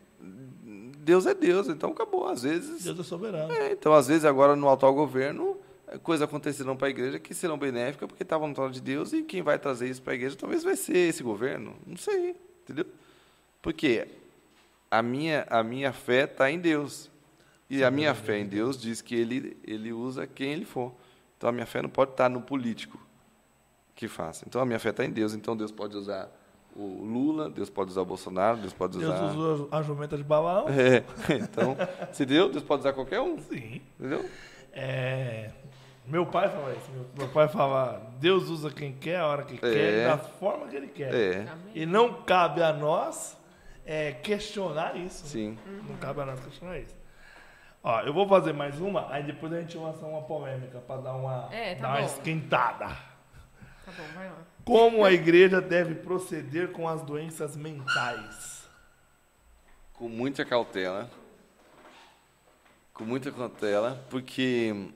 [1.02, 2.28] Deus é Deus, então acabou.
[2.28, 2.84] Às vezes.
[2.84, 3.52] Deus é soberano.
[3.52, 5.56] É, então, às vezes, agora no atual governo,
[6.02, 9.22] coisas acontecerão para a igreja que serão benéficas, porque estavam no trono de Deus, e
[9.22, 11.74] quem vai trazer isso para a igreja talvez vai ser esse governo.
[11.84, 12.86] Não sei, entendeu?
[13.60, 14.06] Porque
[14.88, 17.10] a minha, a minha fé está em Deus.
[17.68, 20.92] E a minha fé em Deus diz que ele, ele usa quem ele for.
[21.36, 23.00] Então, a minha fé não pode estar no político
[23.94, 24.44] que faça.
[24.46, 25.34] Então, a minha fé está em Deus.
[25.34, 26.30] Então, Deus pode usar
[26.74, 29.24] o Lula, Deus pode usar o Bolsonaro, Deus pode Deus usar...
[29.24, 30.66] usou a jumenta de Balaão.
[30.68, 31.04] É,
[31.34, 31.76] então,
[32.12, 33.80] se deu, Deus pode usar qualquer um, Sim.
[33.98, 34.28] entendeu?
[34.72, 35.50] É,
[36.06, 36.90] meu pai fala isso.
[37.16, 40.06] Meu, pai fala, Deus usa quem quer, a hora que quer, É.
[40.08, 41.14] da forma que ele quer.
[41.14, 41.46] É.
[41.74, 43.36] E não cabe a nós
[43.84, 45.26] é, questionar isso.
[45.26, 45.58] sim.
[45.88, 46.96] Não cabe a nós questionar isso.
[47.84, 51.14] Ó, eu vou fazer mais uma, aí depois a gente lança uma polêmica para dar
[51.14, 52.86] uma, É, tá dar uma esquentada.
[52.86, 54.36] Tá bom, vai lá.
[54.64, 58.68] Como a igreja deve proceder com as doenças mentais?
[59.92, 61.10] Com muita cautela.
[62.94, 64.92] Com muita cautela, porque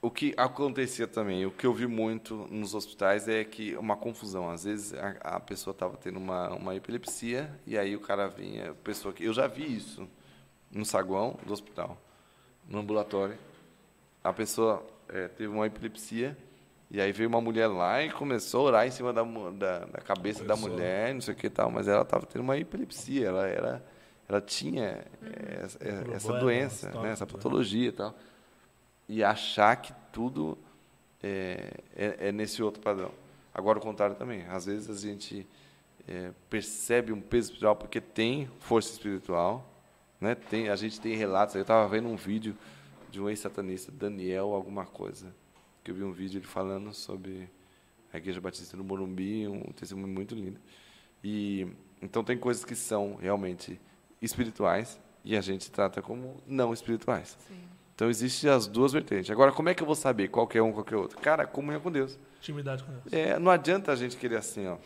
[0.00, 4.48] o que acontecia também, o que eu vi muito nos hospitais é que uma confusão.
[4.48, 8.72] Às vezes a, a pessoa estava tendo uma, uma epilepsia e aí o cara vinha,
[8.82, 10.08] pessoa que eu já vi isso
[10.70, 12.00] no saguão do hospital,
[12.66, 13.36] no ambulatório.
[14.24, 16.36] A pessoa eh, teve uma epilepsia
[16.90, 20.00] e aí veio uma mulher lá e começou a orar em cima da, da, da
[20.00, 20.70] cabeça da Começou.
[20.70, 23.82] mulher, não sei o que e tal, mas ela estava tendo uma epilepsia, ela era
[24.28, 27.30] ela tinha eh, essa, eh, essa doença, né, essa né?
[27.30, 28.14] patologia e tal.
[29.08, 30.58] E achar que tudo
[31.22, 33.12] é, é, é nesse outro padrão.
[33.54, 34.44] Agora, o contrário também.
[34.48, 35.46] Às vezes a gente
[36.08, 39.64] é, percebe um peso espiritual porque tem força espiritual.
[40.20, 40.34] Né?
[40.34, 41.54] Tem, a gente tem relatos.
[41.54, 42.56] Eu estava vendo um vídeo
[43.10, 45.32] de um ex-satanista, Daniel, alguma coisa.
[45.86, 47.48] Que eu vi um vídeo ele falando sobre
[48.12, 50.58] a Igreja Batista no Morumbi, um testemunho muito lindo.
[51.22, 51.64] E
[52.02, 53.80] então tem coisas que são realmente
[54.20, 57.38] espirituais e a gente trata como não espirituais.
[57.46, 57.54] Sim.
[57.94, 59.30] Então existem as duas vertentes.
[59.30, 61.20] Agora, como é que eu vou saber qual que é um, qual que é outro?
[61.20, 62.18] Cara, comunhão com Deus.
[62.40, 63.04] Intimidade com Deus.
[63.12, 64.78] É, não adianta a gente querer assim, ó.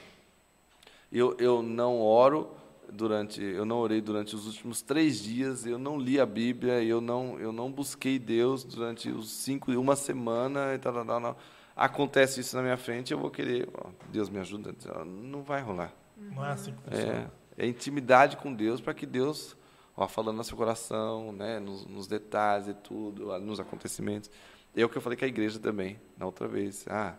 [1.11, 2.55] Eu, eu não oro
[2.93, 7.01] durante, eu não orei durante os últimos três dias, eu não li a Bíblia, eu
[7.01, 11.39] não, eu não busquei Deus durante os cinco, uma semana e tal, tal, tal.
[11.77, 14.75] Acontece isso na minha frente, eu vou querer, ó, Deus me ajuda.
[15.05, 15.93] Não vai rolar.
[16.17, 17.33] Não é assim que funciona.
[17.57, 19.57] É, é intimidade com Deus para que Deus,
[19.97, 24.31] ó, falando no seu coração, né, nos, nos detalhes e tudo, nos acontecimentos.
[24.77, 26.85] É o que eu falei com a igreja também, na outra vez.
[26.89, 27.15] Ah,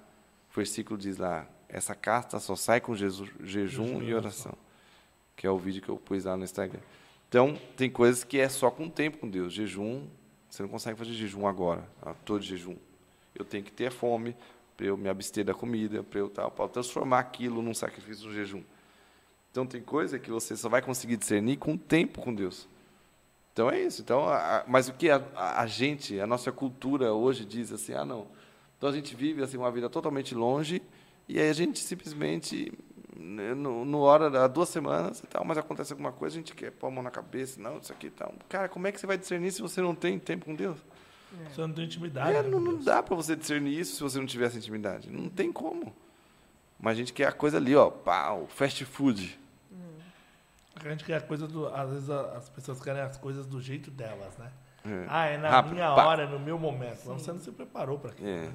[0.52, 4.54] o versículo diz lá, essa casta só sai com jeju- jejum Jejum e e oração.
[5.36, 6.80] Que é o vídeo que eu pus lá no Instagram.
[7.28, 9.54] Então, tem coisas que é só com tempo com Deus.
[9.54, 10.06] Jejum,
[10.50, 11.88] você não consegue fazer jejum agora,
[12.26, 12.76] todo jejum.
[13.34, 14.36] Eu tenho que ter fome
[14.76, 18.34] para eu me abster da comida, para eu tal, para transformar aquilo num sacrifício, num
[18.34, 18.62] jejum.
[19.50, 22.68] Então tem coisa que você só vai conseguir discernir com o tempo com Deus.
[23.54, 24.02] Então é isso.
[24.02, 28.06] Então, a- mas o que a, a- gente, a nossa cultura hoje diz assim, ah
[28.06, 28.28] não.
[28.78, 30.82] Então a gente vive assim uma vida totalmente longe
[31.28, 32.72] e aí a gente simplesmente
[33.22, 36.72] no, no hora há duas semanas e tal, mas acontece alguma coisa, a gente quer
[36.72, 38.34] pôr a mão na cabeça, não, isso aqui e tal.
[38.50, 40.78] Cara, como é que você vai discernir se você não tem tempo com Deus?
[41.50, 42.36] Você não tem intimidade.
[42.36, 45.10] É, né, não, não dá para você discernir isso se você não tivesse intimidade.
[45.10, 45.96] Não tem como.
[46.80, 49.40] Mas a gente quer a coisa ali, ó, pau, fast food.
[50.76, 51.68] A gente quer a coisa do.
[51.68, 54.52] Às vezes as pessoas querem as coisas do jeito delas, né?
[54.84, 55.06] É.
[55.08, 56.06] Ah, é na Rápido, minha pá.
[56.06, 57.06] hora, é no meu momento.
[57.06, 58.28] Não, você não se preparou para aquilo.
[58.28, 58.42] É.
[58.48, 58.54] né?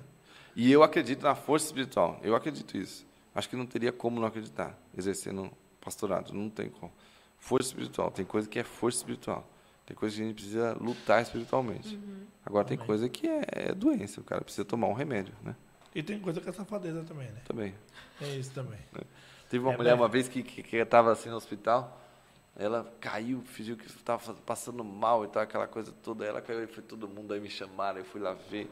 [0.56, 2.18] E eu acredito na força espiritual.
[2.22, 3.06] Eu acredito isso.
[3.36, 6.32] Acho que não teria como não acreditar, exercendo pastorado.
[6.32, 6.90] Não tem como.
[7.38, 8.10] Força espiritual.
[8.10, 9.46] Tem coisa que é força espiritual.
[9.84, 11.98] Tem coisa que a gente precisa lutar espiritualmente.
[12.44, 12.86] Agora tem Amém.
[12.86, 14.20] coisa que é, é doença.
[14.20, 15.54] O cara precisa tomar um remédio, né?
[15.94, 17.42] E tem coisa que é safadeza também, né?
[17.44, 17.74] Também.
[18.20, 18.78] É isso também.
[19.50, 20.40] Teve uma É, mulher mas- uma vez que
[20.76, 22.02] estava assim no hospital,
[22.56, 26.24] ela caiu, fingiu que estava passando mal e tal, aquela coisa toda.
[26.24, 28.68] Ela caiu e foi todo mundo aí me chamaram, eu fui lá ver.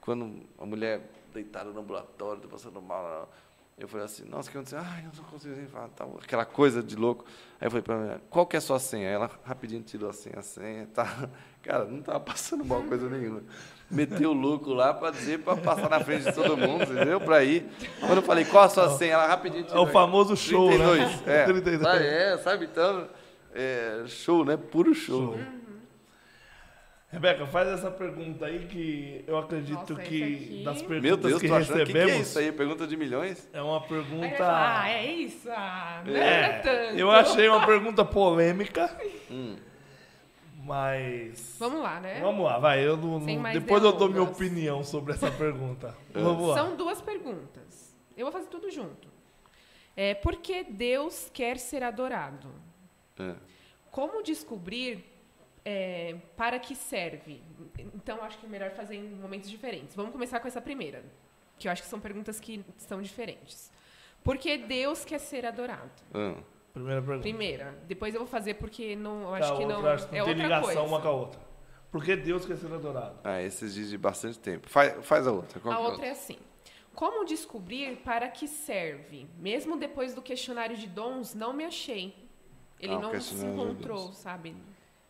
[0.00, 1.00] Quando a mulher
[1.32, 3.28] deitada no ambulatório, passando mal,
[3.76, 4.78] Eu falei assim, nossa, o que aconteceu?
[4.78, 5.90] Ai, eu não consigo falar,
[6.22, 7.24] aquela coisa de louco.
[7.60, 9.08] Aí eu falei para ela, qual que é a sua senha?
[9.08, 11.28] Aí ela rapidinho tirou a senha, a senha, tá.
[11.60, 13.42] Cara, não estava passando mal coisa nenhuma.
[13.90, 17.20] Meteu o louco lá para dizer, para passar na frente de todo mundo, entendeu?
[17.20, 17.66] Para ir.
[17.98, 19.14] Quando eu falei, qual a sua senha?
[19.14, 19.84] Ela rapidinho tirou.
[19.84, 21.42] É o famoso show, 32, né?
[21.42, 21.44] É.
[21.44, 21.84] 32.
[21.84, 22.66] Ah, é, sabe?
[22.66, 23.08] Então,
[23.52, 24.56] é, show, né?
[24.56, 25.32] Puro show.
[25.32, 25.63] Show.
[27.14, 31.48] Rebeca, faz essa pergunta aí que eu acredito Nossa, que das perguntas Meu Deus, que
[31.48, 32.50] tô o que, que é recebemos isso aí?
[32.52, 33.48] Pergunta de milhões?
[33.52, 34.36] é uma pergunta.
[34.40, 35.48] ah, é isso?
[35.50, 36.98] Ah, não É, era tanto.
[36.98, 38.90] eu achei uma pergunta polêmica,
[39.30, 39.56] Hum.
[40.56, 42.20] mas Vamos lá, né?
[42.20, 42.84] vamos lá, vai.
[42.86, 43.20] Eu não-
[43.52, 44.36] depois eu dou minha delongas.
[44.36, 45.94] opinião sobre essa pergunta.
[46.14, 46.18] É.
[46.20, 46.54] Vamos lá.
[46.54, 47.94] São duas perguntas.
[48.16, 49.08] Eu vou fazer tudo junto.
[49.96, 52.48] É, por que Deus quer ser adorado?
[53.18, 53.34] É.
[53.90, 55.04] Como descobrir
[55.64, 57.42] é, para que serve?
[57.94, 59.94] Então, acho que é melhor fazer em momentos diferentes.
[59.96, 61.04] Vamos começar com essa primeira,
[61.58, 63.72] que eu acho que são perguntas que são diferentes.
[64.22, 65.90] Por que Deus quer ser adorado?
[66.12, 66.34] Ah.
[66.72, 67.22] Primeira pergunta.
[67.22, 67.78] Primeira.
[67.86, 70.18] Depois eu vou fazer porque não, eu acho a que outra, não acho que é
[70.18, 70.82] não tem outra ligação coisa.
[70.82, 71.40] uma com a outra.
[71.92, 73.16] Por que Deus quer ser adorado?
[73.22, 74.68] Ah, esse exige bastante tempo.
[74.68, 75.60] Faz, faz a outra.
[75.60, 76.36] Qual A que é outra é assim.
[76.92, 79.28] Como descobrir para que serve?
[79.38, 82.12] Mesmo depois do questionário de dons, não me achei.
[82.80, 84.56] Ele Ah, não se de encontrou, sabe?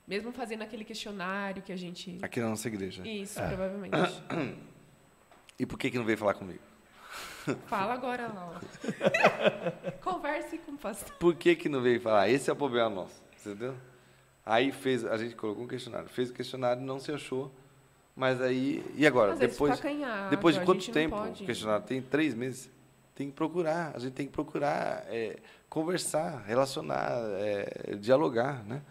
[0.07, 2.19] Mesmo fazendo aquele questionário que a gente.
[2.23, 3.07] Aqui na nossa igreja.
[3.07, 3.49] Isso, É.
[3.49, 3.97] provavelmente.
[5.57, 6.59] E por que, que não veio falar comigo?
[7.69, 8.61] Fala agora, Laura.
[10.03, 11.17] Converse com o pastor.
[11.17, 12.29] Por que, que não veio falar?
[12.29, 13.77] Esse é o problema nosso, entendeu?
[14.45, 16.09] Aí fez, a gente colocou um questionário.
[16.09, 17.55] Fez o questionário, não se achou.
[18.17, 19.33] Mas aí, e agora?
[19.35, 19.81] Às depois,
[20.29, 21.87] depois de quanto tempo o questionário?
[21.87, 22.69] Tem três meses.
[23.15, 23.93] Tem que procurar.
[23.95, 25.37] A gente tem que procurar é,
[25.69, 28.83] conversar, relacionar, é, dialogar, né?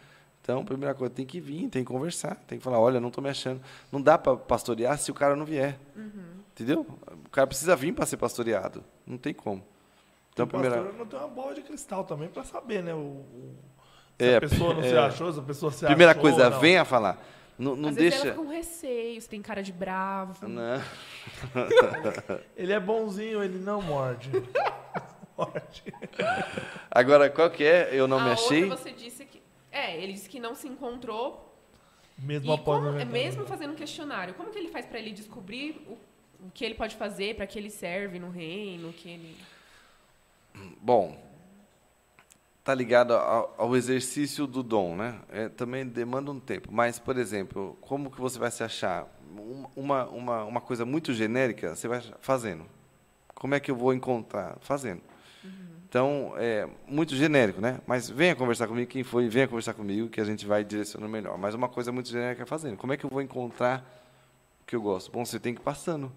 [0.43, 3.23] Então, primeira coisa, tem que vir, tem que conversar, tem que falar, olha, não estou
[3.23, 3.61] me achando.
[3.89, 5.79] Não dá para pastorear se o cara não vier.
[5.95, 6.11] Uhum.
[6.51, 6.85] Entendeu?
[7.25, 8.83] O cara precisa vir para ser pastoreado.
[9.07, 9.63] Não tem como.
[10.33, 10.75] Então, o primeira...
[10.83, 12.93] pastor não tem uma bola de cristal também para saber, né?
[12.93, 13.55] O, o-
[14.19, 14.97] se É, a pessoa não se é.
[14.97, 16.59] achou, se a pessoa se Primeira achou, coisa, não.
[16.59, 17.23] venha falar.
[17.57, 18.27] Não, não Às vezes deixa.
[18.27, 20.47] ela fica com receio, você tem cara de bravo.
[20.47, 20.81] Não.
[22.57, 24.29] Ele é bonzinho, ele não morde.
[25.37, 25.83] morde.
[26.89, 27.89] Agora, qual que é?
[27.91, 28.63] Eu não a me achei.
[28.63, 29.12] outra você disse.
[29.73, 31.49] É, ele disse que não se encontrou.
[32.17, 35.11] Mesmo E após como, é mesmo fazendo um questionário, como que ele faz para ele
[35.11, 39.35] descobrir o, o que ele pode fazer, para que ele serve no reino, que ele.
[40.79, 41.17] Bom,
[42.63, 45.19] tá ligado ao, ao exercício do dom, né?
[45.29, 46.71] É, também demanda um tempo.
[46.71, 49.07] Mas, por exemplo, como que você vai se achar?
[49.35, 52.65] Um- Uma, uma, uma coisa muito genérica, você vai fazendo.
[53.33, 54.57] Como é que eu vou encontrar?
[54.61, 55.01] Fazendo.
[55.93, 57.79] Então, é muito genérico, né?
[57.85, 61.37] Mas venha conversar comigo, quem foi, venha conversar comigo, que a gente vai direcionando melhor.
[61.37, 62.77] Mas uma coisa muito genérica é fazendo.
[62.77, 63.85] Como é que eu vou encontrar
[64.63, 65.11] o que eu gosto?
[65.11, 66.11] Bom, você tem que ir passando.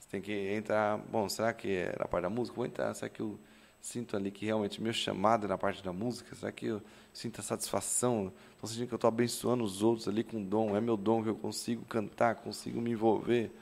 [0.00, 0.98] Você tem que entrar.
[1.08, 2.56] Bom, será que é na parte da música?
[2.56, 2.92] Vou entrar.
[2.94, 3.38] Será que eu
[3.80, 6.34] sinto ali que realmente meu chamado é na parte da música?
[6.34, 8.32] Será que eu sinto a satisfação?
[8.54, 10.76] Estou sentindo que eu estou abençoando os outros ali com dom.
[10.76, 13.52] É meu dom que eu consigo cantar, consigo me envolver.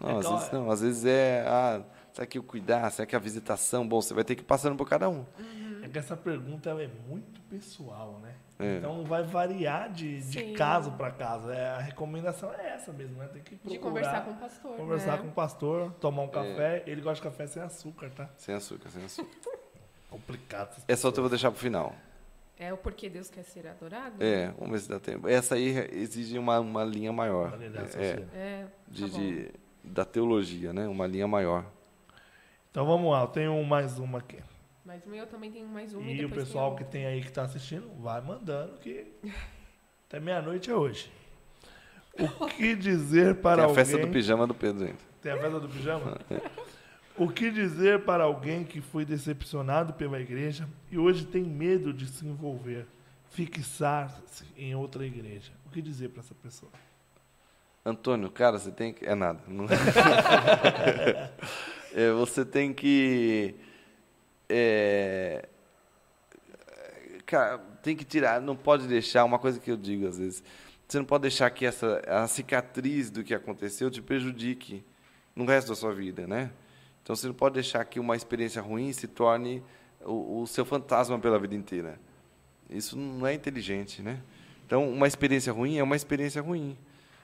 [0.00, 0.38] Não, É às claro.
[0.38, 0.70] vezes não.
[0.72, 1.44] Às vezes é.
[1.46, 2.90] Ah, será que eu cuidar?
[2.90, 3.86] Será que a visitação?
[3.86, 5.24] Bom, você vai ter que ir passando por cada um.
[5.82, 8.34] É que essa pergunta ela é muito pessoal, né?
[8.58, 8.76] É.
[8.76, 11.50] Então vai variar de, de caso para caso.
[11.50, 13.28] É, a recomendação é essa mesmo, né?
[13.32, 13.72] Tem que procurar.
[13.72, 14.76] De conversar com o pastor.
[14.76, 15.18] conversar né?
[15.18, 16.84] com o pastor, tomar um café.
[16.86, 18.30] Ele gosta de café sem açúcar, tá?
[18.36, 19.30] Sem açúcar, sem açúcar.
[20.08, 20.82] Complicado.
[20.86, 21.94] Essa outra eu vou deixar para o final.
[22.58, 24.22] É o porquê Deus quer ser adorado?
[24.22, 25.26] É, vamos ver se dá tempo.
[25.26, 27.48] Essa aí exige uma, uma linha maior.
[27.48, 28.26] Uma linha de É.
[28.34, 29.18] É, de, tá bom.
[29.18, 29.50] de-
[29.82, 30.86] da teologia, né?
[30.86, 31.66] Uma linha maior.
[32.72, 34.38] Então vamos lá, eu tenho mais uma aqui.
[34.82, 36.02] Mas o meu também tem mais uma.
[36.02, 39.12] E o depois tem pessoal a que tem aí que está assistindo, vai mandando que
[40.08, 41.12] até meia-noite é hoje.
[42.18, 43.84] O que dizer para Tem a alguém...
[43.84, 44.98] festa do pijama do Pedro ainda.
[45.20, 46.18] Tem a festa do pijama?
[47.14, 52.06] O que dizer para alguém que foi decepcionado pela igreja e hoje tem medo de
[52.06, 52.86] se envolver,
[53.28, 55.52] fixar-se em outra igreja?
[55.66, 56.72] O que dizer para essa pessoa?
[57.84, 59.04] Antônio, cara, você tem que.
[59.04, 59.40] É nada.
[59.46, 59.66] Não-
[61.94, 63.54] É, você tem que.
[64.48, 65.48] é,
[67.26, 70.44] Cara, tem que tirar, não pode deixar, uma coisa que eu digo às vezes,
[70.86, 74.84] você não pode deixar que essa a cicatriz do que aconteceu te prejudique
[75.34, 76.50] no resto da sua vida, né?
[77.02, 79.62] Então você não pode deixar que uma experiência ruim se torne
[80.04, 81.98] o, o seu fantasma pela vida inteira.
[82.68, 84.20] Isso não é inteligente, né?
[84.66, 86.76] Então, uma experiência ruim é uma experiência ruim.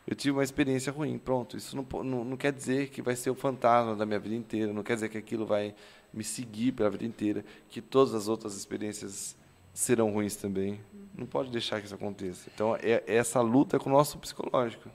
[0.08, 1.54] Eu tive uma experiência ruim, pronto.
[1.54, 4.72] Isso não, não, não quer dizer que vai ser o fantasma da minha vida inteira,
[4.72, 5.74] não quer dizer que aquilo vai
[6.14, 9.36] me seguir pela vida inteira, que todas as outras experiências
[9.74, 10.80] serão ruins também.
[11.14, 12.50] Não pode deixar que isso aconteça.
[12.54, 14.88] Então, é, é essa luta com o nosso psicológico.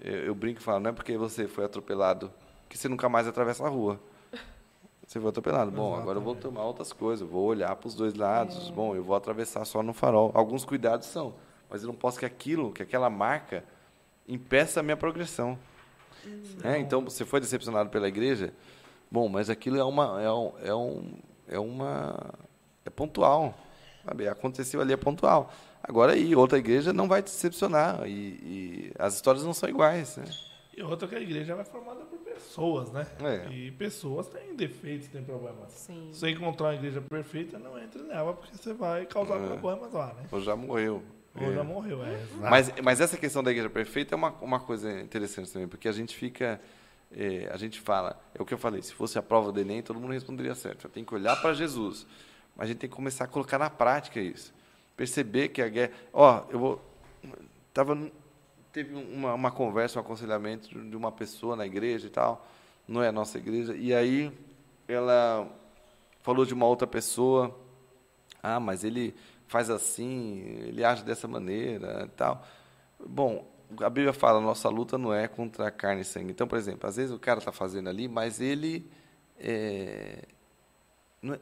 [0.00, 2.32] Eu, eu brinco e falo, não é porque você foi atropelado
[2.70, 4.00] que você nunca mais atravessa a rua.
[5.06, 5.70] Você foi atropelado.
[5.70, 8.68] Bom, agora eu vou tomar outras coisas, vou olhar para os dois lados.
[8.68, 8.72] É.
[8.72, 10.30] Bom, eu vou atravessar só no farol.
[10.32, 11.34] Alguns cuidados são,
[11.68, 13.62] mas eu não posso que aquilo, que aquela marca,
[14.28, 15.58] impeça a minha progressão.
[16.62, 18.52] É, então, você foi decepcionado pela igreja?
[19.10, 20.22] Bom, mas aquilo é uma.
[20.22, 21.12] É, um, é, um,
[21.48, 22.34] é uma.
[22.84, 23.54] É pontual.
[24.04, 24.28] Sabe?
[24.28, 25.52] Aconteceu ali, é pontual.
[25.82, 28.06] Agora aí, outra igreja não vai te decepcionar.
[28.06, 30.16] E, e as histórias não são iguais.
[30.16, 30.24] Né?
[30.76, 33.06] E outra que a igreja é formada por pessoas, né?
[33.20, 33.52] É.
[33.52, 35.72] E pessoas têm defeitos, têm problemas.
[35.72, 36.08] Sim.
[36.12, 39.46] Se você encontrar uma igreja perfeita, não entre nela, porque você vai causar é.
[39.46, 40.24] problemas lá, né?
[40.30, 41.02] Ou já morreu.
[41.34, 41.54] Ou é.
[41.54, 42.18] já morreu, é.
[42.38, 45.92] Mas, mas essa questão da igreja perfeita é uma, uma coisa interessante também, porque a
[45.92, 46.60] gente fica.
[47.14, 49.82] É, a gente fala, é o que eu falei, se fosse a prova do Enem,
[49.82, 50.88] todo mundo responderia certo.
[50.88, 52.06] Tem que olhar para Jesus.
[52.56, 54.52] Mas a gente tem que começar a colocar na prática isso.
[54.96, 55.92] Perceber que a guerra.
[56.12, 56.92] Ó, eu vou.
[57.74, 57.94] Tava
[58.72, 62.46] teve uma, uma conversa, um aconselhamento de uma pessoa na igreja e tal,
[62.88, 64.32] não é a nossa igreja, e aí
[64.88, 65.46] ela
[66.22, 67.54] falou de uma outra pessoa,
[68.42, 69.14] ah, mas ele
[69.52, 72.42] faz assim, ele age dessa maneira e tal.
[72.98, 73.46] Bom,
[73.80, 76.30] a Bíblia fala, nossa luta não é contra carne e sangue.
[76.30, 78.90] Então, por exemplo, às vezes o cara está fazendo ali, mas ele
[79.38, 80.24] é,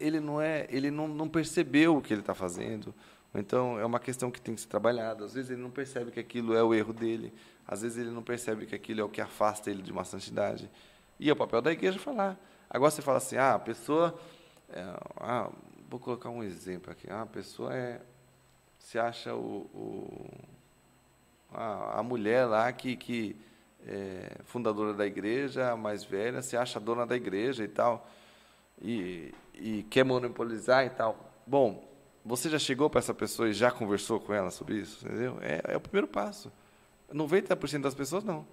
[0.01, 2.93] ele não é, ele não, não percebeu o que ele está fazendo,
[3.33, 5.25] então, é uma questão que tem que ser trabalhada.
[5.25, 7.33] Às vezes ele não percebe que aquilo é o erro dele,
[7.67, 10.69] às vezes ele não percebe que aquilo é o que afasta ele de uma santidade.
[11.19, 12.37] E é o papel da igreja falar.
[12.69, 14.19] Agora você fala assim, ah, a pessoa.
[14.69, 14.83] É,
[15.19, 15.51] ah,
[15.91, 17.11] vou colocar um exemplo aqui.
[17.11, 18.01] Ah, pessoa é,
[18.79, 20.31] se acha o, o
[21.53, 23.37] a, a, mulher lá que, que
[23.85, 28.09] é fundadora da igreja, a mais velha, se acha dona da igreja e tal,
[28.81, 31.19] e, e quer monopolizar e tal.
[31.45, 31.85] Bom,
[32.25, 35.05] você já chegou para essa pessoa e já conversou com ela sobre isso?
[35.05, 35.39] Entendeu?
[35.41, 36.53] É, é o primeiro passo.
[37.13, 38.47] 90% das pessoas não.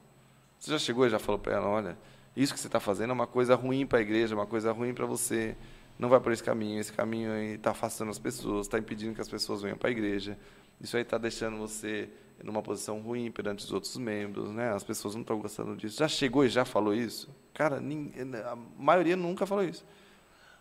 [0.58, 1.98] Você já chegou e já falou para ela: olha,
[2.36, 4.92] isso que você está fazendo é uma coisa ruim para a igreja, uma coisa ruim
[4.92, 5.56] para você.
[5.98, 6.80] Não vai por esse caminho.
[6.80, 10.38] Esse caminho está afastando as pessoas, está impedindo que as pessoas venham para a igreja.
[10.80, 12.10] Isso aí está deixando você
[12.44, 14.72] numa posição ruim perante os outros membros, né?
[14.72, 15.98] As pessoas não estão gostando disso.
[15.98, 17.30] Já chegou e já falou isso?
[17.54, 19.84] Cara, a maioria nunca falou isso.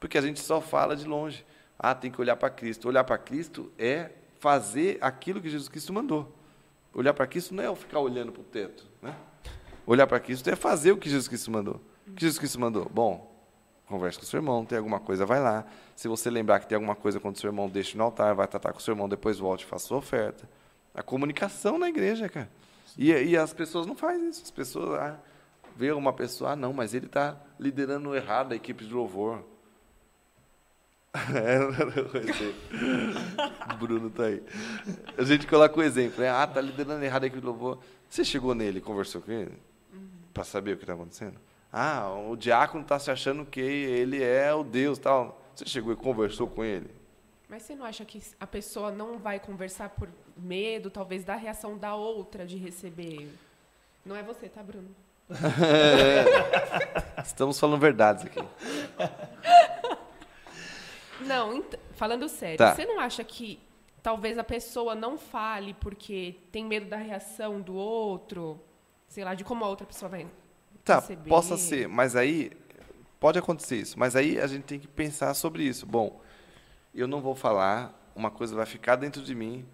[0.00, 1.44] Porque a gente só fala de longe.
[1.78, 2.88] Ah, tem que olhar para Cristo.
[2.88, 6.34] Olhar para Cristo é fazer aquilo que Jesus Cristo mandou.
[6.94, 8.86] Olhar para Cristo não é ficar olhando para o teto.
[9.02, 9.14] Né?
[9.86, 11.80] Olhar para Cristo é fazer o que Jesus Cristo mandou.
[12.06, 12.88] O que Jesus Cristo mandou?
[12.88, 13.35] Bom,
[13.86, 15.64] converse com seu irmão, tem alguma coisa, vai lá.
[15.94, 18.46] Se você lembrar que tem alguma coisa contra o seu irmão, deixe no altar, vai
[18.46, 20.48] tratar com o seu irmão, depois volte e faça sua oferta.
[20.94, 22.50] A comunicação na igreja, cara.
[22.98, 24.42] E, e as pessoas não fazem isso.
[24.42, 25.18] As pessoas ah,
[25.76, 29.44] vê uma pessoa, ah, não, mas ele está liderando errado a equipe de louvor.
[31.34, 31.58] É,
[33.72, 34.42] o Bruno tá aí.
[35.16, 36.28] A gente coloca o exemplo, né?
[36.28, 37.78] Ah, tá liderando errado aqui do louvor.
[38.08, 39.58] Você chegou nele conversou com ele?
[40.34, 41.40] Para saber o que está acontecendo?
[41.78, 45.38] Ah, o diácono está se achando que ele é o Deus tal.
[45.54, 46.90] Você chegou e conversou com ele?
[47.50, 51.76] Mas você não acha que a pessoa não vai conversar por medo, talvez, da reação
[51.76, 53.30] da outra de receber?
[54.06, 54.88] Não é você, tá, Bruno?
[57.22, 58.40] Estamos falando verdades aqui.
[61.26, 61.62] Não,
[61.92, 62.74] falando sério, tá.
[62.74, 63.58] você não acha que
[64.02, 68.60] talvez a pessoa não fale porque tem medo da reação do outro?
[69.08, 70.26] Sei lá, de como a outra pessoa vai
[70.86, 71.28] Tá, receber.
[71.28, 72.52] possa ser, mas aí
[73.18, 75.84] pode acontecer isso, mas aí a gente tem que pensar sobre isso.
[75.84, 76.22] Bom,
[76.94, 79.66] eu não vou falar, uma coisa vai ficar dentro de mim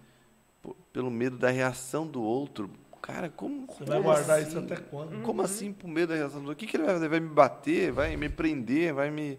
[0.91, 2.67] pelo medo da reação do outro.
[2.99, 3.67] Cara, como.
[3.67, 4.47] Você como vai guardar assim?
[4.47, 5.21] isso até quando?
[5.21, 5.45] Como uhum.
[5.45, 6.53] assim, por medo da reação do outro?
[6.53, 7.09] O que, que ele vai fazer?
[7.09, 7.91] Vai me bater?
[7.91, 8.91] Vai me prender?
[8.91, 9.37] Vai me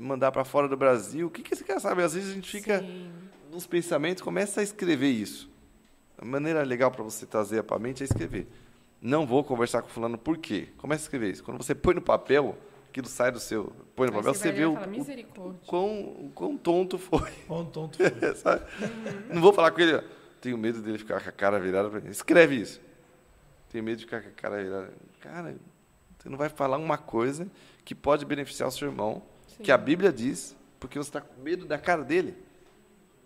[0.00, 1.26] mandar para fora do Brasil.
[1.26, 2.04] O que, que esse cara sabe?
[2.04, 3.10] Às vezes a gente fica Sim.
[3.50, 5.50] nos pensamentos, começa a escrever isso.
[6.16, 8.46] A maneira legal para você trazer para a mente é escrever.
[9.04, 10.68] Não vou conversar com fulano por quê?
[10.78, 11.44] Começa a escrever isso.
[11.44, 12.56] Quando você põe no papel,
[12.88, 13.70] aquilo sai do seu.
[13.94, 17.30] Põe no Aí papel, você, você vê o, o, quão, o quão tonto foi.
[17.46, 18.52] Quão tonto foi.
[18.54, 19.34] uhum.
[19.34, 20.02] Não vou falar com ele,
[20.40, 22.02] tenho medo dele ficar com a cara virada.
[22.08, 22.80] Escreve isso.
[23.68, 24.94] Tenho medo de ficar com a cara virada.
[25.20, 25.54] Cara,
[26.18, 27.46] você não vai falar uma coisa
[27.84, 29.22] que pode beneficiar o seu irmão
[29.62, 32.34] que a Bíblia diz, porque você está com medo da cara dele.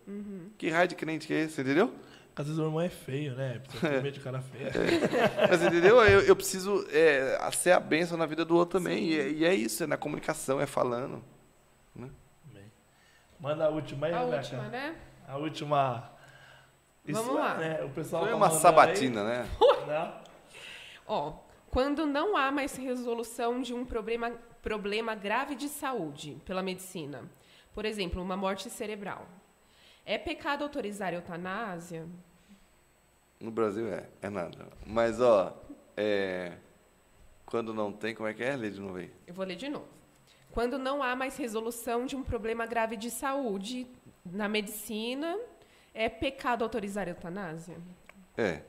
[0.09, 0.51] Uhum.
[0.59, 1.95] Que raio de crente que é esse, entendeu?
[2.39, 3.59] Às vezes o irmão é feio, né?
[3.59, 4.69] Precisa ter medo de cara feia.
[4.69, 5.49] É.
[5.49, 5.97] Mas entendeu?
[6.05, 9.09] Eu, eu preciso é, ser a bênção na vida do outro também.
[9.09, 11.21] E, é, e, é isso, é na comunicação, é falando.
[11.97, 12.09] Né?
[13.41, 14.97] Manda a última aí, A última, né?
[15.27, 16.13] A última.
[17.05, 17.65] Isso Vamos lá.
[17.65, 19.27] É, o pessoal Foi tá uma sabatina, aí.
[19.27, 19.49] né?
[21.07, 21.33] Ó,
[21.71, 24.31] quando não há mais resolução de um problema
[24.63, 27.23] problema grave de saúde pela medicina.
[27.75, 29.27] Por exemplo, uma morte cerebral.
[30.09, 32.09] É pecado autorizar eutanásia?
[33.39, 34.67] No Brasil é, é nada.
[34.87, 35.55] Mas, ó,
[35.95, 36.55] é,
[37.45, 38.57] quando não tem, como é que é?
[38.57, 39.13] Lê de novo aí.
[39.27, 39.87] Eu vou ler de novo.
[40.51, 43.87] quando não há mais resolução de um problema grave de saúde
[44.25, 45.39] na medicina,
[45.93, 47.77] é pecado autorizar a eutanásia?
[48.35, 48.63] É,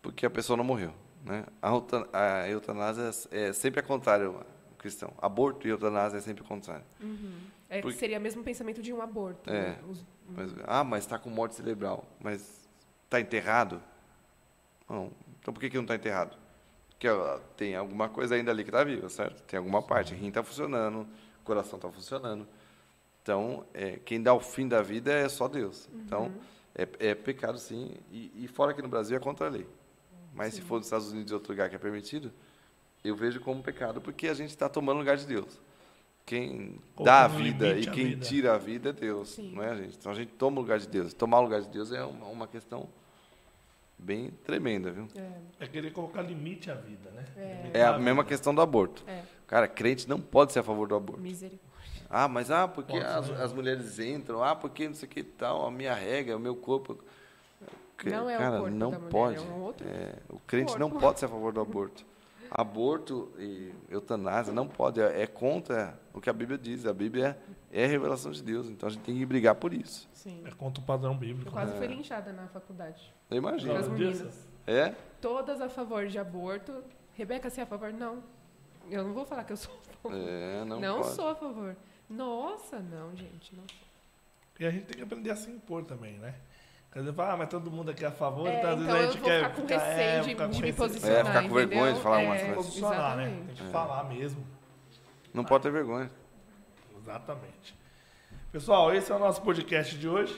[0.00, 0.94] porque a pessoa não morreu.
[1.24, 1.44] Né?
[1.60, 1.72] A,
[2.12, 4.46] a eutanásia é sempre a contrário,
[4.78, 5.12] cristão.
[5.20, 6.84] Aborto e eutanásia é sempre o contrário.
[7.00, 7.57] Uhum.
[7.68, 9.48] É, Porque- Seria o mesmo pensamento de um aborto.
[9.50, 9.70] É.
[9.70, 9.78] né?
[9.88, 12.04] Os- Mas, ah, mas está com morte cerebral.
[12.20, 12.68] Mas
[13.04, 13.82] está enterrado?
[14.88, 15.10] Não.
[15.40, 16.36] Então por que, que não está enterrado?
[16.90, 19.42] Porque ó, tem alguma coisa ainda ali que está viva, certo?
[19.44, 20.12] Tem alguma parte.
[20.14, 21.02] O rim está funcionando,
[21.40, 22.46] o coração está funcionando.
[23.22, 25.88] Então, é, quem dá o fim da vida é só Deus.
[25.94, 26.32] Então,
[26.74, 27.94] é, é pecado sim.
[28.10, 29.66] E, e fora aqui no Brasil é contra a lei.
[30.34, 32.32] Mas se for nos Estados Unidos ou outro lugar que é permitido,
[33.04, 35.60] eu vejo como pecado porque a gente está tomando o lugar de Deus.
[36.28, 38.26] Quem dá a vida e quem vida.
[38.26, 39.52] tira a vida é Deus, Sim.
[39.54, 39.96] não é, gente?
[39.98, 41.14] Então a gente toma o lugar de Deus.
[41.14, 42.86] Tomar o lugar de Deus é uma, uma questão
[43.98, 45.08] bem tremenda, viu?
[45.16, 47.24] É, É querer colocar limite à vida, né?
[47.36, 47.70] É.
[47.80, 48.04] É a vida.
[48.04, 49.02] mesma questão do aborto.
[49.06, 51.22] é, Cara, crente não pode ser a favor do aborto.
[51.22, 51.68] misericórdia.
[52.10, 53.32] Ah, mas ah, porque Pode as, ser.
[53.40, 56.40] as mulheres entram, ah, porque não sei o que e tal, a minha regra, o
[56.40, 56.98] meu corpo.
[58.04, 59.36] Não é o Cara, corpo não da mulher, pode.
[59.38, 61.06] é um outro É, o crente não corpo.
[61.06, 62.04] pode ser a favor do aborto.
[62.50, 66.84] Aborto e eutanásia não pode, é, é contra o que a Bíblia diz.
[66.86, 67.38] A Bíblia
[67.72, 70.08] é, é a revelação de Deus, então a gente tem que brigar por isso.
[70.12, 70.42] Sim.
[70.46, 71.50] É contra o padrão Eu bíblico.
[71.50, 71.76] quase É.
[71.76, 73.12] fui linchada na faculdade.
[73.30, 73.74] Eu imagino.
[73.76, 74.48] As meninas.
[74.66, 74.94] É?
[75.20, 76.82] Todas a favor de aborto.
[77.14, 77.92] Rebeca, você é a favor?
[77.92, 78.22] Não.
[78.90, 80.18] Eu não vou falar que eu sou a favor.
[80.18, 81.14] É, não, Não, pode.
[81.14, 81.76] sou a favor.
[82.08, 83.54] Nossa, não, gente.
[83.54, 83.64] Não.
[84.60, 86.34] E a gente tem que aprender a se impor também, né?
[86.90, 88.96] Quer dizer, ah, mas todo mundo aqui é a favor, É, então às vezes então
[88.96, 91.18] a eu gente vou quer ficar com ficar- receio é, de, ficar de me posicionar.
[91.18, 92.56] É, ficar com vergonha de falar é, umas coisas.
[92.56, 93.42] posicionar, né?
[93.46, 94.46] Tem que falar mesmo.
[95.32, 96.10] Não pode ter vergonha.
[97.00, 97.76] Exatamente.
[98.52, 100.34] Pessoal, esse é o nosso podcast de hoje.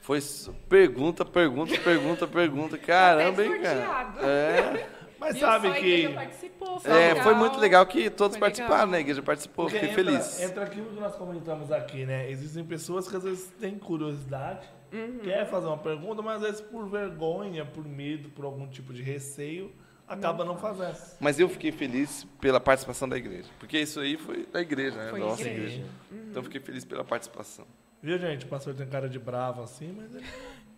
[0.00, 0.20] Foi
[0.68, 2.76] pergunta, pergunta, pergunta, pergunta.
[2.78, 4.14] Caramba, hein, cara?
[4.22, 4.86] É,
[5.18, 5.78] Mas sabe que.
[5.78, 8.90] igreja participou, foi é, foi muito legal que todos Foi participaram, legal.
[8.90, 8.98] né?
[8.98, 10.42] A igreja participou, Porque fiquei entra, feliz.
[10.42, 12.30] Entra aquilo que nós comentamos aqui, né?
[12.30, 15.20] Existem pessoas que às vezes têm curiosidade, Uhum.
[15.24, 19.02] quer fazer uma pergunta, mas às vezes por vergonha, por medo, por algum tipo de
[19.02, 19.72] receio,
[20.06, 20.96] acaba não, fazendo.
[21.20, 23.48] Mas eu fiquei feliz pela participação da igreja.
[23.58, 25.10] Porque isso aí foi da igreja, né?
[25.10, 25.76] Foi da nossa igreja.
[25.76, 25.90] igreja.
[26.12, 27.66] Então eu fiquei feliz pela participação.
[28.02, 28.44] Viu, gente?
[28.44, 30.26] O pastor tem cara de bravo assim, mas ele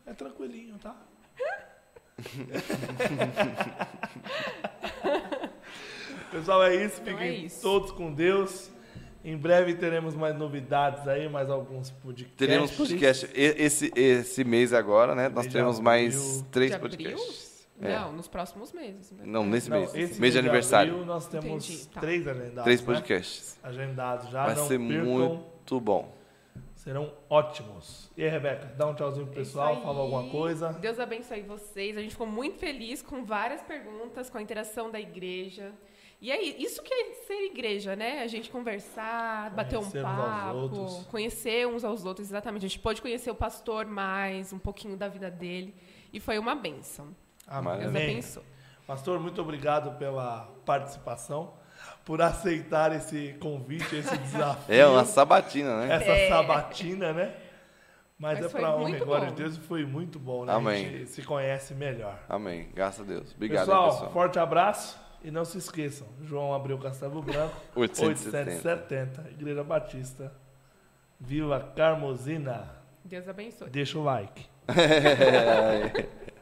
[0.06, 0.94] é tranquilinho, tá?
[6.30, 7.00] Pessoal, é isso.
[7.02, 7.62] Então Fiquem é isso.
[7.62, 8.70] todos com Deus.
[9.24, 12.36] Em breve teremos mais novidades aí, mais alguns podcasts.
[12.36, 15.28] Teremos podcast esse, esse mês agora, né?
[15.28, 17.45] Nós teremos mais três podcasts.
[17.80, 17.94] É.
[17.98, 19.12] Não, nos próximos meses.
[19.12, 19.24] né?
[19.26, 19.94] Não, nesse Não, mês.
[19.94, 20.92] esse mês de aniversário.
[20.92, 22.00] abril nós temos Entendi, tá.
[22.00, 22.64] três agendados.
[22.64, 22.86] Três né?
[22.86, 23.58] podcasts.
[23.62, 24.46] Agendados já.
[24.46, 25.04] Vai não ser percam.
[25.04, 26.14] muito bom.
[26.74, 28.10] Serão ótimos.
[28.16, 30.72] E aí, Rebeca, dá um tchauzinho pro É pessoal, fala alguma coisa.
[30.74, 31.96] Deus abençoe vocês.
[31.96, 35.72] A gente ficou muito feliz com várias perguntas, com a interação da igreja.
[36.20, 38.22] E é isso que é ser igreja, né?
[38.22, 42.64] A gente conversar, bater um papo, conhecer uns aos outros, exatamente.
[42.64, 45.74] A gente pôde conhecer o pastor mais, um pouquinho da vida dele.
[46.12, 47.14] E foi uma bênção.
[47.46, 47.84] Amém.
[47.86, 48.42] Abençoe.
[48.86, 51.54] Pastor, muito obrigado pela participação,
[52.04, 54.74] por aceitar esse convite, esse desafio.
[54.74, 55.94] É uma sabatina, né?
[55.94, 56.28] Essa É.
[56.28, 57.34] sabatina, né?
[58.18, 60.52] Mas, Mas é pra honra e glória de Deus e foi muito bom, né?
[60.54, 60.86] Amém.
[60.86, 62.18] A gente se conhece melhor.
[62.28, 62.70] Amém.
[62.74, 63.32] Graças a Deus.
[63.34, 64.12] Obrigado, pessoal, hein, pessoal.
[64.12, 68.50] forte abraço e não se esqueçam, João Abreu Castelo Branco, 870.
[68.68, 70.32] 870, Igreja Batista,
[71.20, 72.70] Vila Carmosina.
[73.04, 73.68] Deus abençoe.
[73.68, 74.46] Deixa o like.